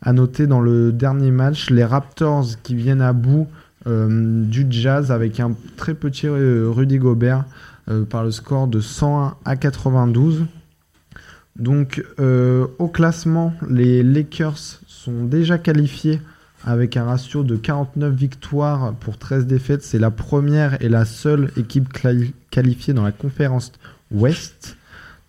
À 0.00 0.14
noter 0.14 0.46
dans 0.46 0.62
le 0.62 0.92
dernier 0.92 1.30
match 1.30 1.68
les 1.68 1.84
Raptors 1.84 2.46
qui 2.62 2.74
viennent 2.74 3.02
à 3.02 3.12
bout 3.12 3.48
du 3.86 4.66
Jazz 4.70 5.12
avec 5.12 5.38
un 5.40 5.52
très 5.76 5.94
petit 5.94 6.26
euh, 6.26 6.68
Rudy 6.70 6.98
Gobert 6.98 7.44
euh, 7.88 8.04
par 8.04 8.24
le 8.24 8.30
score 8.30 8.66
de 8.66 8.80
101 8.80 9.36
à 9.44 9.56
92. 9.56 10.44
Donc 11.56 12.04
euh, 12.20 12.66
au 12.78 12.88
classement, 12.88 13.54
les 13.68 14.02
Lakers 14.02 14.80
sont 14.86 15.24
déjà 15.24 15.56
qualifiés 15.58 16.20
avec 16.64 16.96
un 16.96 17.04
ratio 17.04 17.44
de 17.44 17.54
49 17.56 18.12
victoires 18.12 18.92
pour 18.94 19.18
13 19.18 19.46
défaites. 19.46 19.82
C'est 19.82 19.98
la 20.00 20.10
première 20.10 20.82
et 20.82 20.88
la 20.88 21.04
seule 21.04 21.50
équipe 21.56 21.92
quali- 21.92 22.34
qualifiée 22.50 22.92
dans 22.92 23.04
la 23.04 23.12
conférence 23.12 23.72
Ouest. 24.10 24.76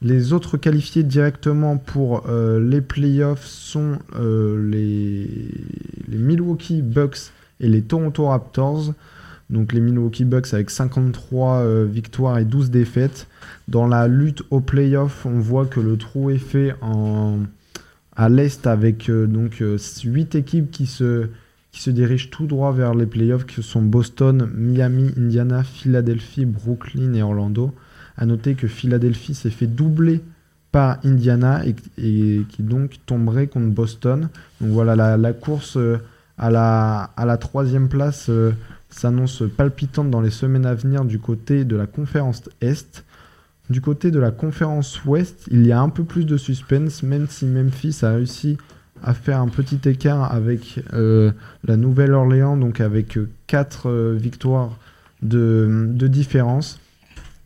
Les 0.02 0.34
autres 0.34 0.58
qualifiés 0.58 1.04
directement 1.04 1.78
pour 1.78 2.24
euh, 2.28 2.60
les 2.60 2.82
playoffs 2.82 3.46
sont 3.46 3.98
euh, 4.20 4.70
les 4.70 5.28
Milwaukee 6.10 6.82
Bucks 6.82 7.32
et 7.60 7.70
les 7.70 7.82
Toronto 7.82 8.28
Raptors. 8.28 8.94
Donc 9.50 9.72
les 9.72 9.80
Milwaukee 9.80 10.26
Bucks 10.26 10.54
avec 10.54 10.70
53 10.70 11.60
euh, 11.60 11.86
victoires 11.90 12.38
et 12.38 12.46
12 12.46 12.70
défaites. 12.70 13.28
Dans 13.68 13.88
la 13.88 14.08
lutte 14.08 14.44
aux 14.50 14.60
playoffs, 14.60 15.26
on 15.26 15.40
voit 15.40 15.66
que 15.66 15.80
le 15.80 15.98
trou 15.98 16.30
est 16.30 16.38
fait 16.38 16.76
en, 16.82 17.40
à 18.16 18.30
l'est 18.30 18.68
avec 18.68 19.10
euh, 19.10 19.26
donc 19.26 19.64
8 20.04 20.36
équipes 20.36 20.70
qui 20.70 20.86
se, 20.86 21.28
qui 21.72 21.82
se 21.82 21.92
dirigent 21.92 22.30
tout 22.30 22.46
droit 22.46 22.74
vers 22.74 22.94
les 22.94 23.06
playoffs, 23.06 23.46
que 23.46 23.62
sont 23.62 23.82
Boston, 23.82 24.50
Miami, 24.54 25.12
Indiana, 25.18 25.64
Philadelphie, 25.64 26.46
Brooklyn 26.46 27.14
et 27.14 27.22
Orlando. 27.22 27.74
À 28.18 28.26
noter 28.26 28.56
que 28.56 28.68
Philadelphie 28.68 29.36
s'est 29.36 29.52
fait 29.52 29.68
doubler 29.68 30.22
par 30.72 30.98
Indiana 31.06 31.62
et, 31.66 31.74
qui 32.50 32.64
donc 32.64 32.98
tomberait 33.06 33.48
contre 33.48 33.74
Boston. 33.74 34.30
Donc 34.60 34.72
voilà, 34.72 34.96
la, 34.96 35.16
la 35.16 35.34
course 35.34 35.78
euh, 35.78 35.98
à 36.38 36.50
la, 36.50 37.12
à 37.16 37.26
la 37.26 37.38
troisième 37.38 37.90
place 37.90 38.28
euh, 38.30 38.52
s'annonce 38.90 39.44
palpitante 39.56 40.10
dans 40.10 40.22
les 40.22 40.30
semaines 40.30 40.66
à 40.66 40.74
venir 40.74 41.06
du 41.06 41.20
côté 41.20 41.66
de 41.66 41.76
la 41.76 41.88
conférence 41.88 42.44
Est. 42.62 43.04
Du 43.70 43.82
côté 43.82 44.12
de 44.12 44.20
la 44.20 44.32
conférence 44.32 45.04
Ouest, 45.04 45.48
il 45.52 45.66
y 45.66 45.72
a 45.72 45.82
un 45.82 45.90
peu 45.90 46.06
plus 46.06 46.26
de 46.26 46.38
suspense, 46.38 47.04
même 47.04 47.28
si 47.28 47.46
Memphis 47.46 48.00
a 48.04 48.12
réussi 48.14 48.58
à 49.04 49.14
faire 49.14 49.42
un 49.42 49.50
petit 49.50 49.90
écart 49.90 50.34
avec 50.34 50.80
euh, 50.94 51.32
la 51.66 51.76
Nouvelle-Orléans, 51.76 52.56
donc 52.56 52.80
avec 52.80 53.20
4 53.48 54.14
victoires 54.14 54.78
de, 55.22 55.88
de 55.90 56.08
différence. 56.08 56.80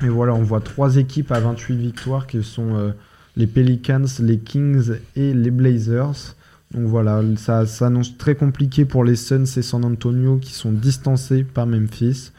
Et 0.04 0.10
voilà, 0.10 0.34
on 0.34 0.42
voit 0.42 0.62
trois 0.62 0.98
équipes 0.98 1.32
à 1.32 1.40
28 1.40 1.76
victoires 1.76 2.28
qui 2.28 2.44
sont 2.44 2.76
euh, 2.76 2.92
les 3.36 3.48
Pelicans, 3.48 4.06
les 4.20 4.40
Kings 4.40 4.94
et 5.16 5.34
les 5.34 5.52
Blazers. 5.52 6.36
Donc 6.74 6.86
voilà, 6.86 7.22
ça 7.38 7.66
s'annonce 7.66 8.18
très 8.18 8.36
compliqué 8.36 8.86
pour 8.86 9.04
les 9.04 9.16
Suns 9.16 9.44
et 9.58 9.62
San 9.62 9.84
Antonio 9.84 10.38
qui 10.38 10.54
sont 10.54 10.72
distancés 10.72 11.44
par 11.44 11.68
Memphis. 11.68 12.32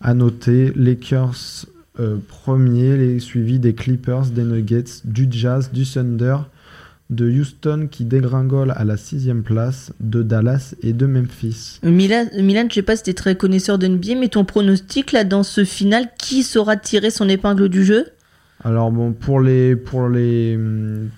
À 0.00 0.14
noter, 0.14 0.72
Lakers 0.74 1.66
euh, 2.00 2.16
premier, 2.26 2.96
les 2.96 3.20
suivis 3.20 3.58
des 3.58 3.74
Clippers, 3.74 4.26
des 4.26 4.44
Nuggets, 4.44 5.02
du 5.04 5.26
Jazz, 5.30 5.70
du 5.72 5.84
Thunder, 5.84 6.36
de 7.10 7.28
Houston 7.28 7.88
qui 7.90 8.04
dégringole 8.04 8.72
à 8.74 8.84
la 8.84 8.96
sixième 8.96 9.42
place, 9.42 9.92
de 10.00 10.22
Dallas 10.22 10.74
et 10.82 10.94
de 10.94 11.04
Memphis. 11.04 11.80
Milan, 11.82 12.24
Milan, 12.40 12.66
je 12.70 12.76
sais 12.76 12.82
pas 12.82 12.96
si 12.96 13.02
t'es 13.02 13.12
très 13.12 13.36
connaisseur 13.36 13.78
de 13.78 13.86
NBA, 13.88 14.14
mais 14.18 14.28
ton 14.28 14.44
pronostic 14.44 15.12
là 15.12 15.24
dans 15.24 15.42
ce 15.42 15.64
final, 15.64 16.08
qui 16.18 16.42
saura 16.42 16.76
tirer 16.76 17.10
son 17.10 17.28
épingle 17.28 17.68
du 17.68 17.84
jeu? 17.84 18.06
Alors 18.64 18.90
bon, 18.90 19.12
pour 19.12 19.40
les 19.40 19.76
pour 19.76 20.08
les 20.08 20.54
hum, 20.56 21.10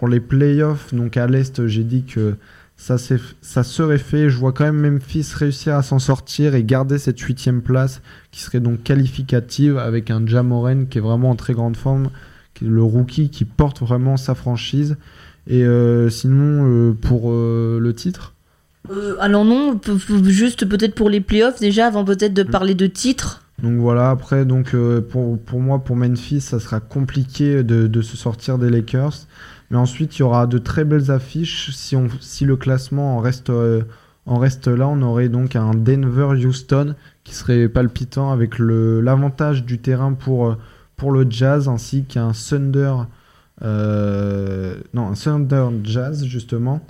pour 0.00 0.08
les 0.08 0.20
playoffs, 0.20 0.94
donc 0.94 1.18
à 1.18 1.26
l'est, 1.26 1.66
j'ai 1.66 1.84
dit 1.84 2.04
que 2.04 2.36
ça, 2.78 2.96
serait 2.96 3.98
fait. 3.98 4.30
Je 4.30 4.38
vois 4.38 4.54
quand 4.54 4.64
même 4.64 4.80
Memphis 4.80 5.30
réussir 5.34 5.74
à 5.74 5.82
s'en 5.82 5.98
sortir 5.98 6.54
et 6.54 6.64
garder 6.64 6.96
cette 6.96 7.20
huitième 7.20 7.60
place 7.60 8.00
qui 8.30 8.40
serait 8.40 8.60
donc 8.60 8.82
qualificative 8.82 9.76
avec 9.76 10.10
un 10.10 10.26
Jamoren 10.26 10.88
qui 10.88 10.96
est 10.96 11.02
vraiment 11.02 11.28
en 11.28 11.36
très 11.36 11.52
grande 11.52 11.76
forme, 11.76 12.08
qui 12.54 12.64
est 12.64 12.68
le 12.68 12.82
rookie 12.82 13.28
qui 13.28 13.44
porte 13.44 13.82
vraiment 13.82 14.16
sa 14.16 14.34
franchise. 14.34 14.96
Et 15.46 15.64
euh, 15.64 16.08
sinon, 16.08 16.64
euh, 16.64 16.92
pour 16.94 17.30
euh, 17.30 17.78
le 17.78 17.92
titre, 17.92 18.32
Alors 19.20 19.44
non, 19.44 19.78
juste 20.24 20.66
peut-être 20.66 20.94
pour 20.94 21.10
les 21.10 21.20
playoffs 21.20 21.60
déjà, 21.60 21.88
avant 21.88 22.06
peut-être 22.06 22.32
de 22.32 22.42
parler 22.42 22.74
de 22.74 22.86
titre. 22.86 23.42
Donc 23.62 23.78
voilà, 23.78 24.08
après, 24.08 24.46
donc, 24.46 24.74
pour, 25.10 25.38
pour 25.38 25.60
moi, 25.60 25.80
pour 25.80 25.94
Memphis, 25.94 26.40
ça 26.40 26.58
sera 26.58 26.80
compliqué 26.80 27.62
de, 27.62 27.86
de 27.86 28.00
se 28.00 28.16
sortir 28.16 28.56
des 28.56 28.70
Lakers. 28.70 29.26
Mais 29.70 29.76
ensuite, 29.76 30.16
il 30.16 30.20
y 30.20 30.22
aura 30.22 30.46
de 30.46 30.58
très 30.58 30.84
belles 30.84 31.10
affiches. 31.10 31.70
Si, 31.70 31.94
on, 31.94 32.08
si 32.20 32.44
le 32.44 32.56
classement 32.56 33.16
en 33.16 33.20
reste, 33.20 33.50
euh, 33.50 33.82
en 34.26 34.38
reste 34.38 34.66
là, 34.66 34.88
on 34.88 35.00
aurait 35.02 35.28
donc 35.28 35.54
un 35.54 35.70
Denver-Houston 35.74 36.94
qui 37.22 37.34
serait 37.34 37.68
palpitant 37.68 38.32
avec 38.32 38.58
l'avantage 38.58 39.64
du 39.64 39.78
terrain 39.78 40.12
pour, 40.12 40.48
euh, 40.48 40.56
pour 40.96 41.12
le 41.12 41.26
Jazz 41.30 41.68
ainsi 41.68 42.04
qu'un 42.04 42.32
Thunder. 42.32 42.94
euh, 43.62 44.74
non, 44.92 45.08
un 45.08 45.14
Thunder 45.14 45.68
Jazz 45.84 46.24
justement. 46.24 46.80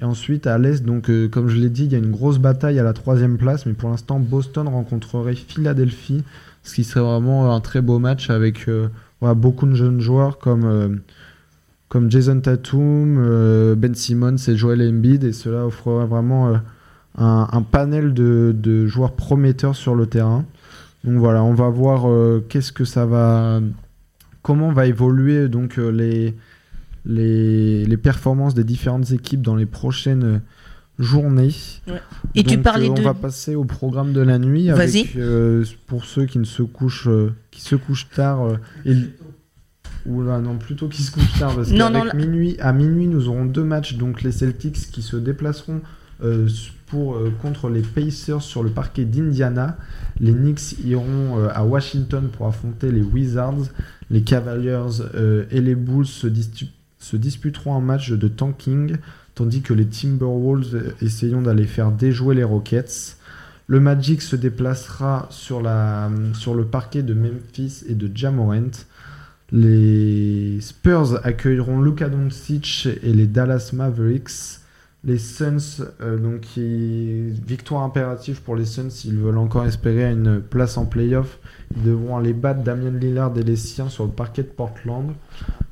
Et 0.00 0.04
ensuite, 0.04 0.46
à 0.46 0.58
l'Est, 0.58 0.84
donc 0.84 1.10
comme 1.30 1.48
je 1.48 1.56
l'ai 1.56 1.70
dit, 1.70 1.86
il 1.86 1.92
y 1.92 1.96
a 1.96 1.98
une 1.98 2.12
grosse 2.12 2.38
bataille 2.38 2.78
à 2.78 2.84
la 2.84 2.92
troisième 2.92 3.36
place, 3.36 3.66
mais 3.66 3.72
pour 3.72 3.90
l'instant, 3.90 4.20
Boston 4.20 4.68
rencontrerait 4.68 5.34
Philadelphie, 5.34 6.22
ce 6.62 6.76
qui 6.76 6.84
serait 6.84 7.00
vraiment 7.00 7.52
un 7.52 7.60
très 7.60 7.80
beau 7.80 7.98
match 7.98 8.30
avec 8.30 8.70
beaucoup 9.20 9.66
de 9.66 9.74
jeunes 9.74 10.00
joueurs 10.00 10.38
comme, 10.38 11.00
comme 11.88 12.10
Jason 12.10 12.40
Tatum, 12.40 13.16
euh, 13.18 13.74
Ben 13.74 13.94
Simmons 13.94 14.36
et 14.48 14.56
Joel 14.56 14.82
Embiid, 14.82 15.24
et 15.24 15.32
cela 15.32 15.66
offrerait 15.66 16.06
vraiment 16.06 16.48
euh, 16.48 16.56
un, 17.16 17.48
un 17.50 17.62
panel 17.62 18.12
de, 18.14 18.54
de 18.56 18.86
joueurs 18.86 19.12
prometteurs 19.16 19.74
sur 19.76 19.94
le 19.94 20.06
terrain. 20.06 20.44
Donc 21.04 21.18
voilà, 21.18 21.42
on 21.42 21.54
va 21.54 21.68
voir 21.68 22.08
euh, 22.10 22.44
qu'est-ce 22.48 22.72
que 22.72 22.84
ça 22.84 23.06
va, 23.06 23.60
comment 24.42 24.72
va 24.72 24.86
évoluer 24.86 25.48
donc 25.48 25.76
les 25.76 26.34
les, 27.06 27.86
les 27.86 27.96
performances 27.96 28.52
des 28.54 28.64
différentes 28.64 29.12
équipes 29.12 29.40
dans 29.40 29.56
les 29.56 29.64
prochaines 29.64 30.42
journées. 30.98 31.54
Et 32.34 32.42
tu 32.42 32.58
parlais 32.58 32.90
euh, 32.90 32.94
de- 32.94 33.00
On 33.00 33.04
va 33.04 33.14
passer 33.14 33.54
au 33.54 33.64
programme 33.64 34.12
de 34.12 34.20
la 34.20 34.38
nuit. 34.38 34.68
Vas-y. 34.68 35.00
Avec, 35.02 35.16
euh, 35.16 35.64
pour 35.86 36.04
ceux 36.04 36.26
qui 36.26 36.38
ne 36.38 36.44
se 36.44 36.62
couchent, 36.62 37.08
euh, 37.08 37.32
qui 37.50 37.62
se 37.62 37.76
couchent 37.76 38.08
tard. 38.10 38.58
Et... 40.06 40.08
Oula, 40.08 40.40
non, 40.40 40.56
plutôt 40.56 40.88
qui 40.88 41.02
se 41.02 41.10
couchent 41.10 41.38
tard. 41.38 41.54
Parce 41.54 41.70
Non, 41.70 41.90
non, 41.90 42.00
qu'avec 42.00 42.14
là- 42.14 42.18
minuit, 42.26 42.56
à 42.60 42.72
minuit, 42.72 43.06
nous 43.06 43.28
aurons 43.28 43.44
deux 43.44 43.64
matchs. 43.64 43.96
Donc 43.96 44.22
les 44.22 44.32
Celtics 44.32 44.90
qui 44.90 45.02
se 45.02 45.16
déplaceront 45.16 45.80
euh, 46.22 46.48
pour, 46.86 47.16
euh, 47.16 47.32
contre 47.40 47.68
les 47.68 47.82
Pacers 47.82 48.42
sur 48.42 48.62
le 48.62 48.70
parquet 48.70 49.04
d'Indiana. 49.04 49.76
Les 50.20 50.32
Knicks 50.32 50.78
iront 50.84 51.38
euh, 51.38 51.48
à 51.54 51.64
Washington 51.64 52.28
pour 52.32 52.46
affronter 52.46 52.90
les 52.90 53.02
Wizards. 53.02 53.68
Les 54.10 54.22
Cavaliers 54.22 54.86
et 55.50 55.60
les 55.60 55.74
Bulls 55.74 56.06
se, 56.06 57.16
disputeront 57.16 57.76
un 57.76 57.80
match 57.82 58.10
de 58.10 58.26
tanking, 58.26 58.96
tandis 59.34 59.60
que 59.60 59.74
les 59.74 59.84
Timberwolves 59.86 60.94
essayeront 61.02 61.42
d'aller 61.42 61.66
faire 61.66 61.92
déjouer 61.92 62.34
les 62.34 62.42
Rockets. 62.42 63.18
Le 63.66 63.80
Magic 63.80 64.22
se 64.22 64.34
déplacera 64.34 65.26
sur, 65.30 65.60
la, 65.60 66.10
sur 66.32 66.54
le 66.54 66.64
parquet 66.64 67.02
de 67.02 67.12
Memphis 67.12 67.84
et 67.86 67.94
de 67.94 68.10
Jamorant. 68.12 68.70
Les 69.50 70.60
Spurs 70.60 71.24
accueilleront 71.24 71.80
Luka 71.80 72.10
Doncic 72.10 72.86
et 73.02 73.14
les 73.14 73.26
Dallas 73.26 73.70
Mavericks. 73.72 74.60
Les 75.04 75.16
Suns, 75.16 75.84
euh, 76.02 76.18
donc 76.18 76.44
victoire 76.56 77.82
impérative 77.82 78.42
pour 78.42 78.56
les 78.56 78.66
Suns, 78.66 78.90
s'ils 78.90 79.16
veulent 79.16 79.38
encore 79.38 79.64
espérer 79.64 80.10
une 80.10 80.40
place 80.40 80.76
en 80.76 80.84
playoff, 80.84 81.38
ils 81.74 81.84
devront 81.84 82.18
aller 82.18 82.32
battre 82.32 82.62
Damian 82.62 82.90
Lillard 82.90 83.32
et 83.38 83.42
les 83.44 83.56
siens 83.56 83.88
sur 83.88 84.04
le 84.04 84.10
parquet 84.10 84.42
de 84.42 84.48
Portland. 84.48 85.12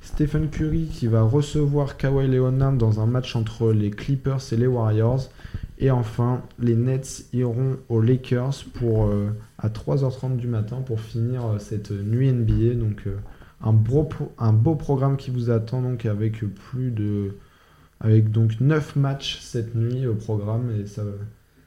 Stephen 0.01 0.49
Curry 0.49 0.87
qui 0.87 1.09
va 1.09 1.23
recevoir 1.23 1.97
Kawhi 1.97 2.29
Leonard 2.29 2.75
dans 2.75 3.01
un 3.01 3.07
match 3.07 3.35
entre 3.35 3.73
les 3.73 3.91
Clippers 3.91 4.41
et 4.53 4.57
les 4.57 4.69
Warriors. 4.69 5.29
Et 5.79 5.91
enfin, 5.91 6.41
les 6.59 6.77
Nets 6.77 7.27
iront 7.35 7.77
aux 7.91 8.01
Lakers 8.01 8.65
pour, 8.75 9.07
euh, 9.07 9.29
à 9.59 9.69
3h30 9.69 10.37
du 10.37 10.47
matin 10.47 10.77
pour 10.87 11.01
finir 11.01 11.45
euh, 11.45 11.59
cette 11.59 11.91
nuit 11.91 12.33
NBA. 12.33 12.75
Donc 12.75 13.03
un, 13.63 13.73
beau 13.73 14.09
un 14.39 14.53
beau 14.53 14.75
programme 14.75 15.17
qui 15.17 15.31
vous 15.31 15.51
attend 15.51 15.83
donc 15.83 16.07
avec 16.07 16.41
plus 16.55 16.91
de 16.91 17.37
avec 18.01 18.31
donc 18.31 18.61
9 18.61 18.97
matchs 18.97 19.39
cette 19.41 19.75
nuit 19.75 20.07
au 20.07 20.15
programme 20.15 20.71
et 20.79 20.87
ça, 20.87 21.03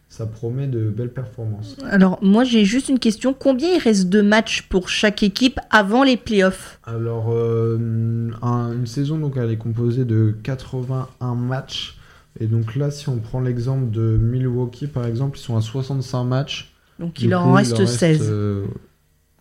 ça 0.10 0.28
promet 0.28 0.68
de 0.68 0.90
belles 0.90 1.12
performances. 1.14 1.76
Alors, 1.90 2.20
moi, 2.24 2.44
j'ai 2.44 2.66
juste 2.66 2.90
une 2.90 3.00
question. 3.00 3.34
Combien 3.34 3.70
il 3.76 3.80
reste 3.80 4.10
de 4.10 4.22
matchs 4.22 4.64
pour 4.70 4.90
chaque 4.90 5.24
équipe 5.24 5.60
avant 5.72 6.04
les 6.04 6.18
playoffs? 6.18 6.80
Alors, 6.86 7.30
euh, 7.32 8.30
un- 8.44 8.74
une 8.74 8.86
saison, 8.86 9.18
donc, 9.18 9.38
elle 9.38 9.50
est 9.50 9.58
composée 9.58 10.06
de 10.06 10.36
81 10.44 11.34
matchs. 11.36 11.98
Et 12.40 12.46
donc 12.46 12.76
là, 12.76 12.92
si 12.92 13.10
on 13.10 13.18
prend 13.18 13.42
l'exemple 13.42 13.90
de 13.90 14.18
Milwaukee, 14.22 14.86
par 14.88 15.06
exemple, 15.08 15.38
ils 15.38 15.42
sont 15.42 15.58
à 15.58 15.62
65 15.62 16.24
matchs. 16.26 16.72
Donc, 17.00 17.22
il 17.22 17.34
en 17.34 17.44
coup, 17.50 17.54
reste 17.56 17.86
16. 17.88 18.20
euh, 18.22 18.66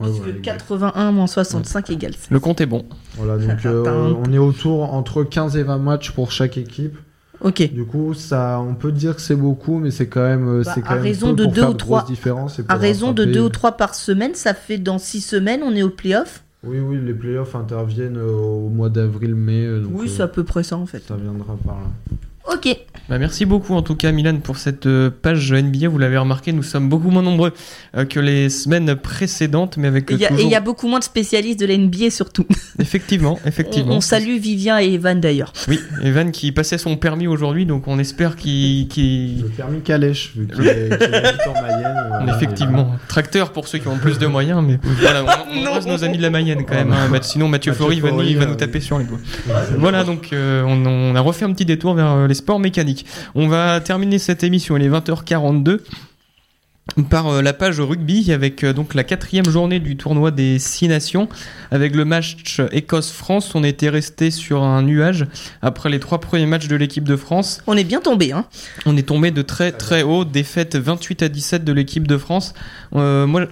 ouais, 0.01 0.07
Parce 0.07 0.11
voilà, 0.18 0.32
que 0.32 0.38
exact. 0.38 0.59
81 0.59 1.12
moins 1.12 1.26
65 1.26 1.90
égale 1.90 2.12
16. 2.14 2.28
Le 2.30 2.40
compte 2.40 2.61
est 2.61 2.66
bon. 2.66 2.84
Voilà, 3.16 3.36
donc 3.44 3.64
euh, 3.66 4.14
on 4.24 4.32
est 4.32 4.38
autour 4.38 4.92
entre 4.94 5.24
15 5.24 5.57
et 5.57 5.62
20 5.62 5.78
matchs 5.78 6.11
pour 6.12 6.30
chaque 6.32 6.57
équipe. 6.59 6.96
Ok. 7.40 7.72
Du 7.72 7.84
coup, 7.84 8.14
ça, 8.14 8.61
on 8.61 8.74
peut 8.74 8.90
dire 8.90 9.14
que 9.14 9.22
c'est 9.22 9.36
beaucoup, 9.36 9.78
mais 9.78 9.92
c'est 9.92 10.09
quand 10.09 10.22
même, 10.22 10.49
euh, 10.49 10.62
Bah, 10.64 10.72
c'est 10.74 10.82
quand 10.82 10.90
à 10.90 10.94
même 10.96 11.05
raison 11.05 11.28
peu 11.28 11.36
de 11.36 11.42
pour 11.44 11.53
deux 11.53 11.61
faire 11.61 11.70
ou 11.70 11.74
trois- 11.74 12.03
différences 12.05 12.61
À 12.68 12.74
raison 12.74 13.12
de 13.12 13.24
2 13.24 13.40
ou 13.42 13.49
3 13.49 13.72
par 13.76 13.94
semaine, 13.94 14.34
ça 14.34 14.55
fait 14.55 14.78
dans 14.78 14.99
6 14.99 15.20
semaines, 15.20 15.61
on 15.62 15.72
est 15.76 15.84
au 15.84 15.90
playoff? 15.90 16.42
Oui, 16.64 16.78
oui, 16.80 16.99
les 17.01 17.14
playoffs 17.14 17.55
interviennent 17.55 18.16
euh, 18.16 18.32
au 18.32 18.68
mois 18.68 18.88
d'avril-mai. 18.88 19.68
Oui, 19.88 20.07
euh, 20.07 20.11
c'est 20.11 20.22
à 20.24 20.26
peu 20.26 20.42
près 20.42 20.64
ça 20.64 20.76
en 20.76 20.86
fait. 20.86 21.05
ça 21.07 21.14
viendra 21.14 21.57
par 21.64 21.76
là. 21.76 22.16
Ok. 22.53 22.76
Bah, 23.09 23.18
merci 23.18 23.46
beaucoup 23.46 23.74
en 23.74 23.80
tout 23.80 23.94
cas 23.94 24.12
Milan 24.12 24.36
pour 24.42 24.59
cette 24.59 24.84
euh, 24.86 25.11
page 25.11 25.51
NBA. 25.53 25.88
Vous 25.88 25.96
l'avez 25.99 26.18
remarqué, 26.18 26.53
nous 26.53 26.62
sommes 26.62 26.88
beaucoup 26.90 27.09
moins 27.11 27.22
nombreux 27.22 27.53
euh, 27.96 28.05
que 28.05 28.20
les 28.20 28.51
semaines 28.51 28.94
précédentes, 28.96 29.78
mais 29.78 29.88
avec 29.88 30.11
Et 30.11 30.14
il 30.14 30.20
y, 30.20 30.24
a- 30.24 30.28
et 30.28 30.30
toujours... 30.32 30.46
il 30.46 30.53
y 30.53 30.55
a 30.55 30.61
beaucoup 30.61 30.88
moins 30.88 30.99
de 30.99 31.05
spécialistes 31.05 31.59
de 31.61 31.64
la 31.66 31.76
NBA 31.78 32.11
surtout. 32.11 32.44
Effectivement, 32.78 33.38
effectivement. 33.46 33.94
on 33.94 34.01
salue 34.03 34.36
Vivien 34.38 34.78
et 34.80 34.92
Evan 34.92 35.20
d'ailleurs. 35.20 35.53
Oui, 35.68 35.80
Evan 36.03 36.30
qui 36.32 36.53
passait 36.53 36.76
son 36.78 36.96
permis 36.96 37.26
aujourd'hui, 37.26 37.64
donc 37.66 37.88
on 37.88 37.99
espère 37.99 38.36
qu'il... 38.36 38.88
Le 39.42 39.49
permis 39.57 39.80
calèche, 39.80 40.32
vu 40.36 40.46
qu'il 40.46 40.61
en 40.61 40.64
Mayenne. 40.64 40.96
euh, 41.03 42.09
voilà, 42.09 42.36
Effectivement, 42.36 42.92
tracteur 43.09 43.53
pour 43.53 43.68
ceux 43.68 43.78
qui 43.78 43.88
ont 43.88 43.96
plus 43.99 44.18
de 44.18 44.26
moyens, 44.26 44.62
mais 44.66 44.78
voilà, 45.01 45.24
on, 45.24 45.66
on 45.66 45.92
nos 45.92 46.05
amis 46.05 46.18
de 46.18 46.22
la 46.22 46.30
Mayenne 46.30 46.64
quand 46.66 46.74
même. 46.74 46.92
hein. 46.92 47.09
Bah, 47.11 47.18
Sinon, 47.22 47.49
Mathieu, 47.49 47.72
Mathieu 47.72 48.01
va, 48.36 48.46
nous 48.46 48.55
taper 48.55 48.78
oui. 48.78 48.84
sur 48.84 48.99
les 48.99 49.05
doigts. 49.07 49.18
Voilà, 49.78 50.05
donc 50.05 50.28
euh, 50.32 50.62
on, 50.66 50.84
on 50.86 51.14
a 51.14 51.20
refait 51.20 51.44
un 51.46 51.53
petit 51.53 51.64
détour 51.64 51.94
vers 51.94 52.26
les 52.28 52.34
sports 52.39 52.59
mécaniques. 52.59 53.07
On 53.34 53.49
va 53.49 53.80
terminer 53.80 54.18
cette 54.18 54.43
émission, 54.43 54.76
il 54.76 54.82
est 54.84 54.89
20h42 54.89 55.80
par 57.11 57.28
euh, 57.28 57.43
la 57.43 57.53
page 57.53 57.80
rugby 57.80 58.32
avec 58.32 58.64
euh, 58.64 58.72
donc 58.72 58.95
la 58.95 59.05
quatrième 59.05 59.49
journée 59.49 59.78
du 59.78 59.97
tournoi 59.97 60.30
des 60.30 60.59
six 60.59 60.89
nations 60.89 61.28
avec 61.70 61.95
le 61.95 62.05
match 62.05 62.61
Écosse-France 62.72 63.55
on 63.55 63.62
était 63.62 63.89
resté 63.89 64.30
sur 64.30 64.62
un 64.62 64.82
nuage 64.82 65.26
après 65.62 65.91
les 65.91 66.01
trois 66.01 66.18
premiers 66.18 66.47
matchs 66.47 66.68
de 66.68 66.76
l'équipe 66.76 67.05
de 67.05 67.16
France 67.16 67.62
On 67.66 67.76
est 67.76 67.84
bien 67.84 68.01
tombé, 68.01 68.32
hein. 68.32 68.47
on 68.86 68.97
est 68.97 69.03
tombé 69.03 69.30
de 69.30 69.43
très 69.43 69.72
très 69.72 70.03
haut, 70.03 70.24
défaite 70.24 70.76
28 70.76 71.22
à 71.22 71.28
17 71.28 71.64
de 71.64 71.72
l'équipe 71.72 72.07
de 72.07 72.16
France. 72.16 72.55
Euh, 72.95 73.26
moi, 73.26 73.43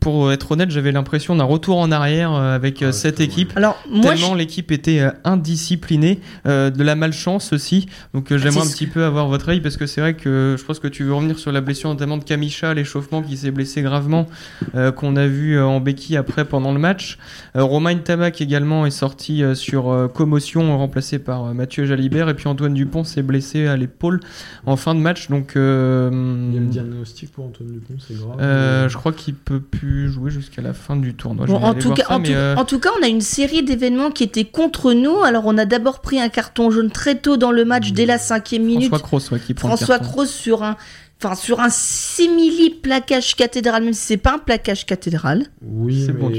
pour 0.00 0.32
être 0.32 0.52
honnête, 0.52 0.70
j'avais 0.70 0.92
l'impression 0.92 1.34
d'un 1.36 1.44
retour 1.44 1.78
en 1.78 1.90
arrière 1.90 2.32
euh, 2.32 2.54
avec 2.54 2.82
euh, 2.82 2.88
Ah, 2.88 2.92
cette 2.92 3.20
équipe. 3.20 3.52
Alors, 3.56 3.76
moi, 3.90 4.14
Tellement 4.14 4.34
l'équipe 4.34 4.70
était 4.70 5.02
indisciplinée, 5.24 6.20
euh, 6.46 6.70
de 6.70 6.82
la 6.82 6.94
malchance 6.94 7.52
aussi. 7.52 7.86
Donc 8.12 8.30
euh, 8.30 8.38
j'aimerais 8.38 8.66
un 8.66 8.70
petit 8.70 8.86
peu 8.86 9.04
avoir 9.04 9.28
votre 9.28 9.48
avis 9.48 9.60
parce 9.60 9.76
que 9.76 9.86
c'est 9.86 10.00
vrai 10.00 10.14
que 10.14 10.56
je 10.58 10.64
pense 10.64 10.78
que 10.78 10.88
tu 10.88 11.04
veux 11.04 11.14
revenir 11.14 11.38
sur 11.38 11.52
la 11.52 11.60
blessure 11.60 11.90
notamment 11.90 12.16
de 12.16 12.24
Kamisha, 12.24 12.74
l'échauffement 12.74 13.22
qui 13.22 13.36
s'est 13.36 13.50
blessé 13.50 13.82
gravement, 13.82 14.26
euh, 14.74 14.92
qu'on 14.92 15.16
a 15.16 15.26
vu 15.26 15.60
en 15.60 15.80
béquille 15.80 16.16
après 16.16 16.44
pendant 16.44 16.72
le 16.72 16.78
match. 16.78 17.18
Euh, 17.56 17.62
Romain 17.64 17.96
Tabac 17.96 18.40
également 18.40 18.86
est 18.86 18.90
sorti 18.90 19.42
euh, 19.42 19.54
sur 19.54 19.90
euh, 19.90 20.08
commotion 20.08 20.76
remplacé 20.78 21.18
par 21.18 21.46
euh, 21.46 21.52
Mathieu 21.54 21.84
Jalibert 21.86 22.28
et 22.28 22.34
puis 22.34 22.48
Antoine 22.48 22.74
Dupont 22.74 23.04
s'est 23.04 23.22
blessé 23.22 23.66
à 23.66 23.76
l'épaule 23.76 24.20
en 24.66 24.76
fin 24.76 24.94
de 24.94 25.00
match. 25.00 25.28
Donc 25.30 25.56
euh, 25.56 26.10
Il 26.50 26.54
y 26.54 26.58
a 26.58 26.60
le 26.60 26.66
diagnostic 26.66 27.32
pour 27.32 27.46
Antoine 27.46 27.70
Dupont, 27.72 27.94
c'est 28.06 28.14
grave. 28.18 28.83
Euh, 28.84 28.88
je 28.88 28.96
crois 28.96 29.12
qu'il 29.12 29.34
peut 29.34 29.60
plus 29.60 30.10
jouer 30.10 30.30
jusqu'à 30.30 30.62
la 30.62 30.72
fin 30.72 30.96
du 30.96 31.14
tournoi. 31.14 31.46
Je 31.46 31.52
Bon, 31.52 31.58
vais 31.58 31.64
en, 31.64 31.70
aller 31.70 31.80
tout 31.80 31.88
voir 31.88 31.98
cas, 31.98 32.04
ça, 32.04 32.14
en, 32.14 32.18
mais, 32.20 32.28
tout, 32.28 32.34
euh, 32.34 32.56
en 32.56 32.64
tout 32.64 32.78
cas, 32.78 32.90
on 33.00 33.04
a 33.04 33.08
une 33.08 33.20
série 33.20 33.62
d'événements 33.62 34.10
qui 34.10 34.22
étaient 34.24 34.44
contre 34.44 34.92
nous. 34.92 35.22
Alors, 35.22 35.44
on 35.46 35.58
a 35.58 35.64
d'abord 35.64 36.00
pris 36.00 36.20
un 36.20 36.28
carton 36.28 36.70
jaune 36.70 36.90
très 36.90 37.16
tôt 37.16 37.36
dans 37.36 37.50
le 37.50 37.64
match, 37.64 37.92
dès 37.92 38.06
la 38.06 38.18
cinquième 38.18 38.64
minute. 38.64 38.88
François 38.88 39.06
Cross 39.06 39.30
ouais, 39.30 39.40
qui 39.40 39.54
prend 39.54 39.68
François. 39.68 39.98
Cross 39.98 40.30
sur 40.30 40.62
un, 40.62 40.76
enfin, 41.24 41.34
sur 41.34 41.60
un 41.60 41.70
simili 41.70 42.70
plaquage 42.70 43.34
cathédral, 43.36 43.84
même 43.84 43.92
si 43.94 44.00
c'est 44.02 44.16
pas 44.16 44.34
un 44.34 44.38
plaquage 44.38 44.86
cathédral. 44.86 45.46
Oui, 45.62 46.04
C'est 46.06 46.12
bon, 46.12 46.30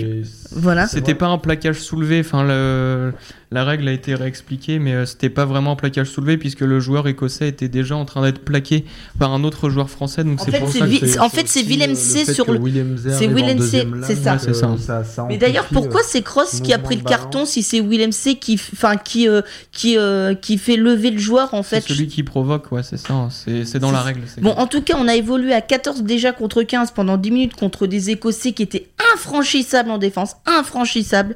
Voilà. 0.51 0.87
C'est 0.87 0.97
C'était 0.97 1.15
pas 1.15 1.27
un 1.27 1.37
plaquage 1.37 1.79
soulevé, 1.79 2.19
enfin 2.21 2.43
le- 2.43 3.13
la 3.51 3.63
règle 3.63 3.87
a 3.87 3.91
été 3.93 4.15
réexpliquée, 4.15 4.79
mais 4.79 4.93
euh, 4.93 5.05
c'était 5.05 5.29
pas 5.29 5.45
vraiment 5.45 5.71
un 5.73 5.75
plaquage 5.75 6.07
soulevé 6.09 6.37
puisque 6.37 6.61
le 6.61 6.79
joueur 6.79 7.07
écossais 7.07 7.47
était 7.47 7.69
déjà 7.69 7.95
en 7.95 8.03
train 8.03 8.21
d'être 8.23 8.39
plaqué 8.43 8.83
par 9.17 9.31
un 9.33 9.43
autre 9.43 9.69
joueur 9.69 9.89
français. 9.89 10.23
Donc 10.23 10.41
En 10.41 10.45
c'est 10.45 10.51
fait, 10.51 10.59
pour 10.59 10.69
c'est 10.71 10.79
ça 10.79 10.87
que 10.87 11.07
c'est- 11.07 11.19
en 11.19 11.29
fait, 11.29 11.47
c'est 11.47 11.59
aussi, 11.61 11.69
Willem 11.69 11.91
euh, 11.91 11.95
C 11.95 12.33
sur 12.33 12.51
le- 12.51 12.59
c'est 12.59 13.27
Willem 13.27 13.59
C, 13.59 13.85
deuxième 13.85 14.03
c'est 14.05 14.15
ça. 14.15 14.33
Ouais, 14.33 14.39
c'est 14.39 14.53
ça. 14.53 14.67
euh, 14.67 14.77
ça, 14.77 15.03
ça 15.03 15.25
Mais 15.29 15.37
d'ailleurs, 15.37 15.67
pourquoi 15.71 16.01
euh, 16.01 16.05
c'est 16.07 16.21
Cross 16.21 16.59
qui 16.61 16.73
a 16.73 16.79
pris 16.79 16.95
le 16.97 17.03
carton 17.03 17.45
si 17.45 17.63
c'est 17.63 17.79
Willem 17.79 18.11
C 18.11 18.35
qui, 18.35 18.59
enfin, 18.73 18.97
qui, 18.97 19.29
euh, 19.29 19.41
qui, 19.71 19.97
euh, 19.97 20.33
qui 20.35 20.57
fait 20.57 20.75
lever 20.75 21.11
le 21.11 21.19
joueur 21.19 21.53
en 21.53 21.63
c'est 21.63 21.81
fait? 21.81 21.87
celui 21.93 22.07
qui 22.07 22.23
provoque, 22.23 22.71
ouais, 22.71 22.83
c'est 22.83 22.97
ça, 22.97 23.27
c'est 23.31 23.63
c'est 23.65 23.79
dans 23.79 23.91
la 23.91 24.01
règle. 24.01 24.21
c'est 24.25 24.41
Bon, 24.41 24.51
en 24.57 24.67
tout 24.75 24.81
cas, 24.83 24.95
on 24.99 25.07
a 25.07 25.15
évolué 25.15 25.53
à 25.53 25.61
14 25.61 26.03
déjà 26.03 26.31
contre 26.33 26.63
15 26.63 26.91
pendant 26.91 27.17
10 27.17 27.31
minutes 27.31 27.55
contre 27.55 27.87
des 27.87 28.09
Écossais 28.09 28.51
qui 28.51 28.63
étaient 28.63 28.87
infranchissables 29.13 29.89
en 29.89 29.97
défense, 29.97 30.35
infranchissables. 30.45 31.35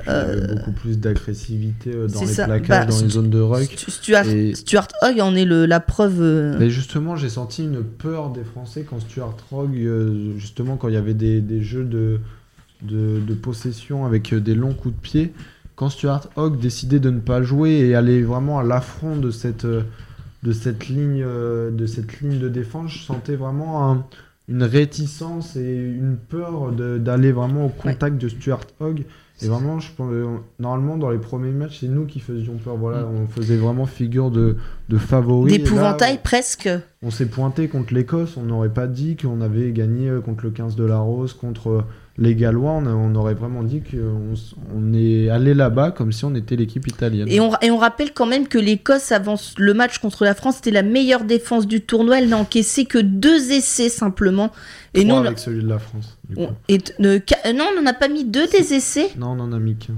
Puis, 0.00 0.08
avait 0.08 0.54
beaucoup 0.54 0.72
plus 0.72 0.98
d'agressivité 0.98 1.90
euh, 1.94 2.06
dans 2.08 2.20
c'est 2.20 2.26
les 2.26 2.32
ça. 2.32 2.44
plaquages, 2.46 2.86
Bah, 2.86 2.92
dans 2.92 3.00
les 3.02 3.08
zones 3.08 3.30
de 3.30 3.40
ruck. 3.40 3.62
Stu- 3.64 3.90
Stuart, 3.90 4.28
Et- 4.28 4.54
Stuart 4.54 4.88
Hogg 5.02 5.20
en 5.20 5.34
est 5.34 5.44
le, 5.44 5.66
la 5.66 5.80
preuve. 5.80 6.20
euh, 6.20 6.56
Mais 6.58 6.70
justement, 6.70 7.16
j'ai 7.16 7.28
senti 7.28 7.64
une 7.64 7.82
peur 7.82 8.30
des 8.30 8.44
Français 8.44 8.86
quand 8.88 9.00
Stuart 9.00 9.36
Hogg, 9.52 9.76
euh, 9.76 10.32
justement, 10.38 10.76
quand 10.76 10.88
il 10.88 10.94
y 10.94 10.98
avait 10.98 11.14
des, 11.14 11.40
des 11.40 11.62
jeux 11.62 11.84
de, 11.84 12.20
de, 12.82 13.20
de 13.20 13.34
possession 13.34 14.06
avec 14.06 14.32
euh, 14.32 14.40
des 14.40 14.54
longs 14.54 14.74
coups 14.74 14.94
de 14.94 15.00
pied, 15.00 15.32
quand 15.74 15.90
Stuart 15.90 16.28
Hogg 16.36 16.58
décidait 16.58 17.00
de 17.00 17.10
ne 17.10 17.20
pas 17.20 17.42
jouer 17.42 17.72
et 17.72 17.94
aller 17.94 18.22
vraiment 18.22 18.58
à 18.58 18.62
l'affront 18.62 19.16
de 19.16 19.30
cette, 19.30 19.64
euh, 19.66 19.82
de, 20.46 20.52
cette 20.52 20.88
ligne, 20.88 21.22
euh, 21.26 21.70
de 21.70 21.84
cette 21.86 22.20
ligne 22.20 22.38
de 22.38 22.48
défense, 22.48 22.92
je 22.92 23.02
sentais 23.02 23.36
vraiment 23.36 23.90
un- 23.90 24.04
une 24.48 24.62
réticence 24.62 25.56
et 25.56 25.74
une 25.76 26.16
peur 26.16 26.70
d'aller 26.72 27.32
vraiment 27.32 27.66
au 27.66 27.68
contact 27.68 28.16
de 28.16 28.28
Stuart 28.28 28.60
Hogg. 28.80 29.02
Et 29.42 29.48
vraiment, 29.48 29.80
je 29.80 29.90
pense, 29.94 30.08
euh, 30.12 30.36
normalement, 30.60 30.96
dans 30.96 31.10
les 31.10 31.18
premiers 31.18 31.50
matchs, 31.50 31.80
c'est 31.80 31.88
nous 31.88 32.06
qui 32.06 32.20
faisions 32.20 32.56
peur. 32.56 32.76
Voilà, 32.76 33.02
Mm. 33.02 33.16
on 33.22 33.26
faisait 33.26 33.56
vraiment 33.56 33.84
figure 33.84 34.30
de, 34.30 34.56
de 34.88 34.96
favori. 34.98 35.50
D'épouvantail 35.58 36.20
presque. 36.22 36.70
on 37.02 37.10
s'est 37.10 37.26
pointé 37.26 37.68
contre 37.68 37.92
l'Écosse, 37.92 38.36
on 38.38 38.44
n'aurait 38.44 38.70
pas 38.72 38.86
dit 38.86 39.16
qu'on 39.16 39.40
avait 39.42 39.72
gagné 39.72 40.08
euh, 40.08 40.20
contre 40.20 40.44
le 40.44 40.50
15 40.52 40.74
de 40.76 40.84
la 40.84 40.98
Rose, 41.00 41.34
contre 41.34 41.84
les 42.18 42.34
Gallois, 42.34 42.72
on, 42.72 43.14
aurait 43.14 43.34
vraiment 43.34 43.62
dit 43.62 43.82
qu'on 43.82 44.32
on 44.74 44.94
est 44.94 45.28
allé 45.28 45.52
là-bas 45.52 45.90
comme 45.90 46.12
si 46.12 46.24
on 46.24 46.34
était 46.34 46.56
l'équipe 46.56 46.86
italienne. 46.86 47.28
Et 47.30 47.40
on, 47.40 47.52
et 47.60 47.70
on 47.70 47.76
rappelle 47.76 48.12
quand 48.14 48.24
même 48.26 48.48
que 48.48 48.58
l'Écosse, 48.58 49.12
avant 49.12 49.36
le 49.58 49.74
match 49.74 49.98
contre 49.98 50.24
la 50.24 50.34
France, 50.34 50.56
c'était 50.56 50.70
la 50.70 50.82
meilleure 50.82 51.24
défense 51.24 51.66
du 51.66 51.82
tournoi. 51.82 52.18
Elle 52.20 52.28
n'a 52.30 52.38
encaissé 52.38 52.86
que 52.86 52.98
deux 52.98 53.52
essais 53.52 53.88
simplement. 53.90 54.50
Et 54.94 55.04
Trois 55.04 55.14
nous, 55.16 55.20
on, 55.22 55.26
avec 55.26 55.38
celui 55.38 55.62
de 55.62 55.68
la 55.68 55.78
France. 55.78 56.16
du 56.28 56.36
coup. 56.36 56.42
on- 56.42 56.54
et, 56.68 56.78
ca- 57.26 57.36
euh, 57.46 57.52
non, 57.52 57.66
on 57.76 57.82
n'en 57.82 57.86
a 57.86 57.92
pas 57.94 58.08
mis 58.08 58.24
deux 58.24 58.46
des 58.46 58.72
essais. 58.72 59.10
Non, 59.18 59.32
on 59.38 59.40
en 59.40 59.52
a 59.52 59.58
mis 59.58 59.76
qu'un. 59.76 59.94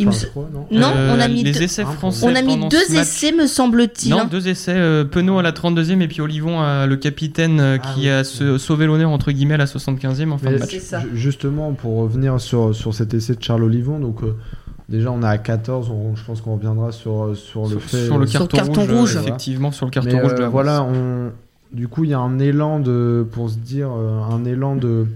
Il 0.00 0.06
me 0.08 0.12
non 0.52 0.66
Non, 0.70 0.92
Euh, 0.96 1.14
on 1.16 1.20
a 1.20 1.28
mis 1.28 1.42
les 1.44 1.52
deux- 1.52 1.62
essais 1.62 1.82
Un 1.82 1.84
pour- 1.86 1.94
français. 1.94 2.26
On 2.26 2.34
a 2.34 2.42
mis 2.42 2.54
pendant 2.54 2.68
deux 2.68 2.78
ce 2.88 2.92
match. 2.94 3.02
essais, 3.02 3.32
me 3.32 3.46
semble-t-il. 3.46 4.10
Non, 4.10 4.20
hein. 4.20 4.28
deux 4.30 4.48
essais. 4.48 4.72
euh, 4.74 5.04
Penaud 5.04 5.38
à 5.38 5.42
la 5.42 5.52
32e 5.52 6.00
et 6.02 6.08
puis 6.08 6.20
Olivon, 6.20 6.62
euh, 6.62 6.86
le 6.86 6.96
capitaine 6.96 7.60
euh, 7.60 7.76
Ah 7.82 7.92
qui 7.94 8.00
oui. 8.00 8.08
a 8.08 8.24
sauvé 8.24 8.86
l'honneur 8.86 9.10
entre 9.10 9.30
guillemets 9.30 9.54
à 9.54 9.58
la 9.58 9.66
75e 9.66 10.32
en 10.32 10.38
fin 10.38 10.46
Mais 10.50 10.54
de 10.56 10.60
match. 10.60 10.78
Ça. 10.78 11.02
Justement, 11.14 11.72
pour 11.72 11.98
revenir 11.98 12.40
sur, 12.40 12.74
sur 12.74 12.94
cet 12.94 13.14
essai 13.14 13.34
de 13.34 13.42
Charles 13.42 13.62
Olivon, 13.64 13.98
donc 14.00 14.22
euh, 14.22 14.34
déjà 14.88 15.12
on 15.12 15.22
est 15.22 15.26
à 15.26 15.38
14, 15.38 15.90
on- 15.90 16.16
je 16.16 16.24
pense 16.24 16.40
qu'on 16.40 16.54
reviendra 16.54 16.92
sur, 16.92 17.36
sur 17.36 17.62
le 17.64 17.68
Sur, 17.68 17.82
fait. 17.82 18.04
sur 18.06 18.18
le 18.18 18.26
Sur 18.26 18.40
le 18.42 18.46
carton, 18.48 18.82
rouge, 18.82 18.90
rouge. 18.90 19.16
effectivement, 19.16 19.70
sur 19.72 19.84
le 19.86 19.90
carton 19.90 20.10
Mais, 20.14 20.20
rouge 20.22 20.32
euh, 20.32 20.36
de 20.36 20.40
la 20.42 20.48
voilà, 20.48 20.82
on... 20.82 21.30
du 21.72 21.88
coup, 21.88 22.04
il 22.04 22.10
y 22.10 22.14
a 22.14 22.18
un 22.18 22.38
élan 22.38 22.80
de, 22.80 23.26
pour 23.30 23.50
se 23.50 23.56
dire, 23.58 23.90
un 23.90 24.44
élan 24.44 24.76
de 24.76 25.06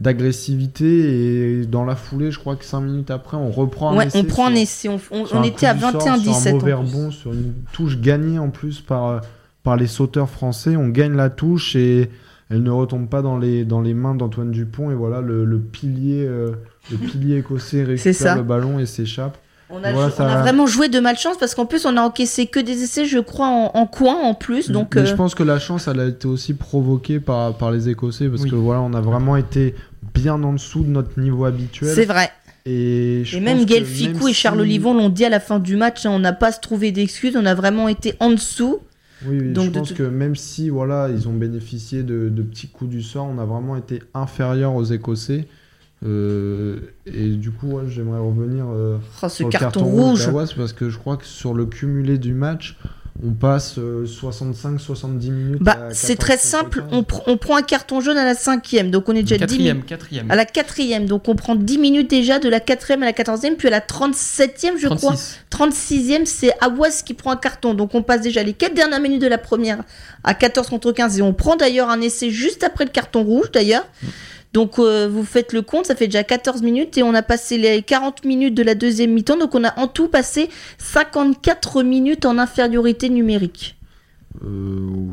d'agressivité 0.00 1.60
et 1.60 1.66
dans 1.66 1.84
la 1.84 1.96
foulée, 1.96 2.30
je 2.30 2.38
crois 2.38 2.56
que 2.56 2.64
5 2.64 2.80
minutes 2.80 3.10
après, 3.10 3.36
on 3.36 3.50
reprend 3.50 3.92
un 3.92 3.96
Ouais, 3.96 4.06
essai. 4.06 4.18
on 4.18 4.24
prend 4.24 4.46
un 4.46 4.50
sur- 4.54 4.62
essai. 4.62 4.88
On, 4.88 5.00
on- 5.10 5.24
on 5.32 5.36
un 5.38 5.42
était 5.42 5.66
à 5.66 5.74
coup 5.74 5.86
du 5.86 5.92
sort, 5.92 6.00
21-17. 6.02 6.40
Sur 6.42 6.48
un 6.48 6.52
mauvais 6.54 6.72
rebond, 6.72 7.10
sur 7.10 7.32
une 7.32 7.52
touche 7.72 7.98
gagnée 8.00 8.38
en 8.38 8.50
plus 8.50 8.80
par, 8.80 9.06
euh, 9.08 9.18
par 9.62 9.76
les 9.76 9.86
sauteurs 9.86 10.28
français. 10.30 10.76
On 10.76 10.88
gagne 10.88 11.14
la 11.16 11.30
touche 11.30 11.76
et 11.76 12.10
elle 12.50 12.62
ne 12.62 12.70
retombe 12.70 13.08
pas 13.08 13.22
dans 13.22 13.38
les, 13.38 13.64
dans 13.64 13.80
les 13.80 13.94
mains 13.94 14.14
d'Antoine 14.14 14.50
Dupont. 14.50 14.90
Et 14.90 14.94
voilà, 14.94 15.20
le, 15.20 15.44
le 15.44 15.58
pilier, 15.58 16.24
euh, 16.26 16.52
le 16.90 16.96
pilier 16.96 17.38
écossais 17.38 17.82
récupère 17.84 18.36
le 18.36 18.42
ballon 18.42 18.78
et 18.78 18.86
s'échappe. 18.86 19.36
On 19.72 19.84
a, 19.84 19.92
Voilà, 19.92 20.08
jou- 20.08 20.16
ça- 20.16 20.24
on 20.24 20.28
a 20.28 20.40
vraiment 20.40 20.66
joué 20.66 20.88
de 20.88 20.98
malchance 20.98 21.36
parce 21.38 21.54
qu'en 21.54 21.64
plus 21.64 21.86
on 21.86 21.96
a 21.96 22.00
encaissé 22.02 22.46
que 22.46 22.58
des 22.58 22.82
essais, 22.82 23.04
je 23.04 23.20
crois, 23.20 23.46
en, 23.46 23.70
en 23.74 23.86
coin 23.86 24.16
en 24.16 24.34
plus. 24.34 24.68
Donc 24.72 24.96
euh, 24.96 25.04
je 25.06 25.14
pense 25.14 25.36
que 25.36 25.44
la 25.44 25.60
chance, 25.60 25.86
elle 25.86 26.00
a 26.00 26.06
été 26.06 26.26
aussi 26.26 26.54
provoquée 26.54 27.20
par, 27.20 27.54
par 27.54 27.70
les 27.70 27.88
Écossais 27.88 28.28
parce 28.28 28.42
Oui. 28.42 28.50
que 28.50 28.56
voilà, 28.56 28.80
on 28.80 28.92
a 28.94 29.00
vraiment 29.00 29.36
été 29.36 29.76
bien 30.14 30.42
en 30.42 30.52
dessous 30.54 30.82
de 30.82 30.88
notre 30.90 31.18
niveau 31.20 31.44
habituel. 31.44 31.94
c'est 31.94 32.04
vrai. 32.04 32.30
Et, 32.66 33.22
je 33.24 33.36
Et 33.36 33.40
pense 33.40 33.44
même 33.56 33.64
Gaël 33.64 33.84
Ficou 33.86 34.28
et 34.28 34.32
Charles 34.34 34.56
si- 34.58 34.62
Olivon 34.62 34.92
l'ont 34.94 35.08
dit 35.08 35.24
à 35.24 35.30
la 35.30 35.40
fin 35.40 35.58
du 35.58 35.76
match, 35.76 36.04
hein, 36.04 36.10
on 36.12 36.18
n'a 36.18 36.32
pas 36.34 36.52
se 36.52 36.60
trouver 36.60 36.92
d'excuses, 36.92 37.34
on 37.36 37.46
a 37.46 37.54
vraiment 37.54 37.88
été 37.88 38.14
en 38.20 38.30
dessous. 38.30 38.80
Oui, 39.26 39.38
oui, 39.40 39.52
Donc, 39.52 39.66
je 39.66 39.70
pense 39.70 39.88
tout- 39.88 39.94
que 39.94 40.02
même 40.02 40.36
si 40.36 40.68
voilà, 40.68 41.08
ils 41.10 41.26
ont 41.28 41.32
bénéficié 41.32 42.02
de, 42.02 42.28
de 42.28 42.42
petits 42.42 42.68
coups 42.68 42.90
du 42.90 43.02
sort, 43.02 43.26
on 43.26 43.38
a 43.38 43.44
vraiment 43.44 43.76
été 43.76 44.02
inférieur 44.14 44.74
aux 44.74 44.84
Écossais. 44.84 45.46
Euh, 46.04 46.78
et 47.06 47.28
du 47.30 47.50
coup, 47.50 47.72
ouais, 47.72 47.82
j'aimerais 47.88 48.18
revenir 48.20 48.64
euh, 48.70 48.96
Oh, 49.22 49.28
ce 49.28 49.36
sur 49.36 49.46
le 49.48 49.52
carton, 49.52 49.84
rouge. 49.84 50.24
d'Awas, 50.26 50.52
parce 50.56 50.72
que 50.72 50.88
je 50.88 50.96
crois 50.98 51.16
que 51.18 51.26
sur 51.26 51.52
le 51.54 51.66
cumulé 51.66 52.16
du 52.18 52.32
match, 52.32 52.78
on 53.22 53.32
passe 53.32 53.76
65-70 53.78 55.30
minutes. 55.30 55.58
Bah, 55.62 55.88
c'est 55.92 56.16
14, 56.16 56.18
très 56.18 56.36
simple, 56.36 56.80
15. 56.80 56.88
on, 56.92 57.02
pr- 57.02 57.22
on 57.26 57.36
prend 57.36 57.56
un 57.56 57.62
carton 57.62 58.00
jaune 58.00 58.16
à 58.16 58.24
la 58.24 58.34
cinquième, 58.34 58.90
donc 58.90 59.08
on 59.08 59.12
est 59.14 59.22
déjà 59.22 59.36
10 59.36 59.40
Quatrième, 59.40 59.76
minutes. 59.76 59.88
quatrième. 59.88 60.30
À 60.30 60.36
la 60.36 60.44
quatrième, 60.44 61.06
donc 61.06 61.28
on 61.28 61.34
prend 61.34 61.54
10 61.54 61.78
minutes 61.78 62.08
déjà 62.10 62.38
de 62.38 62.48
la 62.48 62.60
quatrième 62.60 63.02
à 63.02 63.06
la 63.06 63.12
quatorzième, 63.12 63.56
puis 63.56 63.68
à 63.68 63.70
la 63.70 63.80
37e, 63.80 64.78
je 64.78 64.86
crois. 64.88 65.14
36. 65.50 66.08
36e, 66.20 66.24
c'est 66.26 66.52
Awas 66.60 67.02
qui 67.04 67.14
prend 67.14 67.32
un 67.32 67.36
carton. 67.36 67.74
Donc 67.74 67.94
on 67.94 68.02
passe 68.02 68.22
déjà 68.22 68.42
les 68.42 68.52
4 68.54 68.74
dernières 68.74 69.00
minutes 69.00 69.20
de 69.22 69.26
la 69.26 69.38
première 69.38 69.82
à 70.24 70.34
14 70.34 70.68
contre 70.68 70.92
15 70.92 71.18
et 71.18 71.22
on 71.22 71.32
prend 71.34 71.56
d'ailleurs 71.56 71.90
un 71.90 72.00
essai 72.00 72.30
juste 72.30 72.64
après 72.64 72.84
le 72.84 72.90
carton 72.90 73.22
rouge 73.22 73.50
d'ailleurs. 73.52 73.86
Donc 74.52 74.78
euh, 74.80 75.08
vous 75.08 75.22
faites 75.24 75.52
le 75.52 75.62
compte, 75.62 75.86
ça 75.86 75.94
fait 75.94 76.06
déjà 76.06 76.24
14 76.24 76.62
minutes 76.62 76.98
et 76.98 77.02
on 77.04 77.14
a 77.14 77.22
passé 77.22 77.56
les 77.56 77.82
40 77.82 78.24
minutes 78.24 78.54
de 78.56 78.62
la 78.64 78.74
deuxième 78.74 79.12
mi-temps. 79.12 79.36
Donc 79.38 79.54
on 79.54 79.62
a 79.64 79.78
en 79.78 79.86
tout 79.86 80.08
passé 80.08 80.48
54 80.78 81.82
minutes 81.82 82.24
en 82.26 82.38
infériorité 82.38 83.08
numérique. 83.10 83.76
Euh, 84.44 84.48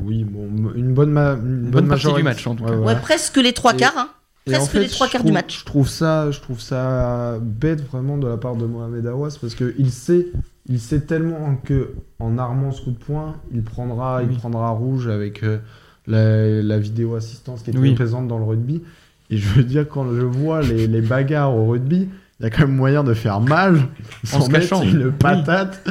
oui, 0.05 0.23
bon, 0.23 0.47
une 0.75 0.93
bonne, 0.93 1.11
ma- 1.11 1.33
une 1.33 1.69
bonne 1.69 1.87
partie 1.87 2.05
majorité. 2.05 2.19
du 2.21 2.23
match, 2.23 2.47
en 2.47 2.55
tout 2.55 2.63
cas. 2.63 2.71
Ouais, 2.75 2.95
presque 2.95 3.37
les 3.37 3.53
trois 3.53 3.73
Et- 3.73 3.77
quarts. 3.77 3.93
Hein. 3.97 4.09
Et 4.45 4.51
en 4.55 4.59
Presque 4.59 4.71
fait, 4.71 4.79
les 4.79 4.87
trois 4.87 5.07
je 5.07 5.11
quarts 5.11 5.21
du 5.21 5.27
trouve- 5.27 5.33
match. 5.33 5.59
Je 5.59 5.65
trouve 5.65 5.89
ça, 5.89 6.31
je 6.31 6.39
trouve 6.39 6.61
ça 6.61 7.37
bête 7.41 7.81
vraiment 7.85 8.17
de 8.17 8.27
la 8.27 8.37
part 8.37 8.55
de 8.55 8.65
Mohamed 8.65 9.05
Awas 9.05 9.37
parce 9.41 9.55
que 9.55 9.75
il 9.77 9.91
sait, 9.91 10.27
il 10.69 10.79
sait 10.79 11.01
tellement 11.01 11.57
que 11.65 11.91
en 12.19 12.37
armant 12.37 12.71
ce 12.71 12.81
coup 12.81 12.91
de 12.91 12.97
poing, 12.97 13.35
il 13.53 13.61
prendra, 13.63 14.21
Oui. 14.21 14.29
il 14.31 14.37
prendra 14.37 14.69
rouge 14.69 15.07
avec 15.09 15.43
euh, 15.43 15.57
la, 16.07 16.61
la 16.63 16.79
vidéo 16.79 17.15
assistance 17.15 17.61
qui 17.63 17.71
était 17.71 17.79
Oui. 17.79 17.93
présente 17.93 18.27
dans 18.29 18.37
le 18.37 18.45
rugby. 18.45 18.81
Et 19.29 19.37
je 19.37 19.47
veux 19.49 19.63
dire 19.63 19.87
quand 19.87 20.05
je 20.13 20.21
vois 20.21 20.61
les, 20.61 20.87
les 20.87 21.01
bagarres 21.01 21.55
au 21.55 21.67
rugby, 21.67 22.09
il 22.39 22.43
y 22.43 22.45
a 22.45 22.49
quand 22.51 22.67
même 22.67 22.75
moyen 22.75 23.03
de 23.03 23.15
faire 23.15 23.41
mal 23.41 23.79
sans 24.23 24.41
se 24.41 24.51
mettre 24.51 24.83
une 24.83 25.11
patate 25.11 25.83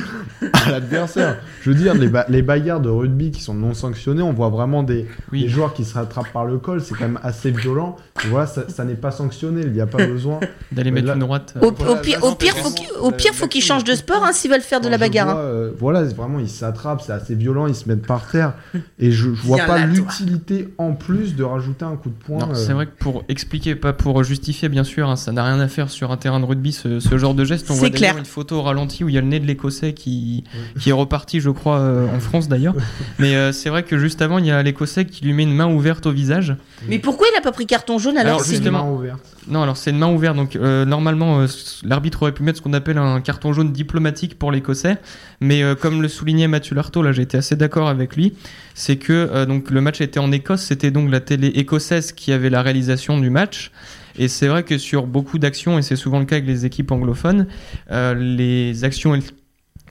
à 0.52 0.70
l'adversaire. 0.70 1.38
Je 1.62 1.70
veux 1.70 1.76
dire 1.76 1.94
les, 1.94 2.06
ba- 2.06 2.24
les 2.28 2.40
bagarres 2.42 2.80
de 2.80 2.88
rugby 2.88 3.32
qui 3.32 3.42
sont 3.42 3.54
non 3.54 3.74
sanctionnées, 3.74 4.22
on 4.22 4.32
voit 4.32 4.48
vraiment 4.50 4.84
des, 4.84 5.08
Oui. 5.32 5.40
les 5.42 5.48
joueurs 5.48 5.74
qui 5.74 5.84
se 5.84 5.94
rattrapent 5.94 6.32
par 6.32 6.44
le 6.44 6.58
col, 6.58 6.80
c'est 6.80 6.94
quand 6.94 7.00
même 7.06 7.18
assez 7.24 7.50
violent. 7.50 7.96
Et 8.24 8.28
voilà, 8.28 8.46
ça, 8.46 8.68
ça 8.68 8.84
n'est 8.84 8.94
pas 8.94 9.10
sanctionné, 9.10 9.62
il 9.64 9.72
n'y 9.72 9.80
a 9.80 9.86
pas 9.88 10.06
besoin. 10.06 10.38
D'aller 10.70 10.92
mettre 10.92 11.08
là- 11.08 11.14
une 11.14 11.18
droite. 11.20 11.54
Au, 11.60 11.64
euh, 11.64 11.68
au 11.70 11.72
voilà, 11.72 12.00
pire, 12.00 12.20
là, 12.20 12.26
au 12.26 12.30
non, 12.30 12.36
pire, 12.36 12.52
c'est 12.54 12.62
faut 12.62 13.04
au 13.04 13.10
pire, 13.10 13.34
faut 13.34 13.48
qu'ils 13.48 13.62
changent 13.62 13.82
de 13.84 13.94
sport 13.96 14.22
hein, 14.24 14.30
s'ils 14.32 14.50
veulent 14.50 14.60
faire 14.60 14.80
de 14.80 14.88
la 14.88 14.98
bagarre. 14.98 15.26
vois, 15.32 15.34
hein. 15.42 15.46
euh, 15.46 15.70
voilà, 15.80 16.06
c'est 16.08 16.14
vraiment, 16.14 16.38
ils 16.38 16.48
s'attrapent, 16.48 17.02
c'est 17.04 17.12
assez 17.12 17.34
violent, 17.34 17.66
ils 17.66 17.74
se 17.74 17.88
mettent 17.88 18.06
par 18.06 18.24
terre. 18.30 18.52
Et 19.00 19.10
je, 19.10 19.34
je 19.34 19.42
vois 19.42 19.56
Viens 19.56 19.66
pas 19.66 19.78
l'utilité 19.84 20.68
en 20.78 20.92
plus 20.92 21.34
de 21.34 21.42
rajouter 21.42 21.84
un 21.84 21.96
coup 21.96 22.10
de 22.10 22.14
poing. 22.24 22.38
Non, 22.38 22.50
euh, 22.52 22.54
c'est 22.54 22.72
vrai 22.72 22.86
que 22.86 22.96
pour 23.00 23.24
expliquer, 23.28 23.74
pas 23.74 23.92
pour 23.92 24.22
justifier, 24.22 24.68
bien 24.68 24.84
sûr, 24.84 25.08
hein, 25.10 25.16
ça 25.16 25.32
n'a 25.32 25.42
rien 25.44 25.58
à 25.58 25.66
faire 25.66 25.90
sur 25.90 26.12
un 26.12 26.16
terrain 26.16 26.35
de 26.40 26.44
rugby, 26.44 26.72
ce, 26.72 27.00
ce 27.00 27.18
genre 27.18 27.34
de 27.34 27.44
geste. 27.44 27.70
On 27.70 27.74
voit 27.74 27.88
d'ailleurs 27.88 28.12
clair. 28.12 28.18
une 28.18 28.24
photo 28.24 28.56
au 28.56 28.62
ralenti 28.62 29.04
où 29.04 29.08
il 29.08 29.14
y 29.14 29.18
a 29.18 29.20
le 29.20 29.26
nez 29.26 29.40
de 29.40 29.46
l'Écossais 29.46 29.92
qui, 29.92 30.44
qui 30.80 30.90
est 30.90 30.92
reparti, 30.92 31.40
je 31.40 31.50
crois, 31.50 31.78
euh, 31.78 32.06
en 32.14 32.20
France 32.20 32.48
d'ailleurs. 32.48 32.74
Mais 33.18 33.34
euh, 33.34 33.52
c'est 33.52 33.68
vrai 33.68 33.82
que 33.82 33.98
juste 33.98 34.22
avant, 34.22 34.38
il 34.38 34.46
y 34.46 34.50
a 34.50 34.62
l'Écossais 34.62 35.04
qui 35.04 35.24
lui 35.24 35.32
met 35.32 35.42
une 35.42 35.54
main 35.54 35.66
ouverte 35.66 36.06
au 36.06 36.12
visage. 36.12 36.56
Mais 36.88 36.98
pourquoi 36.98 37.26
il 37.32 37.38
a 37.38 37.40
pas 37.40 37.52
pris 37.52 37.66
carton 37.66 37.98
jaune 37.98 38.18
alors, 38.18 38.42
une 38.50 38.70
main 38.70 38.82
ouverte. 38.82 39.20
Non, 39.48 39.62
alors 39.62 39.76
c'est 39.76 39.90
une 39.90 39.98
main 39.98 40.12
ouverte. 40.12 40.36
Donc 40.36 40.56
euh, 40.56 40.84
normalement, 40.84 41.40
euh, 41.40 41.46
l'arbitre 41.84 42.22
aurait 42.22 42.32
pu 42.32 42.42
mettre 42.42 42.58
ce 42.58 42.62
qu'on 42.62 42.72
appelle 42.72 42.98
un 42.98 43.20
carton 43.20 43.52
jaune 43.52 43.72
diplomatique 43.72 44.38
pour 44.38 44.50
l'Écossais. 44.50 44.98
Mais 45.40 45.62
euh, 45.62 45.74
comme 45.74 46.02
le 46.02 46.08
soulignait 46.08 46.48
Mathieu 46.48 46.74
Lartaud, 46.74 47.02
là 47.02 47.12
j'ai 47.12 47.22
été 47.22 47.36
assez 47.36 47.56
d'accord 47.56 47.88
avec 47.88 48.16
lui, 48.16 48.34
c'est 48.74 48.96
que 48.96 49.12
euh, 49.12 49.46
donc 49.46 49.70
le 49.70 49.80
match 49.80 50.00
était 50.00 50.18
en 50.18 50.32
Écosse. 50.32 50.62
C'était 50.62 50.90
donc 50.90 51.10
la 51.10 51.20
télé 51.20 51.48
écossaise 51.48 52.12
qui 52.12 52.32
avait 52.32 52.50
la 52.50 52.62
réalisation 52.62 53.18
du 53.18 53.30
match. 53.30 53.70
Et 54.18 54.28
c'est 54.28 54.48
vrai 54.48 54.62
que 54.62 54.78
sur 54.78 55.06
beaucoup 55.06 55.38
d'actions, 55.38 55.78
et 55.78 55.82
c'est 55.82 55.96
souvent 55.96 56.18
le 56.18 56.24
cas 56.24 56.36
avec 56.36 56.46
les 56.46 56.64
équipes 56.64 56.90
anglophones, 56.92 57.46
euh, 57.90 58.14
les 58.14 58.84
actions 58.84 59.14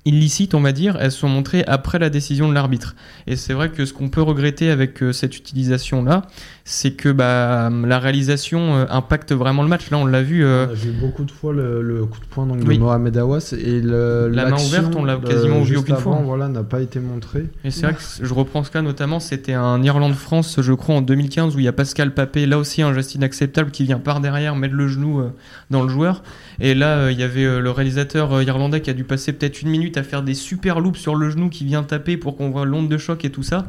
illicites, 0.06 0.54
on 0.54 0.62
va 0.62 0.72
dire, 0.72 0.98
elles 1.02 1.12
sont 1.12 1.28
montrées 1.28 1.64
après 1.68 1.98
la 1.98 2.10
décision 2.12 2.48
de 2.48 2.54
l'arbitre. 2.54 2.96
Et 3.26 3.36
c'est 3.36 3.54
vrai 3.54 3.70
que 3.70 3.86
ce 3.86 3.94
qu'on 3.94 4.10
peut 4.10 4.22
regretter 4.22 4.70
avec 4.70 5.02
euh, 5.02 5.12
cette 5.12 5.36
utilisation-là, 5.36 6.24
c'est 6.64 6.92
que 6.92 7.10
bah, 7.10 7.70
la 7.72 8.00
réalisation 8.00 8.76
euh, 8.76 8.86
impacte 8.90 9.32
vraiment 9.34 9.64
le 9.64 9.68
match. 9.68 9.90
Là, 9.90 9.98
on 9.98 10.06
l'a 10.06 10.22
vu. 10.22 10.46
euh, 10.46 10.68
On 10.68 10.72
a 10.72 10.74
vu 10.76 10.92
beaucoup 10.92 11.24
de 11.24 11.32
fois 11.32 11.54
le, 11.54 11.82
le 11.82 12.06
coup 12.06 12.20
de 12.20 12.26
poing 12.26 12.46
donc, 12.46 12.60
Oui. 12.68 12.76
de 12.78 12.84
Mohamed 12.84 13.18
Awas 13.18 13.54
et 13.60 13.82
le, 13.82 14.30
La 14.32 14.46
main 14.50 14.58
ouverte, 14.58 14.96
on 14.96 15.04
l'a 15.04 15.18
quasiment 15.18 15.62
vu 15.62 15.78
aucune 15.78 15.96
avant, 15.96 16.18
fois. 16.18 16.22
Voilà, 16.24 16.48
n'a 16.50 16.64
pas 16.64 16.82
été 16.82 17.00
montré. 17.00 17.46
Et 17.64 17.72
c'est 17.72 17.88
vrai 17.88 17.96
que 17.96 18.02
je 18.26 18.34
reprends 18.34 18.64
ce 18.64 18.70
cas 18.72 18.82
notamment, 18.84 19.20
c'était 19.20 19.54
un 19.54 19.82
Irlande-France, 19.82 20.60
je 20.62 20.74
crois, 20.74 20.96
en 20.96 21.02
2015, 21.02 21.56
où 21.56 21.60
il 21.60 21.66
y 21.66 21.68
a 21.68 21.74
Pascal 21.74 22.14
Papé, 22.14 22.46
là 22.46 22.60
aussi 22.60 22.82
un 22.84 22.94
geste 22.94 23.16
inacceptable, 23.16 23.72
qui 23.72 23.84
vient 23.84 24.00
par 24.00 24.20
derrière 24.22 24.56
mettre 24.56 24.76
le 24.76 24.88
genou 24.88 25.24
dans 25.72 25.82
le 25.82 25.90
joueur. 25.90 26.22
Et 26.60 26.76
là, 26.76 27.10
il 27.12 27.20
y 27.20 27.24
avait 27.24 27.60
le 27.60 27.72
réalisateur 27.72 28.42
irlandais 28.44 28.82
qui 28.82 28.90
a 28.92 28.94
dû 28.94 29.04
passer 29.04 29.34
peut-être 29.34 29.62
une 29.62 29.70
minute 29.70 29.95
à 29.98 30.04
faire 30.04 30.24
des 30.24 30.34
super 30.34 30.80
loops 30.80 31.00
sur 31.00 31.16
le 31.16 31.30
genou 31.30 31.50
qui 31.50 31.66
vient 31.66 31.84
taper 31.84 32.18
pour 32.18 32.38
qu'on 32.38 32.50
voit 32.50 32.66
l'onde 32.66 32.90
de 32.90 32.98
choc 32.98 33.26
et 33.26 33.32
tout 33.32 33.44
ça. 33.44 33.66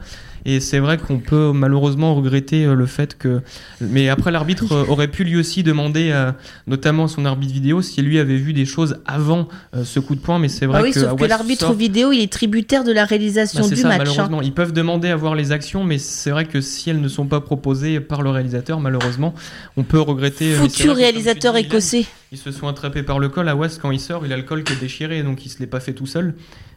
Et 0.49 0.61
c'est 0.61 0.79
vrai 0.79 0.97
qu'on 0.97 1.19
peut 1.19 1.51
malheureusement 1.53 2.15
regretter 2.15 2.65
euh, 2.65 2.75
le 2.75 2.87
fait 2.87 3.19
que. 3.19 3.43
Mais 3.81 4.09
après, 4.09 4.31
l'arbitre 4.31 4.71
euh, 4.73 4.85
aurait 4.89 5.09
pu 5.09 5.25
lui 5.25 5.37
aussi 5.37 5.65
demander, 5.65 6.11
euh, 6.13 6.31
notamment 6.69 7.05
à 7.07 7.09
son 7.09 7.25
arbitre 7.25 7.53
vidéo, 7.53 7.83
si 7.83 8.01
lui 8.01 8.21
avait 8.21 8.37
vu 8.37 8.53
des 8.53 8.65
choses 8.65 8.99
avant 9.07 9.49
euh, 9.75 9.85
ce 9.85 9.99
coup 9.99 10.15
de 10.15 10.21
poing. 10.21 10.39
Mais 10.39 10.49
c'est 10.49 10.67
vrai 10.67 10.79
Ah 10.79 10.83
oui, 10.85 10.93
que. 10.93 11.01
sauf 11.01 11.17
que 11.19 11.25
l'arbitre 11.25 11.67
sort- 11.67 11.75
vidéo, 11.75 12.13
il 12.13 12.21
est 12.21 12.33
tributaire 12.33 12.85
de 12.85 12.93
la 12.93 13.05
réalisation 13.05 13.63
bah, 13.63 13.69
du 13.69 13.75
ça, 13.77 13.89
match. 13.89 14.01
hein. 14.03 14.05
malheureusement. 14.07 14.41
Ils 14.43 14.55
peuvent 14.55 14.73
demander 14.73 15.09
à 15.09 15.17
voir 15.17 15.35
les 15.35 15.51
actions, 15.51 15.83
mais 15.83 15.99
c'est 15.99 16.31
vrai 16.31 16.45
que 16.45 16.61
si 16.61 16.91
elles 16.91 17.01
ne 17.01 17.09
sont 17.09 17.27
pas 17.27 17.41
proposées 17.41 17.99
par 17.99 18.23
le 18.23 18.31
réalisateur, 18.31 18.79
malheureusement, 18.79 19.35
on 19.77 19.83
peut 19.83 20.01
regretter. 20.01 20.53
Foutu 20.53 20.85
que, 20.85 20.91
réalisateur 20.91 21.55
dis, 21.55 21.61
écossais. 21.63 22.07
Ils 22.31 22.39
se 22.39 22.53
sont 22.53 22.69
attrapés 22.69 23.03
par 23.03 23.19
le 23.19 23.29
col. 23.29 23.49
À 23.49 23.57
West, 23.57 23.81
quand 23.83 23.91
il 23.91 23.99
sort, 24.01 24.25
il 24.25 24.33
a 24.33 24.37
le 24.37 24.45
col 24.45 24.63
qui 24.63 24.73
est 24.75 24.81
déchiré, 24.81 25.25
donc 25.25 25.45
il 25.45 25.49
se 25.49 25.59
l'est 25.59 25.67
pas 25.67 25.81
fait 25.81 25.93
tout 25.93 26.07
seul. 26.07 26.35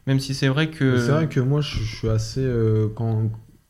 Même 0.07 0.20
si 0.20 0.34
c'est 0.34 0.47
vrai 0.47 0.70
que. 0.70 0.97
C'est 0.97 1.11
vrai 1.11 1.28
que 1.28 1.39
moi, 1.39 1.61
je, 1.61 1.78
je 1.84 1.95
suis 1.97 2.09
assez. 2.09 2.39
euh, 2.41 2.88
quand, 2.95 3.30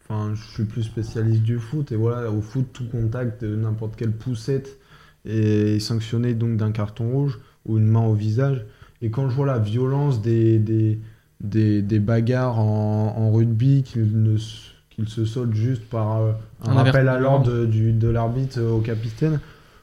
enfin, 0.10 0.34
je 0.36 0.54
suis 0.54 0.64
plus 0.66 0.84
spécialiste 0.84 1.44
du 1.44 1.58
foot. 1.60 1.92
Et 1.92 1.96
voilà, 1.96 2.30
au 2.32 2.42
foot, 2.42 2.66
tout 2.74 2.86
contact 2.92 3.44
de 3.44 3.56
n'importe 3.56 3.96
quelle 3.96 4.12
poussette 4.12 4.78
est 5.26 5.80
sanctionné 5.80 6.34
donc 6.34 6.58
d'un 6.58 6.72
carton 6.72 7.10
rouge 7.10 7.40
ou 7.66 7.78
une 7.78 7.88
main 7.88 8.02
au 8.06 8.14
visage. 8.14 8.66
Et 9.02 9.10
quand 9.10 9.30
je 9.30 9.36
vois 9.36 9.46
la 9.46 9.60
violence 9.60 10.22
des, 10.22 10.58
des, 10.60 11.00
des, 11.42 11.82
des 11.82 12.00
bagarres 12.00 12.60
en, 12.60 13.16
en 13.18 13.32
rugby, 13.32 13.84
qu'ils 13.84 14.22
ne 14.24 14.36
s- 14.36 14.72
qu'ils 14.90 15.08
se 15.08 15.24
soldent 15.26 15.54
juste 15.56 15.84
par 15.86 16.18
euh, 16.22 16.32
un, 16.66 16.72
Un 16.72 16.84
rappel 16.84 17.08
à 17.08 17.18
l'ordre 17.20 17.66
du- 17.66 17.94
de 17.94 18.08
l'arbitre 18.10 18.62
au 18.62 18.80
capitaine, 18.80 19.40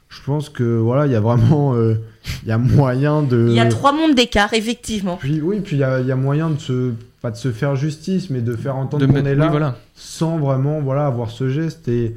je 0.08 0.22
pense 0.24 0.48
que 0.50 0.62
voilà, 0.78 1.06
il 1.06 1.12
y 1.12 1.16
a 1.16 1.20
vraiment 1.20 1.74
euh, 1.74 1.94
il 2.42 2.48
y 2.48 2.52
a 2.52 2.58
moyen 2.58 3.22
de. 3.22 3.46
Il 3.48 3.54
y 3.54 3.60
a 3.60 3.66
trois 3.66 3.92
mondes 3.92 4.14
d'écart, 4.14 4.52
effectivement. 4.52 5.16
Puis 5.16 5.40
oui, 5.40 5.60
puis 5.60 5.76
il 5.76 5.80
y 5.80 5.84
a, 5.84 6.00
il 6.00 6.06
y 6.06 6.12
a 6.12 6.16
moyen 6.16 6.50
de 6.50 6.58
se 6.60 6.92
pas 7.26 7.32
de 7.32 7.36
se 7.36 7.50
faire 7.50 7.74
justice, 7.74 8.30
mais 8.30 8.40
de 8.40 8.54
faire 8.54 8.76
entendre 8.76 9.04
qu'on 9.04 9.14
est 9.16 9.32
oui, 9.32 9.36
là 9.36 9.48
voilà. 9.48 9.76
sans 9.96 10.38
vraiment 10.38 10.80
voilà 10.80 11.06
avoir 11.06 11.30
ce 11.30 11.48
geste 11.48 11.88
et 11.88 12.16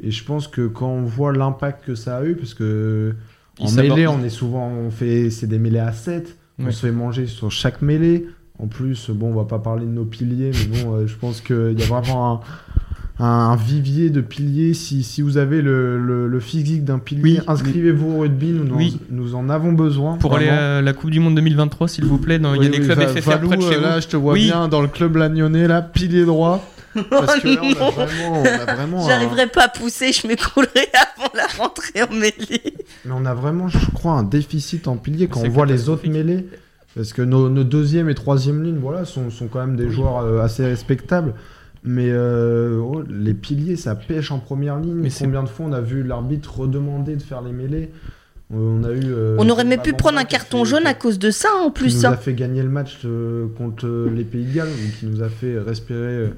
et 0.00 0.10
je 0.10 0.24
pense 0.24 0.48
que 0.48 0.66
quand 0.66 0.88
on 0.88 1.02
voit 1.02 1.32
l'impact 1.32 1.84
que 1.84 1.94
ça 1.94 2.16
a 2.18 2.24
eu, 2.24 2.36
parce 2.36 2.54
que 2.54 3.14
en 3.60 3.70
mêlée, 3.72 4.06
on 4.06 4.22
est 4.22 4.30
souvent 4.30 4.66
on 4.68 4.90
fait 4.90 5.28
c'est 5.28 5.46
des 5.46 5.58
mêlées 5.58 5.78
à 5.78 5.92
7 5.92 6.38
on 6.58 6.70
se 6.70 6.86
fait 6.86 6.92
manger 6.92 7.26
sur 7.26 7.50
chaque 7.50 7.82
mêlée. 7.82 8.26
En 8.58 8.66
plus, 8.66 9.10
bon, 9.10 9.32
on 9.32 9.34
va 9.34 9.44
pas 9.44 9.58
parler 9.58 9.84
de 9.84 9.90
nos 9.90 10.06
piliers, 10.06 10.50
mais 10.54 10.78
bon, 10.78 10.94
euh, 10.94 11.06
je 11.06 11.14
pense 11.16 11.42
qu'il 11.42 11.78
y 11.78 11.82
a 11.82 11.86
vraiment 11.86 12.32
un, 12.32 12.40
un 13.18 13.56
vivier 13.56 14.10
de 14.10 14.20
piliers. 14.20 14.74
Si, 14.74 15.02
si 15.02 15.22
vous 15.22 15.38
avez 15.38 15.62
le, 15.62 15.98
le- 15.98 16.26
le 16.26 16.40
physique 16.40 16.84
d'un 16.84 16.98
pilier, 16.98 17.22
Oui, 17.22 17.40
inscrivez-vous 17.46 18.12
au 18.12 18.18
rugby, 18.20 18.52
nous, 18.52 18.72
en- 18.72 18.76
Oui. 18.76 18.98
nous 19.10 19.34
en 19.34 19.48
avons 19.48 19.72
besoin. 19.72 20.16
Pour 20.16 20.36
aller 20.36 20.48
à 20.48 20.82
la 20.82 20.92
Coupe 20.92 21.10
du 21.10 21.20
Monde 21.20 21.34
2023, 21.36 21.88
s'il 21.88 22.04
vous 22.04 22.18
plaît, 22.18 22.38
dans- 22.38 22.54
il 22.54 22.62
y 22.62 22.66
a 22.66 22.70
Oui, 22.70 22.76
des 22.76 22.78
oui, 22.80 22.84
clubs 22.86 22.98
Va- 22.98 23.08
FFR 23.08 23.30
Valou, 23.30 23.48
près 23.48 23.56
de 23.56 23.62
chez 23.62 23.74
euh, 23.74 23.76
vous. 23.78 23.82
Là, 23.82 24.00
je 24.00 24.08
te 24.08 24.16
vois 24.16 24.32
Oui. 24.34 24.44
bien 24.44 24.68
dans 24.68 24.82
le 24.82 24.88
club 24.88 25.16
Lagnonnais, 25.16 25.66
là, 25.66 25.82
pilier 25.82 26.24
droit. 26.24 26.62
Parce 27.10 27.40
que 27.40 27.48
là, 27.48 27.60
on 27.62 27.72
a 27.72 27.78
non. 27.78 27.90
vraiment, 27.90 28.40
on 28.42 28.44
a 28.44 28.74
vraiment 28.74 29.04
un- 29.04 29.08
J'arriverai 29.08 29.46
pas 29.48 29.64
à 29.64 29.68
pousser, 29.68 30.12
je 30.12 30.26
m'écroulerai 30.26 30.88
avant 31.18 31.30
la 31.34 31.46
rentrée 31.58 32.02
en 32.02 32.14
mêlée. 32.14 32.62
Mais 33.04 33.12
on 33.14 33.24
a 33.26 33.34
vraiment, 33.34 33.68
je 33.68 33.78
crois, 33.92 34.12
un 34.12 34.22
déficit 34.22 34.88
en 34.88 34.96
pilier 34.96 35.26
quand 35.28 35.40
on 35.44 35.48
voit 35.50 35.66
les 35.66 35.88
autres 35.88 36.08
mêlées. 36.08 36.46
Parce 36.94 37.12
que 37.12 37.20
nos, 37.20 37.50
nos 37.50 37.64
deuxième 37.64 38.08
et 38.08 38.14
troisième 38.14 38.62
lignes, 38.64 38.78
voilà, 38.80 39.04
sont, 39.04 39.28
sont 39.30 39.48
quand 39.48 39.58
même 39.58 39.76
des 39.76 39.90
joueurs 39.90 40.18
euh, 40.18 40.40
assez 40.42 40.64
respectables. 40.64 41.34
Mais 41.86 42.08
euh, 42.10 42.78
oh, 42.78 43.02
les 43.08 43.32
piliers, 43.34 43.76
ça 43.76 43.94
pêche 43.94 44.30
en 44.32 44.38
première 44.40 44.78
ligne. 44.80 44.94
Mais 44.96 45.08
Combien 45.16 45.42
de 45.44 45.48
fois 45.48 45.66
on 45.66 45.72
a 45.72 45.80
vu 45.80 46.02
l'arbitre 46.02 46.58
redemander 46.60 47.14
de 47.16 47.22
faire 47.22 47.42
les 47.42 47.52
mêlés 47.52 47.90
On 48.52 48.82
a 48.84 48.90
eu. 48.90 49.00
euh, 49.04 49.36
On 49.38 49.48
aurait 49.48 49.64
même 49.64 49.80
pu 49.80 49.92
prendre 49.92 50.18
un 50.18 50.22
qui 50.24 50.30
carton 50.36 50.64
fait- 50.64 50.70
jaune 50.70 50.86
à 50.86 50.94
cause 50.94 51.18
de 51.18 51.30
ça 51.30 51.48
en 51.62 51.66
qui 51.70 51.80
plus. 51.82 51.96
nous 51.98 52.06
hein. 52.06 52.12
a 52.12 52.16
fait 52.16 52.34
gagner 52.34 52.62
le 52.62 52.68
match 52.68 52.98
euh, 53.04 53.46
contre 53.56 53.86
euh, 53.86 54.10
les 54.14 54.24
Pays 54.24 54.44
de 54.44 54.54
Galles, 54.54 54.68
donc 54.68 54.92
qui 54.98 55.06
nous 55.06 55.22
a 55.22 55.28
fait 55.28 55.58
respirer 55.58 55.98
euh, 56.00 56.28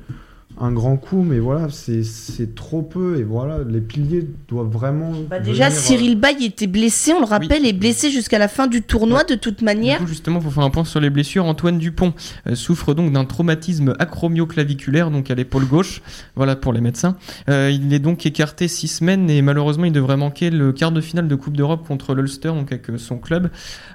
un 0.60 0.72
grand 0.72 0.96
coup. 0.96 1.22
Mais 1.22 1.38
voilà, 1.38 1.68
c'est 1.70 2.02
c'est 2.04 2.54
trop 2.54 2.82
peu. 2.82 3.18
Et 3.18 3.22
voilà, 3.24 3.58
les 3.68 3.80
piliers 3.80 4.26
doivent 4.48 4.70
vraiment. 4.70 5.12
Bah 5.28 5.38
déjà, 5.40 5.68
venir, 5.68 5.78
euh, 5.78 5.82
Cyril 5.82 6.16
Bay 6.20 6.36
était 6.40 6.66
blessé, 6.66 7.12
on 7.12 7.20
le 7.20 7.26
rappelle, 7.26 7.62
Oui. 7.62 7.68
est 7.68 7.72
blessé 7.72 8.10
jusqu'à 8.10 8.38
la 8.38 8.48
fin 8.48 8.66
du 8.66 8.82
tournoi 8.82 9.24
de 9.24 9.34
toute 9.34 9.62
manière. 9.62 9.98
Du 9.98 10.04
coup, 10.04 10.08
justement, 10.08 10.40
pour 10.40 10.52
faire 10.52 10.64
un 10.64 10.70
point 10.70 10.84
sur 10.84 11.00
les 11.00 11.10
blessures, 11.10 11.44
Antoine 11.44 11.78
Dupont 11.78 12.12
euh, 12.46 12.54
souffre 12.54 12.94
donc 12.94 13.12
d'un 13.12 13.24
traumatisme 13.24 13.94
acromioclaviculaire, 13.98 15.10
donc 15.10 15.30
à 15.30 15.34
l'épaule 15.34 15.66
gauche, 15.66 16.02
voilà 16.36 16.56
pour 16.56 16.72
les 16.72 16.80
médecins. 16.80 17.16
Euh, 17.48 17.70
il 17.72 17.92
est 17.92 17.98
donc 17.98 18.26
écarté 18.26 18.68
six 18.68 18.88
semaines 18.88 19.30
et 19.30 19.42
malheureusement, 19.42 19.84
il 19.84 19.92
devrait 19.92 20.16
manquer 20.16 20.50
le 20.50 20.72
quart 20.72 20.92
de 20.92 21.00
finale 21.00 21.28
de 21.28 21.34
Coupe 21.34 21.56
d'Europe 21.56 21.86
contre 21.86 22.14
l'Ulster, 22.14 22.48
donc 22.48 22.72
avec 22.72 22.86
son 22.98 23.18
club. 23.18 23.50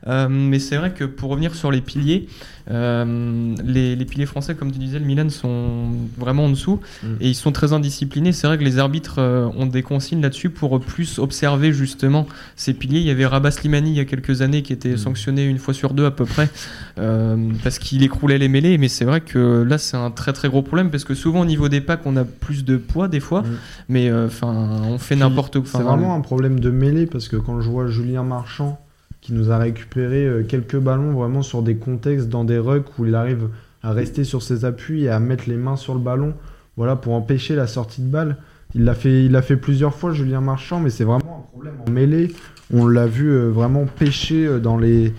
Euh, 0.07 0.27
mais 0.29 0.59
c'est 0.59 0.77
vrai 0.77 0.93
que 0.93 1.03
pour 1.03 1.29
revenir 1.29 1.55
sur 1.55 1.71
les 1.71 1.81
piliers, 1.81 2.27
euh, 2.71 3.55
les, 3.63 3.95
les 3.95 4.05
piliers 4.05 4.25
français, 4.25 4.55
comme 4.55 4.71
tu 4.71 4.79
disais, 4.79 4.99
le 4.99 5.05
Milan 5.05 5.29
sont 5.29 5.87
vraiment 6.17 6.45
en 6.45 6.49
dessous 6.49 6.79
Mm. 7.03 7.07
et 7.21 7.29
ils 7.29 7.35
sont 7.35 7.51
très 7.51 7.73
indisciplinés. 7.73 8.31
C'est 8.31 8.47
vrai 8.47 8.57
que 8.57 8.63
les 8.63 8.79
arbitres 8.79 9.15
euh, 9.19 9.47
ont 9.57 9.65
des 9.65 9.83
consignes 9.83 10.21
là-dessus 10.21 10.49
pour 10.49 10.79
plus 10.79 11.19
observer 11.19 11.73
justement 11.73 12.25
ces 12.55 12.73
piliers. 12.73 12.99
Il 12.99 13.05
y 13.05 13.09
avait 13.11 13.25
Rabat 13.25 13.51
Slimani 13.51 13.91
il 13.91 13.97
y 13.97 13.99
a 13.99 14.05
quelques 14.05 14.41
années 14.41 14.61
qui 14.61 14.73
était 14.73 14.93
Mm. 14.93 14.97
sanctionné 14.97 15.45
une 15.45 15.57
fois 15.59 15.73
sur 15.73 15.93
deux 15.93 16.05
à 16.05 16.11
peu 16.11 16.25
près 16.25 16.49
euh, 16.97 17.49
parce 17.63 17.79
qu'il 17.79 18.03
écroulait 18.03 18.37
les 18.37 18.47
mêlées. 18.47 18.77
Mais 18.77 18.87
c'est 18.87 19.05
vrai 19.05 19.21
que 19.21 19.63
là 19.63 19.77
c'est 19.77 19.97
un 19.97 20.11
très 20.11 20.33
très 20.33 20.47
gros 20.49 20.61
problème 20.61 20.89
parce 20.89 21.03
que 21.03 21.13
souvent 21.15 21.41
au 21.41 21.45
niveau 21.45 21.67
des 21.69 21.81
packs 21.81 22.01
on 22.05 22.15
a 22.17 22.23
plus 22.23 22.63
de 22.65 22.77
poids 22.77 23.07
des 23.07 23.19
fois, 23.19 23.41
Mm. 23.41 23.45
mais 23.89 24.11
enfin 24.13 24.79
on 24.87 24.97
fait 24.97 25.15
n'importe 25.15 25.59
quoi. 25.59 25.69
C'est 25.79 25.83
vraiment 25.83 26.15
un 26.15 26.21
problème 26.21 26.59
de 26.59 26.69
mêlée 26.71 27.05
parce 27.07 27.27
que 27.27 27.35
quand 27.35 27.59
je 27.61 27.69
vois 27.69 27.87
Julien 27.87 28.23
Marchand 28.23 28.79
qui 29.23 29.31
nous 29.31 29.51
a 29.51 29.57
récupéré 29.57 30.25
euh, 30.25 30.43
quelques 30.43 30.77
ballons 30.77 31.13
vraiment 31.13 31.41
sur 31.41 31.63
des 31.63 31.75
contextes 31.75 32.27
dans 32.27 32.43
des 32.43 32.57
rucks 32.57 32.99
où 32.99 33.05
il 33.05 33.15
arrive 33.15 33.47
à 33.81 33.93
rester 33.93 34.25
sur 34.25 34.43
ses 34.43 34.65
appuis 34.65 35.05
et 35.05 35.09
à 35.09 35.19
mettre 35.19 35.45
les 35.47 35.55
mains 35.55 35.77
sur 35.77 35.93
le 35.93 36.01
ballon, 36.01 36.33
voilà 36.75 36.97
pour 36.97 37.13
empêcher 37.13 37.55
la 37.55 37.67
sortie 37.67 38.01
de 38.01 38.09
balle. 38.09 38.37
Il 38.75 38.83
l'a 38.83 38.93
fait, 38.95 39.55
plusieurs 39.55 39.93
fois 39.93 40.11
Julien 40.11 40.41
Marchand, 40.41 40.79
mais 40.79 40.89
c'est 40.89 41.03
vraiment 41.05 41.45
un 41.47 41.51
problème 41.51 41.75
en 41.87 41.91
mêlée. 41.91 42.33
On 42.73 42.85
l'a 42.85 43.07
vu 43.07 43.29
euh, 43.29 43.49
vraiment 43.49 43.85
pêcher 43.85 44.45
euh, 44.45 44.59
dans 44.59 44.77
les 44.77 45.13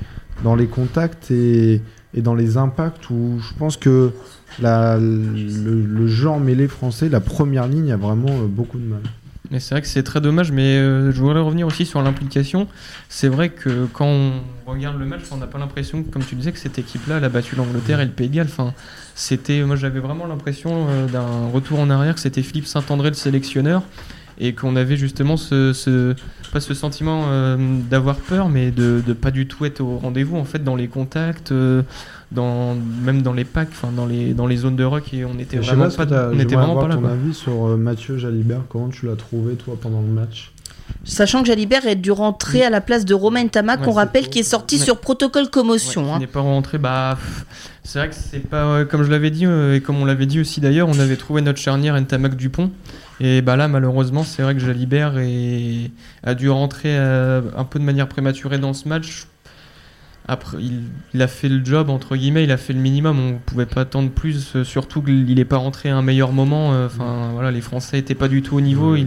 contacts 0.66 1.30
et, 1.30 1.80
dans 2.14 2.34
les 2.34 2.58
impacts 2.58 3.08
où 3.10 3.38
je 3.40 3.54
pense 3.58 3.76
que 3.76 4.10
le, 4.60 4.98
le 4.98 6.06
jeu 6.06 6.28
mêlée 6.38 6.68
français, 6.68 7.08
la 7.08 7.20
première 7.20 7.66
ligne 7.66 7.90
a 7.90 7.96
vraiment 7.96 8.44
beaucoup 8.46 8.78
de 8.78 8.84
mal. 8.84 9.00
Mais 9.50 9.60
c'est 9.60 9.74
vrai 9.74 9.82
que 9.82 9.86
c'est 9.88 10.02
très 10.02 10.22
dommage, 10.22 10.52
mais 10.52 10.76
euh, 10.78 11.12
je 11.12 11.20
voudrais 11.20 11.40
revenir 11.40 11.66
aussi 11.66 11.84
sur 11.84 12.00
l'implication. 12.02 12.66
C'est 13.10 13.28
vrai 13.28 13.50
que 13.50 13.86
quand 13.92 14.06
on 14.06 14.32
regarde 14.66 14.98
le 14.98 15.04
match, 15.04 15.20
on 15.30 15.36
n'a 15.36 15.46
pas 15.46 15.58
l'impression, 15.58 16.02
comme 16.02 16.24
tu 16.24 16.34
disais, 16.34 16.50
que 16.50 16.58
cette 16.58 16.78
équipe-là 16.78 17.16
a 17.16 17.28
battu 17.28 17.54
l'Angleterre 17.54 18.00
et 18.00 18.06
le 18.06 18.10
Pays 18.10 18.30
de 18.30 18.36
Galles. 18.36 18.48
Enfin, 18.50 18.72
c'était, 19.14 19.62
moi 19.62 19.76
j'avais 19.76 20.00
vraiment 20.00 20.26
l'impression 20.26 20.86
euh, 20.88 21.06
d'un 21.06 21.46
retour 21.52 21.78
en 21.78 21.90
arrière, 21.90 22.14
que 22.14 22.20
c'était 22.20 22.42
Philippe 22.42 22.66
Saint-André 22.66 23.10
le 23.10 23.14
sélectionneur, 23.14 23.82
et 24.38 24.54
qu'on 24.54 24.76
avait 24.76 24.96
justement 24.96 25.36
ce, 25.36 25.74
ce- 25.74 26.14
pas 26.50 26.60
ce 26.60 26.72
sentiment 26.72 27.24
euh, 27.28 27.56
d'avoir 27.90 28.16
peur, 28.16 28.48
mais 28.48 28.70
de, 28.70 29.02
de 29.06 29.12
pas 29.12 29.30
du 29.30 29.46
tout 29.46 29.66
être 29.66 29.82
au 29.82 29.98
rendez-vous 29.98 30.36
en 30.38 30.44
fait 30.44 30.64
dans 30.64 30.74
les 30.74 30.88
contacts. 30.88 31.52
Dans, 32.34 32.74
même 32.74 33.22
dans 33.22 33.32
les 33.32 33.44
packs, 33.44 33.68
enfin 33.72 33.90
dans 33.94 34.06
les, 34.06 34.34
dans 34.34 34.46
les 34.46 34.56
zones 34.56 34.76
de 34.76 34.84
rock, 34.84 35.12
et 35.14 35.24
on 35.24 35.38
était 35.38 35.56
Je 35.62 35.62
vraiment 35.74 35.88
pas 35.90 36.04
on 36.32 36.38
était 36.38 36.54
vraiment 36.54 36.74
pas 36.74 36.82
avoir 36.84 36.88
là. 36.88 36.94
ton 36.96 37.00
quoi. 37.02 37.10
avis 37.12 37.34
sur 37.34 37.66
euh, 37.68 37.76
Mathieu 37.76 38.18
Jalibert. 38.18 38.62
Comment 38.68 38.88
tu 38.88 39.06
l'as 39.06 39.16
trouvé, 39.16 39.54
toi, 39.54 39.76
pendant 39.80 40.00
le 40.02 40.08
match? 40.08 40.50
Sachant 41.04 41.40
que 41.42 41.46
Jalibert 41.48 41.86
est 41.86 41.96
dû 41.96 42.10
rentrer 42.10 42.62
à 42.62 42.68
la 42.70 42.80
place 42.82 43.04
de 43.06 43.14
Romain 43.14 43.46
Tama, 43.46 43.76
Ouais, 43.76 43.84
qu'on 43.84 43.92
rappelle, 43.92 44.28
qui 44.28 44.40
est 44.40 44.42
sorti 44.42 44.76
Ouais. 44.76 44.84
sur 44.84 44.98
protocole 44.98 45.48
commotion. 45.48 46.04
Ouais, 46.04 46.10
hein. 46.10 46.14
qui 46.14 46.20
n'est 46.20 46.26
pas 46.26 46.40
rentré. 46.40 46.76
Bah, 46.78 47.16
c'est 47.84 47.98
vrai 47.98 48.08
que 48.10 48.14
c'est 48.14 48.40
pas 48.40 48.64
euh, 48.64 48.84
comme 48.84 49.02
je 49.02 49.10
l'avais 49.10 49.30
dit 49.30 49.46
euh, 49.46 49.76
et 49.76 49.80
comme 49.80 49.96
on 49.96 50.04
l'avait 50.04 50.26
dit 50.26 50.40
aussi 50.40 50.60
d'ailleurs, 50.60 50.88
on 50.88 50.98
avait 50.98 51.16
trouvé 51.16 51.40
notre 51.42 51.58
charnière 51.58 51.98
Ntamak 52.00 52.34
Dupont 52.36 52.70
et 53.20 53.42
bah 53.42 53.56
là 53.56 53.68
malheureusement 53.68 54.24
c'est 54.24 54.42
vrai 54.42 54.54
que 54.54 54.60
Jalibert 54.60 55.18
est- 55.18 55.90
a 56.24 56.34
dû 56.34 56.48
rentrer 56.50 56.96
euh, 56.98 57.42
un 57.56 57.64
peu 57.64 57.78
de 57.78 57.84
manière 57.84 58.08
prématurée 58.08 58.58
dans 58.58 58.72
ce 58.72 58.88
match. 58.88 59.26
Après, 60.26 60.56
il, 60.58 60.82
il 61.12 61.20
a 61.20 61.26
fait 61.28 61.48
le 61.50 61.62
job 61.64 61.90
entre 61.90 62.16
guillemets, 62.16 62.44
il 62.44 62.50
a 62.50 62.56
fait 62.56 62.72
le 62.72 62.80
minimum. 62.80 63.18
On 63.18 63.38
pouvait 63.44 63.66
pas 63.66 63.82
attendre 63.82 64.10
plus, 64.10 64.56
euh, 64.56 64.64
surtout 64.64 65.02
qu'il 65.02 65.34
n'est 65.34 65.44
pas 65.44 65.58
rentré 65.58 65.90
à 65.90 65.96
un 65.96 66.02
meilleur 66.02 66.32
moment. 66.32 66.72
euh, 66.72 66.86
Enfin 66.86 67.30
voilà, 67.34 67.50
les 67.50 67.60
Français 67.60 67.98
étaient 67.98 68.14
pas 68.14 68.28
du 68.28 68.40
tout 68.40 68.56
au 68.56 68.60
niveau. 68.62 68.92
Ouais, 68.94 69.06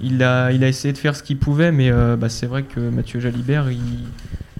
il, 0.00 0.22
a, 0.22 0.52
il 0.52 0.62
a 0.62 0.68
essayé 0.68 0.92
de 0.92 0.98
faire 0.98 1.16
ce 1.16 1.22
qu'il 1.24 1.38
pouvait, 1.38 1.72
mais 1.72 1.90
euh, 1.90 2.16
bah, 2.16 2.28
c'est 2.28 2.46
vrai 2.46 2.62
que 2.62 2.78
Mathieu 2.78 3.18
Jalibert, 3.18 3.70
il... 3.72 3.78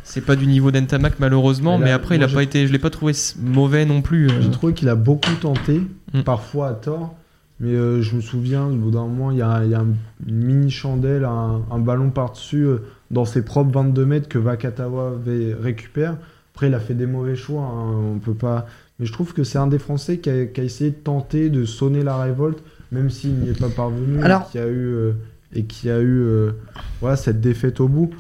c'est 0.02 0.22
pas 0.26 0.34
du 0.34 0.46
niveau 0.48 0.72
d'Entamac 0.72 1.14
malheureusement, 1.20 1.78
Mais 1.78 1.92
après 1.92 2.16
il 2.16 2.22
a 2.24 2.28
pas 2.28 2.42
été, 2.42 2.66
je 2.66 2.72
l'ai 2.72 2.78
pas 2.80 2.90
trouvé 2.90 3.12
mauvais 3.40 3.84
non 3.84 4.02
plus. 4.02 4.28
J'ai 4.40 4.50
trouvé 4.50 4.74
qu'il 4.74 4.88
a 4.88 4.96
beaucoup 4.96 5.34
tenté, 5.40 5.82
Mm. 6.14 6.22
parfois 6.24 6.68
à 6.68 6.72
tort. 6.74 7.14
Mais 7.60 7.70
euh, 7.70 8.02
je 8.02 8.16
me 8.16 8.20
souviens, 8.20 8.64
au 8.66 8.74
bout 8.74 8.90
d'un 8.90 9.02
moment, 9.06 9.30
il 9.30 9.38
y 9.38 9.42
a, 9.42 9.62
il 9.64 9.70
y 9.70 9.74
a 9.74 9.84
une 10.26 10.34
mini 10.44 10.68
chandelle, 10.70 11.24
un, 11.24 11.62
un 11.70 11.78
ballon 11.78 12.10
par-dessus 12.10 12.64
euh, 12.64 12.78
dans 13.12 13.24
ses 13.24 13.42
propres 13.42 13.70
22 13.72 14.04
mètres 14.06 14.28
que 14.28 14.38
Vakatawa 14.38 15.12
récupère. 15.60 16.16
Après, 16.54 16.68
il 16.68 16.74
a 16.74 16.80
fait 16.80 16.94
des 16.94 17.06
mauvais 17.06 17.36
choix. 17.36 17.62
hein, 17.62 17.92
on 18.14 18.18
peut 18.18 18.34
pas. 18.34 18.66
Mais 18.98 19.06
je 19.06 19.12
trouve 19.12 19.32
que 19.32 19.44
c'est 19.44 19.58
un 19.58 19.66
des 19.66 19.78
Français 19.78 20.18
qui 20.18 20.28
a, 20.30 20.46
qui 20.46 20.60
a 20.60 20.64
essayé 20.64 20.90
de 20.90 20.96
tenter 20.96 21.48
de 21.50 21.64
sonner 21.64 22.02
la 22.02 22.16
révolte, 22.20 22.62
même 22.90 23.10
s'il 23.10 23.34
n'y 23.34 23.50
est 23.50 23.58
pas 23.58 23.68
parvenu. 23.68 24.22
Alors- 24.22 24.42
et 24.42 24.50
qui 24.50 24.58
a 24.58 24.66
eu 24.66 24.86
euh, 24.94 25.12
et 25.54 25.64
qui 25.64 25.90
a 25.90 25.98
eu 26.00 26.20
euh, 26.22 26.52
voilà 27.00 27.16
cette 27.16 27.40
défaite 27.40 27.80
au 27.80 27.88
bout. 27.88 28.10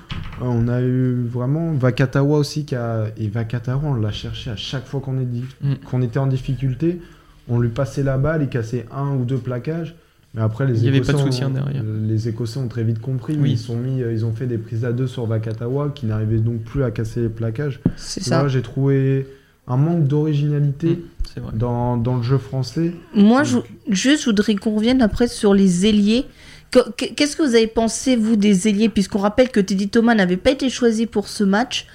Euh, 0.40 0.44
On 0.46 0.68
a 0.68 0.80
eu 0.82 1.14
vraiment 1.24 1.72
Vakatawa 1.72 2.38
aussi 2.38 2.64
qui 2.64 2.74
a 2.74 3.06
et 3.16 3.28
Vakatawa 3.28 3.82
on 3.84 3.94
l'a 3.94 4.12
cherché 4.12 4.50
à 4.50 4.56
chaque 4.56 4.86
fois 4.86 5.00
qu'on 5.00 5.18
est 5.18 5.24
Mm. 5.62 5.74
était 6.02 6.18
en 6.18 6.26
difficulté. 6.26 7.00
On 7.48 7.58
lui 7.58 7.70
passait 7.70 8.02
la 8.02 8.18
balle, 8.18 8.42
il 8.42 8.48
cassait 8.48 8.86
un 8.94 9.14
ou 9.16 9.24
deux 9.24 9.38
plaquages. 9.38 9.94
Mais 10.34 10.40
après, 10.42 10.66
les 10.66 10.78
Il 10.78 10.84
y 10.84 10.88
avait 10.88 10.98
Écossais 10.98 11.12
pas 11.12 11.18
de 11.18 11.22
ont- 11.24 11.30
soutien 11.32 11.50
derrière. 11.50 11.82
Les 11.84 12.28
Écossais 12.28 12.58
ont 12.58 12.68
très 12.68 12.84
vite 12.84 13.00
compris. 13.00 13.36
Oui. 13.38 13.52
Ils, 13.52 13.58
sont 13.58 13.76
mis, 13.76 14.02
euh, 14.02 14.12
ils 14.12 14.24
ont 14.24 14.32
fait 14.32 14.46
des 14.46 14.56
prises 14.58 14.84
à 14.84 14.92
deux 14.92 15.06
sur 15.06 15.26
Vakatawa 15.26 15.90
qui 15.94 16.06
n'arrivaient 16.06 16.38
donc 16.38 16.62
plus 16.62 16.82
à 16.84 16.90
casser 16.90 17.20
les 17.22 17.28
plaquages. 17.28 17.80
C'est 17.96 18.22
ça. 18.22 18.38
Moi, 18.40 18.48
j'ai 18.48 18.62
trouvé 18.62 19.26
un 19.68 19.76
manque 19.76 20.06
d'originalité 20.06 20.98
Mm, 21.36 21.56
dans, 21.56 21.96
dans 21.96 22.16
le 22.16 22.22
jeu 22.22 22.36
français. 22.36 22.92
Moi, 23.14 23.42
je, 23.42 23.58
juste, 23.88 24.20
je 24.24 24.26
voudrais 24.26 24.54
qu'on 24.56 24.74
revienne 24.74 25.00
après 25.00 25.28
sur 25.28 25.54
les 25.54 25.86
ailiers. 25.86 26.24
Que- 26.70 26.90
que- 26.96 27.12
Qu'est-ce 27.14 27.36
que 27.36 27.42
vous 27.42 27.54
avez 27.54 27.66
pensé, 27.68 28.16
vous, 28.16 28.36
des 28.36 28.68
ailiers? 28.68 28.88
Puisqu'on 28.90 29.18
rappelle 29.18 29.48
que 29.50 29.60
Teddy 29.60 29.88
Thomas 29.88 30.14
n'avait 30.14 30.36
pas 30.36 30.50
été 30.50 30.68
choisi 30.68 31.06
pour 31.06 31.28
ce 31.28 31.44
match. 31.44 31.86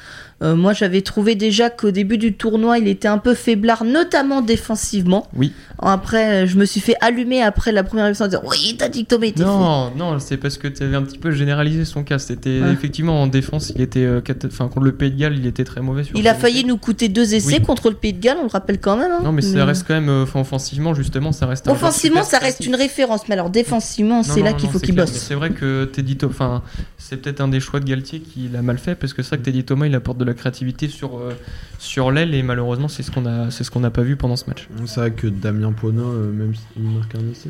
Euh, 0.44 0.56
moi, 0.56 0.74
j'avais 0.74 1.02
trouvé 1.02 1.34
déjà 1.34 1.72
qu'au 1.72 1.90
début 1.90 2.20
du 2.20 2.34
tournoi, 2.34 2.78
il 2.78 2.88
était 2.88 3.08
un 3.08 3.18
peu 3.18 3.34
faiblard, 3.34 3.84
notamment 3.84 4.42
défensivement. 4.42 5.28
Oui. 5.36 5.52
Après, 5.80 6.44
euh, 6.44 6.48
je 6.48 6.58
me 6.58 6.66
suis 6.66 6.80
fait 6.80 6.96
allumer 7.02 7.42
après 7.42 7.72
la 7.72 7.84
première 7.84 8.06
émission 8.06 8.26
en 8.26 8.28
disant 8.28 8.42
Oui, 8.46 8.76
Teddy 8.78 9.06
Thomas 9.06 9.26
était 9.28 9.42
fou. 9.44 9.50
Non, 9.50 9.92
non, 9.96 10.20
c'est 10.20 10.38
parce 10.38 10.58
que 10.60 10.68
tu 10.68 10.84
avais 10.84 10.96
un 10.96 11.02
petit 11.02 11.18
peu 11.18 11.32
généralisé 11.32 11.86
son 11.86 12.04
cas. 12.04 12.20
C'était 12.20 12.62
Ouais. 12.62 12.72
effectivement 12.72 13.20
en 13.22 13.26
défense, 13.28 13.72
il 13.76 13.82
était, 13.82 14.04
euh, 14.06 14.22
enfin 14.46 14.68
contre 14.68 14.82
le 14.86 14.92
Pays 14.92 15.10
de 15.12 15.18
Galles, 15.20 15.38
il 15.40 15.48
était 15.48 15.64
très 15.64 15.82
mauvais. 15.82 16.04
Sur 16.04 16.16
Il 16.16 16.28
a 16.28 16.36
failli 16.36 16.64
nous 16.66 16.78
coûter 16.78 17.10
deux 17.10 17.34
essais 17.34 17.58
Oui. 17.58 17.62
contre 17.64 17.90
le 17.90 17.96
Pays 17.96 18.14
de 18.14 18.20
Galles, 18.20 18.38
on 18.40 18.44
le 18.44 18.50
rappelle 18.50 18.80
quand 18.80 18.96
même. 18.98 19.12
hein. 19.12 19.22
Non, 19.24 19.32
mais 19.32 19.42
ça 19.42 19.66
reste 19.66 19.86
quand 19.88 19.96
même, 20.00 20.10
enfin, 20.24 20.42
offensivement 20.42 20.94
justement, 20.94 21.32
ça 21.32 21.48
reste. 21.48 21.68
Offensivement, 21.68 22.24
ça 22.24 22.38
reste 22.38 22.64
une 22.66 22.76
référence, 22.76 23.22
mais 23.28 23.34
alors 23.34 23.50
défensivement, 23.50 24.18
Non, 24.18 24.24
c'est 24.24 24.40
non, 24.40 24.46
là 24.46 24.52
non, 24.52 24.58
qu'il 24.58 24.70
faut 24.70 24.80
qu'il 24.80 24.94
bosse. 24.96 25.12
C'est 25.14 25.34
vrai 25.36 25.50
que 25.50 25.86
Teddy 25.86 26.16
Thomas, 26.18 26.32
enfin, 26.34 26.62
c'est 27.00 27.18
peut-être 27.18 27.42
un 27.42 27.48
des 27.48 27.60
choix 27.60 27.80
de 27.80 27.86
Galtier 27.86 28.20
qui 28.20 28.50
l'a 28.54 28.62
mal 28.62 28.78
fait 28.78 28.94
parce 28.96 29.14
que 29.14 29.24
c'est 29.24 29.30
vrai 29.30 29.38
que 29.40 29.44
Teddy 29.46 29.64
Thomas 29.64 29.88
il 29.88 29.96
apporte 29.96 30.18
de 30.18 30.26
la 30.28 30.34
créativité 30.34 30.88
sur, 30.88 31.17
euh, 31.17 31.32
sur 31.80 32.11
l'aile 32.11 32.34
et 32.36 32.43
malheureusement 32.43 32.88
c'est 32.88 33.03
ce 33.03 33.11
qu'on 33.11 33.25
a, 33.25 33.49
c'est 33.51 33.63
ce 33.63 33.71
qu'on 33.71 33.80
n'a 33.80 33.89
pas 33.89 34.01
vu 34.03 34.15
pendant 34.15 34.36
ce 34.36 34.45
match. 34.47 34.67
C'est 34.86 34.99
vrai 34.99 35.11
que 35.11 35.28
Damien 35.28 35.71
euh, 35.71 36.32
même 36.32 36.53
s'il 36.55 36.84
marque 36.84 37.15
un 37.15 37.32
essai, 37.32 37.49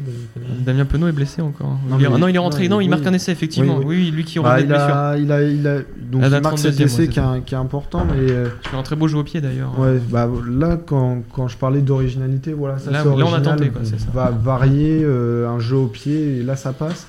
Damien 0.65 0.85
Penaud 0.85 1.07
est 1.07 1.11
blessé 1.11 1.41
encore. 1.41 1.77
Non, 1.89 1.97
il 1.99 2.05
est, 2.05 2.09
mais- 2.09 2.17
non, 2.17 2.27
il 2.27 2.35
est 2.35 2.39
rentré, 2.39 2.63
non, 2.69 2.75
non, 2.75 2.81
il 2.81 2.85
oui. 2.85 2.89
marque 2.89 3.05
un 3.07 3.13
essai 3.13 3.31
effectivement. 3.31 3.77
Oui, 3.77 3.83
Oui, 3.85 3.95
oui. 3.97 4.03
oui, 4.05 4.11
lui 4.11 4.23
qui 4.23 4.39
Bah, 4.39 4.59
il, 4.61 4.71
a, 4.73 5.17
il, 5.17 5.31
a, 5.31 5.43
il 5.43 5.67
a- 5.67 5.79
donc 5.79 6.21
il 6.23 6.29
la 6.29 6.41
marque 6.41 6.59
cet 6.59 6.75
32e, 6.75 6.83
essai 6.83 7.07
qui, 7.07 7.19
est, 7.19 7.53
important, 7.57 8.05
mais 8.05 8.31
euh, 8.31 8.47
un 8.73 8.83
très 8.83 8.95
beau 8.95 9.07
jeu 9.07 9.17
au 9.17 9.23
pied 9.23 9.41
d'ailleurs. 9.41 9.77
ouais, 9.79 9.99
bah, 10.09 10.29
là, 10.49 10.77
quand, 10.85 11.23
quand 11.33 11.47
je 11.47 11.57
parlais 11.57 11.81
d'originalité, 11.81 12.53
voilà, 12.53 12.77
ça 12.77 12.91
Là- 12.91 13.03
là, 13.03 13.09
on 13.25 13.33
a 13.33 13.41
tenté, 13.41 13.69
quoi, 13.69 13.83
ça. 13.83 13.95
va 14.13 14.29
varier 14.29 15.01
euh, 15.03 15.47
un 15.49 15.59
jeu 15.59 15.77
au 15.77 15.87
pied, 15.87 16.37
et 16.39 16.43
là 16.43 16.55
ça 16.55 16.73
passe. 16.73 17.07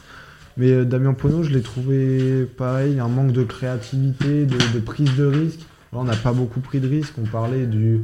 Mais 0.59 0.71
euh, 0.73 0.85
Damien 0.85 1.15
Pono, 1.15 1.43
je 1.43 1.51
l'ai 1.51 1.63
trouvé 1.63 2.47
pareil, 2.57 2.99
un 3.01 3.09
manque 3.09 3.33
de 3.33 3.45
créativité, 3.45 4.45
de, 4.45 4.57
de 4.75 4.81
prise 4.81 5.15
de 5.17 5.25
risque. 5.25 5.61
Là, 5.93 6.01
on 6.01 6.05
n'a 6.05 6.17
pas 6.17 6.33
beaucoup 6.33 6.61
pris 6.61 6.81
de 6.81 6.89
risque. 6.89 7.15
On 7.23 7.27
parlait 7.27 7.67
du, 7.67 8.01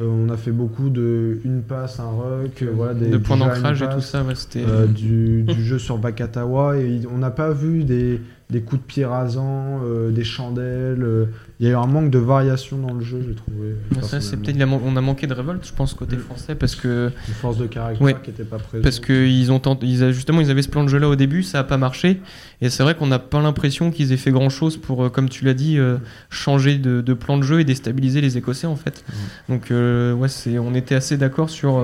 Euh, 0.00 0.06
on 0.06 0.28
a 0.30 0.36
fait 0.36 0.52
beaucoup 0.52 0.90
de 0.90 1.40
une 1.44 1.60
passe, 1.62 1.98
un 1.98 2.08
ruck, 2.08 2.62
euh, 2.62 2.70
voilà, 2.72 2.94
des, 2.94 3.08
de 3.10 3.18
points 3.18 3.36
d'ancrage 3.36 3.82
et 3.82 3.88
tout 3.88 4.00
ça, 4.00 4.22
ouais, 4.22 4.36
c'était. 4.36 4.62
euh, 4.64 4.86
du, 4.86 5.42
du 5.42 5.64
jeu 5.64 5.78
sur 5.80 5.98
Bakatawa. 5.98 6.76
Et 6.78 7.00
on 7.12 7.18
n'a 7.18 7.32
pas 7.32 7.50
vu 7.50 7.82
des, 7.82 8.20
des 8.50 8.62
coups 8.62 8.80
de 8.80 8.86
pied 8.86 9.04
rasants, 9.04 9.80
euh, 9.84 10.10
des 10.10 10.24
chandelles. 10.24 11.02
euh, 11.02 11.26
Il 11.60 11.66
y 11.66 11.70
a 11.70 11.72
eu 11.72 11.76
un 11.76 11.86
manque 11.86 12.10
de 12.10 12.18
variation 12.20 12.78
dans 12.78 12.94
le 12.94 13.00
jeu, 13.04 13.20
j'ai 13.26 13.34
trouvé. 13.34 13.74
Ouais, 13.96 14.02
ça, 14.02 14.20
c'est 14.20 14.36
peut-être 14.36 14.56
on 14.84 14.94
a 14.96 15.00
manqué 15.00 15.26
de 15.26 15.34
révolte, 15.34 15.66
je 15.66 15.72
pense 15.72 15.92
côté 15.92 16.14
Mm. 16.16 16.20
français 16.20 16.54
parce 16.54 16.76
que 16.76 17.10
Une 17.26 17.34
force 17.34 17.58
de 17.58 17.66
caractère 17.66 18.00
Ouais. 18.00 18.14
qui 18.22 18.30
n'était 18.30 18.44
pas 18.44 18.58
présente. 18.58 18.84
parce 18.84 19.00
que 19.00 19.26
ils 19.26 19.50
ont 19.50 19.58
tenté- 19.58 19.84
ils 19.86 20.04
a- 20.04 20.12
justement 20.12 20.40
ils 20.40 20.52
avaient 20.52 20.62
ce 20.62 20.68
plan 20.68 20.84
de 20.84 20.88
jeu 20.88 20.98
là 20.98 21.08
au 21.08 21.16
début, 21.16 21.42
ça 21.42 21.58
a 21.58 21.64
pas 21.64 21.76
marché 21.76 22.20
et 22.60 22.70
c'est 22.70 22.84
vrai 22.84 22.94
qu'on 22.94 23.08
n'a 23.08 23.18
pas 23.18 23.42
l'impression 23.42 23.90
qu'ils 23.90 24.12
aient 24.12 24.16
fait 24.16 24.30
grand 24.30 24.50
chose 24.50 24.76
pour 24.76 25.04
euh, 25.04 25.08
comme 25.08 25.28
tu 25.28 25.44
l'as 25.44 25.52
dit 25.54 25.78
euh, 25.78 25.96
changer 26.30 26.78
de, 26.78 27.00
de 27.00 27.12
plan 27.12 27.38
de 27.38 27.42
jeu 27.42 27.58
et 27.58 27.64
déstabiliser 27.64 28.20
les 28.20 28.38
Écossais 28.38 28.68
en 28.68 28.76
fait. 28.76 29.04
Donc 29.48 29.72
euh, 29.72 30.12
ouais, 30.14 30.28
c'est 30.28 30.60
on 30.60 30.74
était 30.74 30.94
assez 30.94 31.16
d'accord 31.16 31.50
sur 31.50 31.82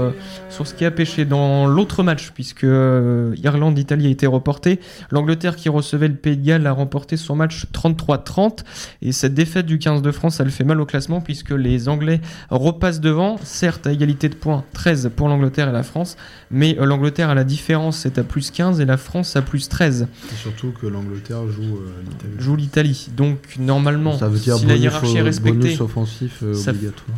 sur 0.50 0.68
ce 0.68 0.74
qui 0.74 0.84
a 0.84 0.92
pêché 0.92 1.24
dans 1.24 1.66
l'autre 1.66 2.04
match 2.04 2.30
puisque 2.32 2.62
euh, 2.62 3.34
Irlande 3.42 3.76
Italie 3.76 4.06
a 4.06 4.10
été 4.10 4.28
reporté, 4.28 4.78
l'Angleterre 5.10 5.56
qui 5.56 5.68
recevait 5.68 6.06
le 6.08 6.14
Pays 6.14 6.36
de 6.36 6.44
Galles 6.46 6.53
a 6.66 6.72
remporté 6.72 7.16
son 7.16 7.36
match 7.36 7.66
33-30 7.72 8.61
et 9.02 9.12
cette 9.12 9.34
défaite 9.34 9.66
du 9.66 9.78
15 9.78 10.02
de 10.02 10.11
France, 10.12 10.40
elle 10.40 10.50
fait 10.50 10.64
mal 10.64 10.80
au 10.80 10.86
classement 10.86 11.20
puisque 11.20 11.50
les 11.50 11.88
Anglais 11.88 12.20
repassent 12.50 13.00
devant, 13.00 13.36
certes 13.42 13.86
à 13.86 13.92
égalité 13.92 14.28
de 14.28 14.34
points, 14.34 14.64
13 14.74 15.11
pour 15.16 15.28
l'Angleterre 15.28 15.68
et 15.68 15.72
la 15.72 15.82
France, 15.82 16.16
mais 16.50 16.78
euh, 16.78 16.84
l'Angleterre 16.86 17.30
à 17.30 17.34
la 17.34 17.44
différence 17.44 17.98
c'est 17.98 18.18
à 18.18 18.22
plus 18.24 18.50
15 18.50 18.80
et 18.80 18.84
la 18.84 18.96
France 18.96 19.36
à 19.36 19.42
plus 19.42 19.68
13. 19.68 20.07
Et 20.32 20.36
surtout 20.36 20.72
que 20.80 20.86
l'Angleterre 20.86 21.46
joue 21.48 21.62
euh, 21.62 21.90
l'Italie. 22.09 22.34
Joue 22.38 22.57
l'Italie. 22.57 23.09
Donc 23.16 23.38
normalement, 23.59 24.16
Ça 24.18 24.28
veut 24.28 24.38
dire 24.38 24.57
si 24.57 24.66
la 24.66 24.76
hiérarchie 24.76 25.16
est 25.16 25.22
respectée, 25.22 25.80
offensif 25.80 26.40
euh, 26.42 26.55
ça- 26.55 26.72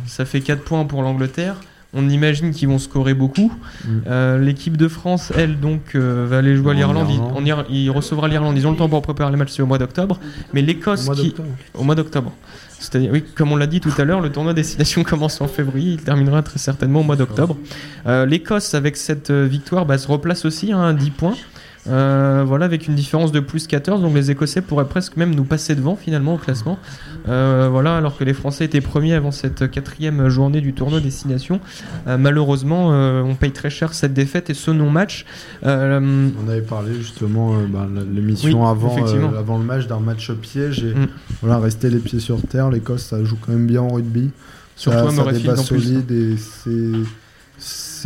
ça 0.05 0.25
fait 0.25 0.41
4 0.41 0.63
points 0.63 0.85
pour 0.85 1.01
l'Angleterre. 1.03 1.55
On 1.93 2.09
imagine 2.09 2.51
qu'ils 2.51 2.67
vont 2.67 2.79
scorer 2.79 3.13
beaucoup. 3.13 3.51
Mm. 3.85 3.89
Euh, 4.07 4.37
L'équipe 4.37 4.77
de 4.77 4.87
France, 4.87 5.31
elle, 5.35 5.59
donc, 5.59 5.95
euh, 5.95 6.25
va 6.29 6.39
aller 6.39 6.55
jouer 6.55 6.71
à 6.71 6.73
l'Irlande. 6.73 7.07
Il, 7.69 7.89
recevra 7.91 8.27
l'Irlande. 8.27 8.57
Ils 8.57 8.67
ont 8.67 8.71
le 8.71 8.77
temps 8.77 8.89
pour 8.89 9.01
préparer 9.01 9.31
les 9.31 9.37
matchs, 9.37 9.51
c'est 9.51 9.61
au 9.61 9.67
mois 9.67 9.77
d'octobre. 9.77 10.19
Mais 10.53 10.61
l'Écosse, 10.61 11.09
qui, 11.15 11.33
au 11.73 11.83
mois 11.83 11.95
d'octobre. 11.95 12.31
C'est-à-dire, 12.79 13.09
oui, 13.11 13.23
comme 13.35 13.51
on 13.51 13.55
l'a 13.55 13.67
dit 13.67 13.79
tout 13.79 13.93
à 13.97 14.03
l'heure, 14.03 14.21
le 14.21 14.31
tournoi 14.31 14.53
destination 14.53 15.03
commence 15.05 15.41
en 15.41 15.47
février, 15.47 15.93
il 15.93 16.03
terminera 16.03 16.43
très 16.43 16.59
certainement 16.59 16.99
au 16.99 17.03
mois 17.03 17.15
d'octobre. 17.15 17.57
Euh, 18.05 18.25
L'Écosse, 18.25 18.73
avec 18.73 18.97
cette 18.97 19.31
victoire, 19.31 19.85
bah, 19.85 19.97
se 19.97 20.07
replace 20.07 20.45
aussi 20.45 20.73
hein, 20.73 20.83
à 20.83 20.93
10 20.93 21.11
points. 21.11 21.35
Euh, 21.89 22.43
voilà, 22.45 22.65
avec 22.65 22.87
une 22.87 22.95
différence 22.95 23.31
de 23.31 23.39
plus 23.39 23.67
14, 23.67 24.01
donc 24.01 24.13
les 24.13 24.29
Écossais 24.31 24.61
pourraient 24.61 24.87
presque 24.87 25.15
même 25.17 25.33
nous 25.33 25.43
passer 25.43 25.73
devant 25.75 25.95
finalement 25.95 26.33
au 26.35 26.37
classement. 26.37 26.77
Euh, 27.29 27.67
voilà, 27.71 27.95
alors 27.97 28.17
que 28.17 28.23
les 28.23 28.33
Français 28.33 28.65
étaient 28.65 28.81
premiers 28.81 29.13
avant 29.13 29.31
cette 29.31 29.69
quatrième 29.71 30.27
journée 30.29 30.59
du 30.61 30.73
tournoi 30.73 30.99
destination. 30.99 31.59
Euh, 32.07 32.17
malheureusement, 32.17 32.87
on 32.89 33.35
paye 33.35 33.51
très 33.51 33.69
cher 33.69 33.93
cette 33.93 34.13
défaite 34.13 34.49
et 34.49 34.53
ce 34.53 34.71
non-match. 34.71 35.25
On 35.63 35.67
avait 36.49 36.61
parlé 36.61 36.93
justement 36.95 37.55
la- 37.57 38.03
l'émission 38.13 38.63
Oui, 38.63 38.69
avant, 38.69 38.95
avant 39.37 39.57
le 39.57 39.63
match 39.65 39.87
d'un 39.87 39.99
match 39.99 40.31
piège 40.31 40.83
et 40.83 40.93
Mm. 40.93 41.07
voilà 41.41 41.59
rester 41.59 41.89
les 41.89 41.99
pieds 41.99 42.19
sur 42.19 42.41
terre. 42.41 42.69
L'Écosse 42.69 43.03
ça 43.05 43.23
joue 43.23 43.37
quand 43.39 43.51
même 43.51 43.67
bien 43.67 43.81
en 43.81 43.89
rugby. 43.89 44.31
Surtout 44.75 45.09
ça, 45.11 45.23
ça 45.25 45.31
débat 45.31 45.53
plus. 45.53 45.63
solide 45.63 46.11
et 46.11 46.35
c'est 46.37 46.91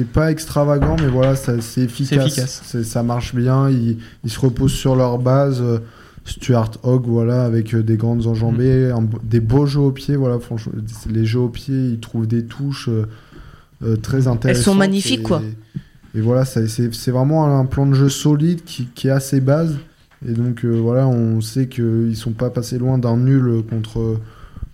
c'est 0.01 0.07
pas 0.11 0.31
extravagant 0.31 0.95
mais 0.99 1.07
voilà 1.07 1.35
c'est 1.35 1.81
efficace. 1.81 2.63
Ça 2.83 3.03
marche 3.03 3.35
bien. 3.35 3.69
Ils, 3.69 3.97
ils 4.23 4.29
se 4.31 4.39
reposent 4.39 4.73
sur 4.73 4.95
leur 4.95 5.19
base. 5.19 5.61
euh, 5.61 5.79
Stuart 6.23 6.71
Hogg 6.83 7.05
voilà 7.07 7.45
avec 7.45 7.73
euh, 7.73 7.81
des 7.81 7.97
grandes 7.97 8.27
enjambées, 8.27 8.91
Mm. 8.93 8.95
un 8.95 9.09
des 9.23 9.39
beaux 9.39 9.65
jeux 9.65 9.79
au 9.79 9.91
pied 9.91 10.15
voilà 10.15 10.39
franchement 10.39 10.73
les 11.09 11.25
jeux 11.25 11.39
au 11.39 11.49
pied 11.49 11.75
ils 11.93 11.99
trouvent 11.99 12.27
des 12.27 12.45
touches 12.45 12.89
euh, 12.89 13.95
très 13.97 14.27
intéressantes. 14.27 14.77
magnifiques, 14.77 15.21
et- 15.21 15.23
quoi. 15.23 15.41
Et 16.13 16.21
voilà, 16.21 16.43
c'est 16.45 17.11
vraiment 17.11 17.57
un 17.59 17.65
plan 17.65 17.85
de 17.87 17.93
jeu 17.95 18.09
solide 18.09 18.63
qui, 18.65 18.85
qui 18.93 19.07
est 19.07 19.11
assez 19.11 19.39
base. 19.39 19.77
Et 20.27 20.33
donc 20.33 20.63
euh, 20.65 20.69
voilà, 20.69 21.07
on 21.07 21.39
sait 21.41 21.67
qu'ils 21.67 22.15
sont 22.17 22.33
pas 22.33 22.49
passés 22.49 22.77
loin 22.77 22.97
d'un 22.99 23.17
nul 23.17 23.63
contre, 23.69 24.17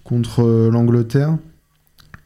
contre 0.03 0.69
l'Angleterre. 0.71 1.38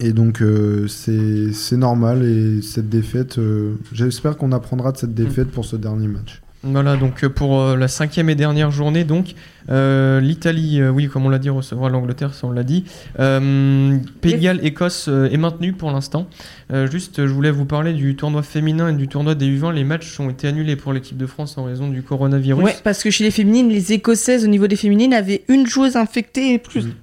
Et 0.01 0.13
donc 0.13 0.41
euh, 0.41 0.87
c'est 0.87 1.53
c'est 1.53 1.77
normal. 1.77 2.23
Et 2.23 2.61
cette 2.61 2.89
défaite, 2.89 3.37
euh, 3.37 3.75
j'espère 3.93 4.35
qu'on 4.35 4.51
apprendra 4.51 4.91
de 4.91 4.97
cette 4.97 5.13
défaite 5.13 5.49
pour 5.49 5.63
ce 5.63 5.75
dernier 5.75 6.07
match. 6.07 6.41
Voilà, 6.63 6.95
donc 6.95 7.23
euh, 7.23 7.29
pour 7.29 7.59
euh, 7.59 7.75
la 7.75 7.87
cinquième 7.87 8.29
et 8.29 8.35
dernière 8.35 8.69
journée, 8.69 9.03
donc 9.03 9.33
euh, 9.69 10.19
l'Italie, 10.19 10.79
euh, 10.79 10.91
oui, 10.91 11.07
comme 11.07 11.25
on 11.25 11.29
l'a 11.29 11.39
dit, 11.39 11.49
recevra 11.49 11.89
l'Angleterre, 11.89 12.35
ça 12.35 12.45
on 12.45 12.51
l'a 12.51 12.63
dit. 12.63 12.83
Euh, 13.19 13.97
Pays 14.21 14.33
de 14.33 14.37
Galles, 14.37 14.59
Écosse 14.63 15.07
euh, 15.07 15.29
est 15.31 15.37
maintenu 15.37 15.73
pour 15.73 15.91
l'instant. 15.91 16.27
Euh, 16.71 16.89
juste, 16.89 17.25
je 17.25 17.31
voulais 17.31 17.49
vous 17.49 17.65
parler 17.65 17.93
du 17.93 18.15
tournoi 18.15 18.43
féminin 18.43 18.89
et 18.89 18.93
du 18.93 19.07
tournoi 19.07 19.33
des 19.33 19.47
U20. 19.47 19.73
Les 19.73 19.83
matchs 19.83 20.19
ont 20.19 20.29
été 20.29 20.47
annulés 20.47 20.75
pour 20.75 20.93
l'équipe 20.93 21.17
de 21.17 21.25
France 21.25 21.57
en 21.57 21.63
raison 21.63 21.89
du 21.89 22.03
coronavirus. 22.03 22.63
Ouais, 22.63 22.75
parce 22.83 23.01
que 23.01 23.09
chez 23.09 23.23
les 23.23 23.31
féminines, 23.31 23.69
les 23.69 23.93
écossaises, 23.93 24.45
au 24.45 24.47
niveau 24.47 24.67
des 24.67 24.75
féminines, 24.75 25.15
avaient 25.15 25.43
une 25.47 25.65
joueuse 25.65 25.95
infectée 25.95 26.53
et 26.53 26.59
plus. 26.59 26.85
Mm. 26.85 26.93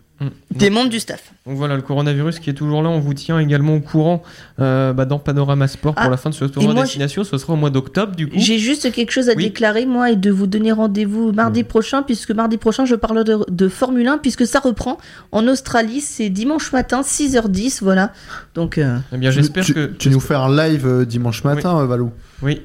Des 0.50 0.68
membres 0.70 0.90
du 0.90 0.98
staff. 0.98 1.32
Donc 1.46 1.56
voilà, 1.56 1.76
le 1.76 1.82
coronavirus 1.82 2.40
qui 2.40 2.50
est 2.50 2.54
toujours 2.54 2.82
là, 2.82 2.88
on 2.88 2.98
vous 2.98 3.14
tient 3.14 3.38
également 3.38 3.76
au 3.76 3.80
courant 3.80 4.22
euh, 4.58 4.92
bah, 4.92 5.04
dans 5.04 5.20
Panorama 5.20 5.68
Sport 5.68 5.94
pour 5.94 6.04
Ah, 6.04 6.08
la 6.10 6.16
fin 6.16 6.30
de 6.30 6.34
ce 6.34 6.44
tournoi 6.44 6.74
destination. 6.74 7.22
Ce 7.22 7.38
sera 7.38 7.52
au 7.52 7.56
mois 7.56 7.70
d'octobre 7.70 8.16
du 8.16 8.26
coup. 8.28 8.34
J'ai 8.36 8.58
juste 8.58 8.90
quelque 8.90 9.12
chose 9.12 9.28
à 9.28 9.34
Oui. 9.34 9.44
déclarer, 9.44 9.86
moi, 9.86 10.10
et 10.10 10.16
de 10.16 10.30
vous 10.32 10.48
donner 10.48 10.72
rendez-vous 10.72 11.30
mardi 11.32 11.62
prochain, 11.62 12.02
puisque 12.02 12.32
mardi 12.32 12.56
prochain, 12.56 12.84
je 12.84 12.96
parle 12.96 13.22
de, 13.22 13.38
de 13.48 13.68
Formule 13.68 14.08
1, 14.08 14.18
puisque 14.18 14.44
ça 14.46 14.58
reprend 14.58 14.98
en 15.30 15.46
Australie. 15.46 16.00
C'est 16.00 16.30
dimanche 16.30 16.72
matin, 16.72 17.02
6h10, 17.02 17.78
voilà. 17.82 18.12
Donc, 18.56 18.78
euh, 18.78 18.98
Eh 19.12 19.18
bien, 19.18 19.30
Tu- 19.30 19.36
j'espère 19.36 19.64
que. 19.66 19.86
tu 19.86 20.10
nous 20.10 20.20
fais 20.20 20.34
un 20.34 20.48
live 20.54 20.84
euh, 20.86 21.04
dimanche 21.04 21.44
matin, 21.44 21.78
euh, 21.78 21.86
Valou. 21.86 22.10
Oui, 22.42 22.62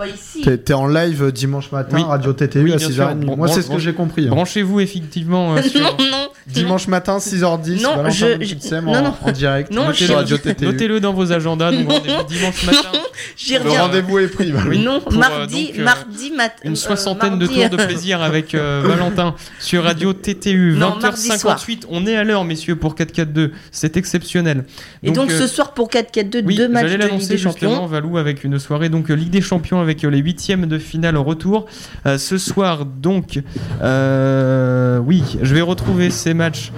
pas 0.00 0.08
ici. 0.08 0.40
T'es 0.42 0.56
t'es 0.56 0.72
en 0.72 0.86
live 0.86 1.30
dimanche 1.32 1.70
matin, 1.72 1.96
Oui. 1.98 2.02
Radio 2.02 2.32
TTU 2.32 2.62
Oui, 2.64 2.72
à 2.72 2.76
bien 2.76 2.88
6h30. 2.88 2.92
sûr. 2.94 3.14
Bon, 3.26 3.36
Moi, 3.36 3.46
bon, 3.48 3.52
c'est 3.52 3.62
ce 3.62 3.68
bon. 3.68 3.74
que 3.74 3.80
j'ai 3.80 3.92
compris. 3.92 4.26
hein. 4.26 4.30
branchez-vous 4.30 4.80
effectivement 4.80 5.54
euh, 5.56 5.62
sur. 5.70 5.80
non, 5.80 5.90
non. 5.98 6.28
Dimanche 6.46 6.88
matin, 6.88 7.18
6h10, 7.18 7.82
Non, 7.82 7.96
Valentin 7.96 8.10
je- 8.10 8.44
je- 8.44 8.74
en, 8.76 8.80
non, 8.82 9.02
non. 9.02 9.14
en 9.22 9.30
direct 9.30 9.70
Non, 9.70 9.92
sur 9.92 10.06
je- 10.06 10.12
Radio 10.14 10.38
TTU. 10.38 10.64
Notez-le 10.64 10.98
dans 11.00 11.12
vos 11.12 11.30
agendas, 11.32 11.70
donc 11.70 11.90
rendez-vous 11.92 12.24
dimanche 12.24 12.64
matin. 12.66 12.88
J'y 13.36 13.54
Le 13.54 13.70
rendez-vous 13.70 14.18
est 14.18 14.28
pris. 14.28 14.52
Oui, 14.68 14.78
non, 14.78 15.00
pour, 15.00 15.12
euh, 15.12 15.16
mardi, 15.18 15.66
donc, 15.68 15.78
euh, 15.78 15.84
mardi 15.84 16.30
matin. 16.30 16.54
Une 16.64 16.76
soixantaine 16.76 17.38
de 17.38 17.46
tours 17.46 17.68
de 17.68 17.76
plaisir 17.76 18.22
avec 18.22 18.54
euh, 18.54 18.82
Valentin 18.86 19.34
sur 19.60 19.84
Radio 19.84 20.12
TTU. 20.14 20.74
Non, 20.78 20.96
mardi 21.00 21.28
20h58, 21.28 21.82
on 21.90 22.06
est 22.06 22.16
à 22.16 22.24
l'heure, 22.24 22.44
messieurs, 22.44 22.76
pour 22.76 22.94
4-4-2. 22.94 23.50
C'est 23.70 23.96
exceptionnel. 23.98 24.64
Et 25.02 25.10
donc, 25.10 25.30
ce 25.30 25.46
soir, 25.46 25.74
pour 25.74 25.88
4-4-2, 25.90 26.42
oui, 26.44 26.54
deux 26.56 26.68
matchs 26.68 26.84
de 26.84 26.88
Ligue 26.90 26.98
l'annoncer 27.00 27.28
des 27.28 27.38
justement, 27.38 27.70
Champions. 27.72 27.86
Valou, 27.86 28.16
avec 28.18 28.42
une 28.44 28.58
soirée 28.58 28.88
donc 28.88 29.08
Ligue 29.10 29.30
des 29.30 29.42
Champions 29.42 29.80
avec 29.90 30.04
euh, 30.04 30.08
les 30.08 30.18
huitièmes 30.18 30.66
de 30.66 30.78
finale 30.78 31.16
au 31.16 31.24
retour. 31.24 31.66
Euh, 32.06 32.16
ce 32.16 32.38
soir, 32.38 32.86
donc, 32.86 33.40
euh, 33.82 34.98
oui, 34.98 35.22
je 35.42 35.54
vais 35.54 35.60
retrouver 35.60 36.10
ces 36.10 36.32
matchs. 36.32 36.72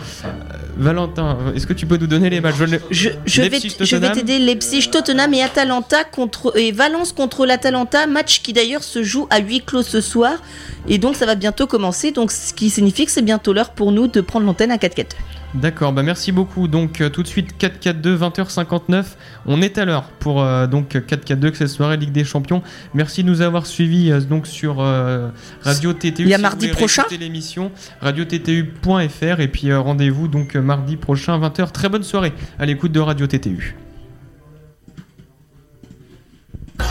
Valentin, 0.78 1.36
est-ce 1.54 1.66
que 1.66 1.74
tu 1.74 1.84
peux 1.84 1.98
nous 1.98 2.06
donner 2.06 2.30
les 2.30 2.40
matchs? 2.40 2.56
Je 2.56 2.64
vais, 2.64 2.80
je 2.90 3.96
vais 3.96 4.12
t'aider. 4.12 4.38
Leipzig, 4.38 4.88
Tottenham 4.90 5.34
et 5.34 5.42
Atalanta 5.42 6.02
contre 6.04 6.58
et 6.58 6.72
Valence 6.72 7.12
contre 7.12 7.44
l'Atalanta, 7.44 8.06
match 8.06 8.40
qui 8.40 8.54
d'ailleurs 8.54 8.82
se 8.82 9.02
joue 9.02 9.26
à 9.28 9.40
huis 9.40 9.60
clos 9.60 9.82
ce 9.82 10.00
soir. 10.00 10.42
Et 10.88 10.96
donc 10.96 11.16
ça 11.16 11.26
va 11.26 11.34
bientôt 11.34 11.66
commencer. 11.66 12.10
Donc 12.10 12.32
ce 12.32 12.54
qui 12.54 12.70
signifie 12.70 13.04
que 13.04 13.12
c'est 13.12 13.22
bientôt 13.22 13.52
l'heure 13.52 13.70
pour 13.70 13.92
nous 13.92 14.08
de 14.08 14.22
prendre 14.22 14.46
l'antenne 14.46 14.70
à 14.70 14.78
4 14.78 14.94
4 14.94 15.16
D'accord, 15.54 15.92
bah 15.92 16.02
merci 16.02 16.32
beaucoup. 16.32 16.66
Donc 16.66 17.00
euh, 17.00 17.10
tout 17.10 17.22
de 17.22 17.28
suite 17.28 17.54
4-4-2, 17.60 18.16
20h59. 18.16 19.04
On 19.44 19.60
est 19.60 19.76
à 19.76 19.84
l'heure 19.84 20.04
pour 20.18 20.42
euh, 20.42 20.66
donc 20.66 20.94
4-4-2, 20.94 21.54
cette 21.54 21.68
soirée 21.68 21.98
Ligue 21.98 22.12
des 22.12 22.24
Champions. 22.24 22.62
Merci 22.94 23.22
de 23.22 23.28
nous 23.28 23.42
avoir 23.42 23.66
suivis 23.66 24.10
euh, 24.10 24.20
donc 24.20 24.46
sur 24.46 24.80
euh, 24.80 25.28
Radio 25.62 25.92
TTU. 25.92 26.22
Il 26.22 26.28
y 26.28 26.34
a 26.34 26.38
mardi 26.38 26.68
prochain. 26.68 27.04
l'émission 27.18 27.70
radio 28.00 28.24
ttu.fr 28.24 29.40
et 29.40 29.48
puis 29.48 29.74
rendez-vous 29.74 30.26
donc 30.28 30.54
mardi 30.54 30.96
prochain 30.96 31.38
20h. 31.38 31.70
Très 31.70 31.90
bonne 31.90 32.02
soirée 32.02 32.32
à 32.58 32.64
l'écoute 32.64 32.92
de 32.92 33.00
Radio 33.00 33.26
TTU. 33.26 33.76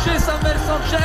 Chez 0.04 0.20
Samuel 0.20 0.58
Sanchez 0.68 1.01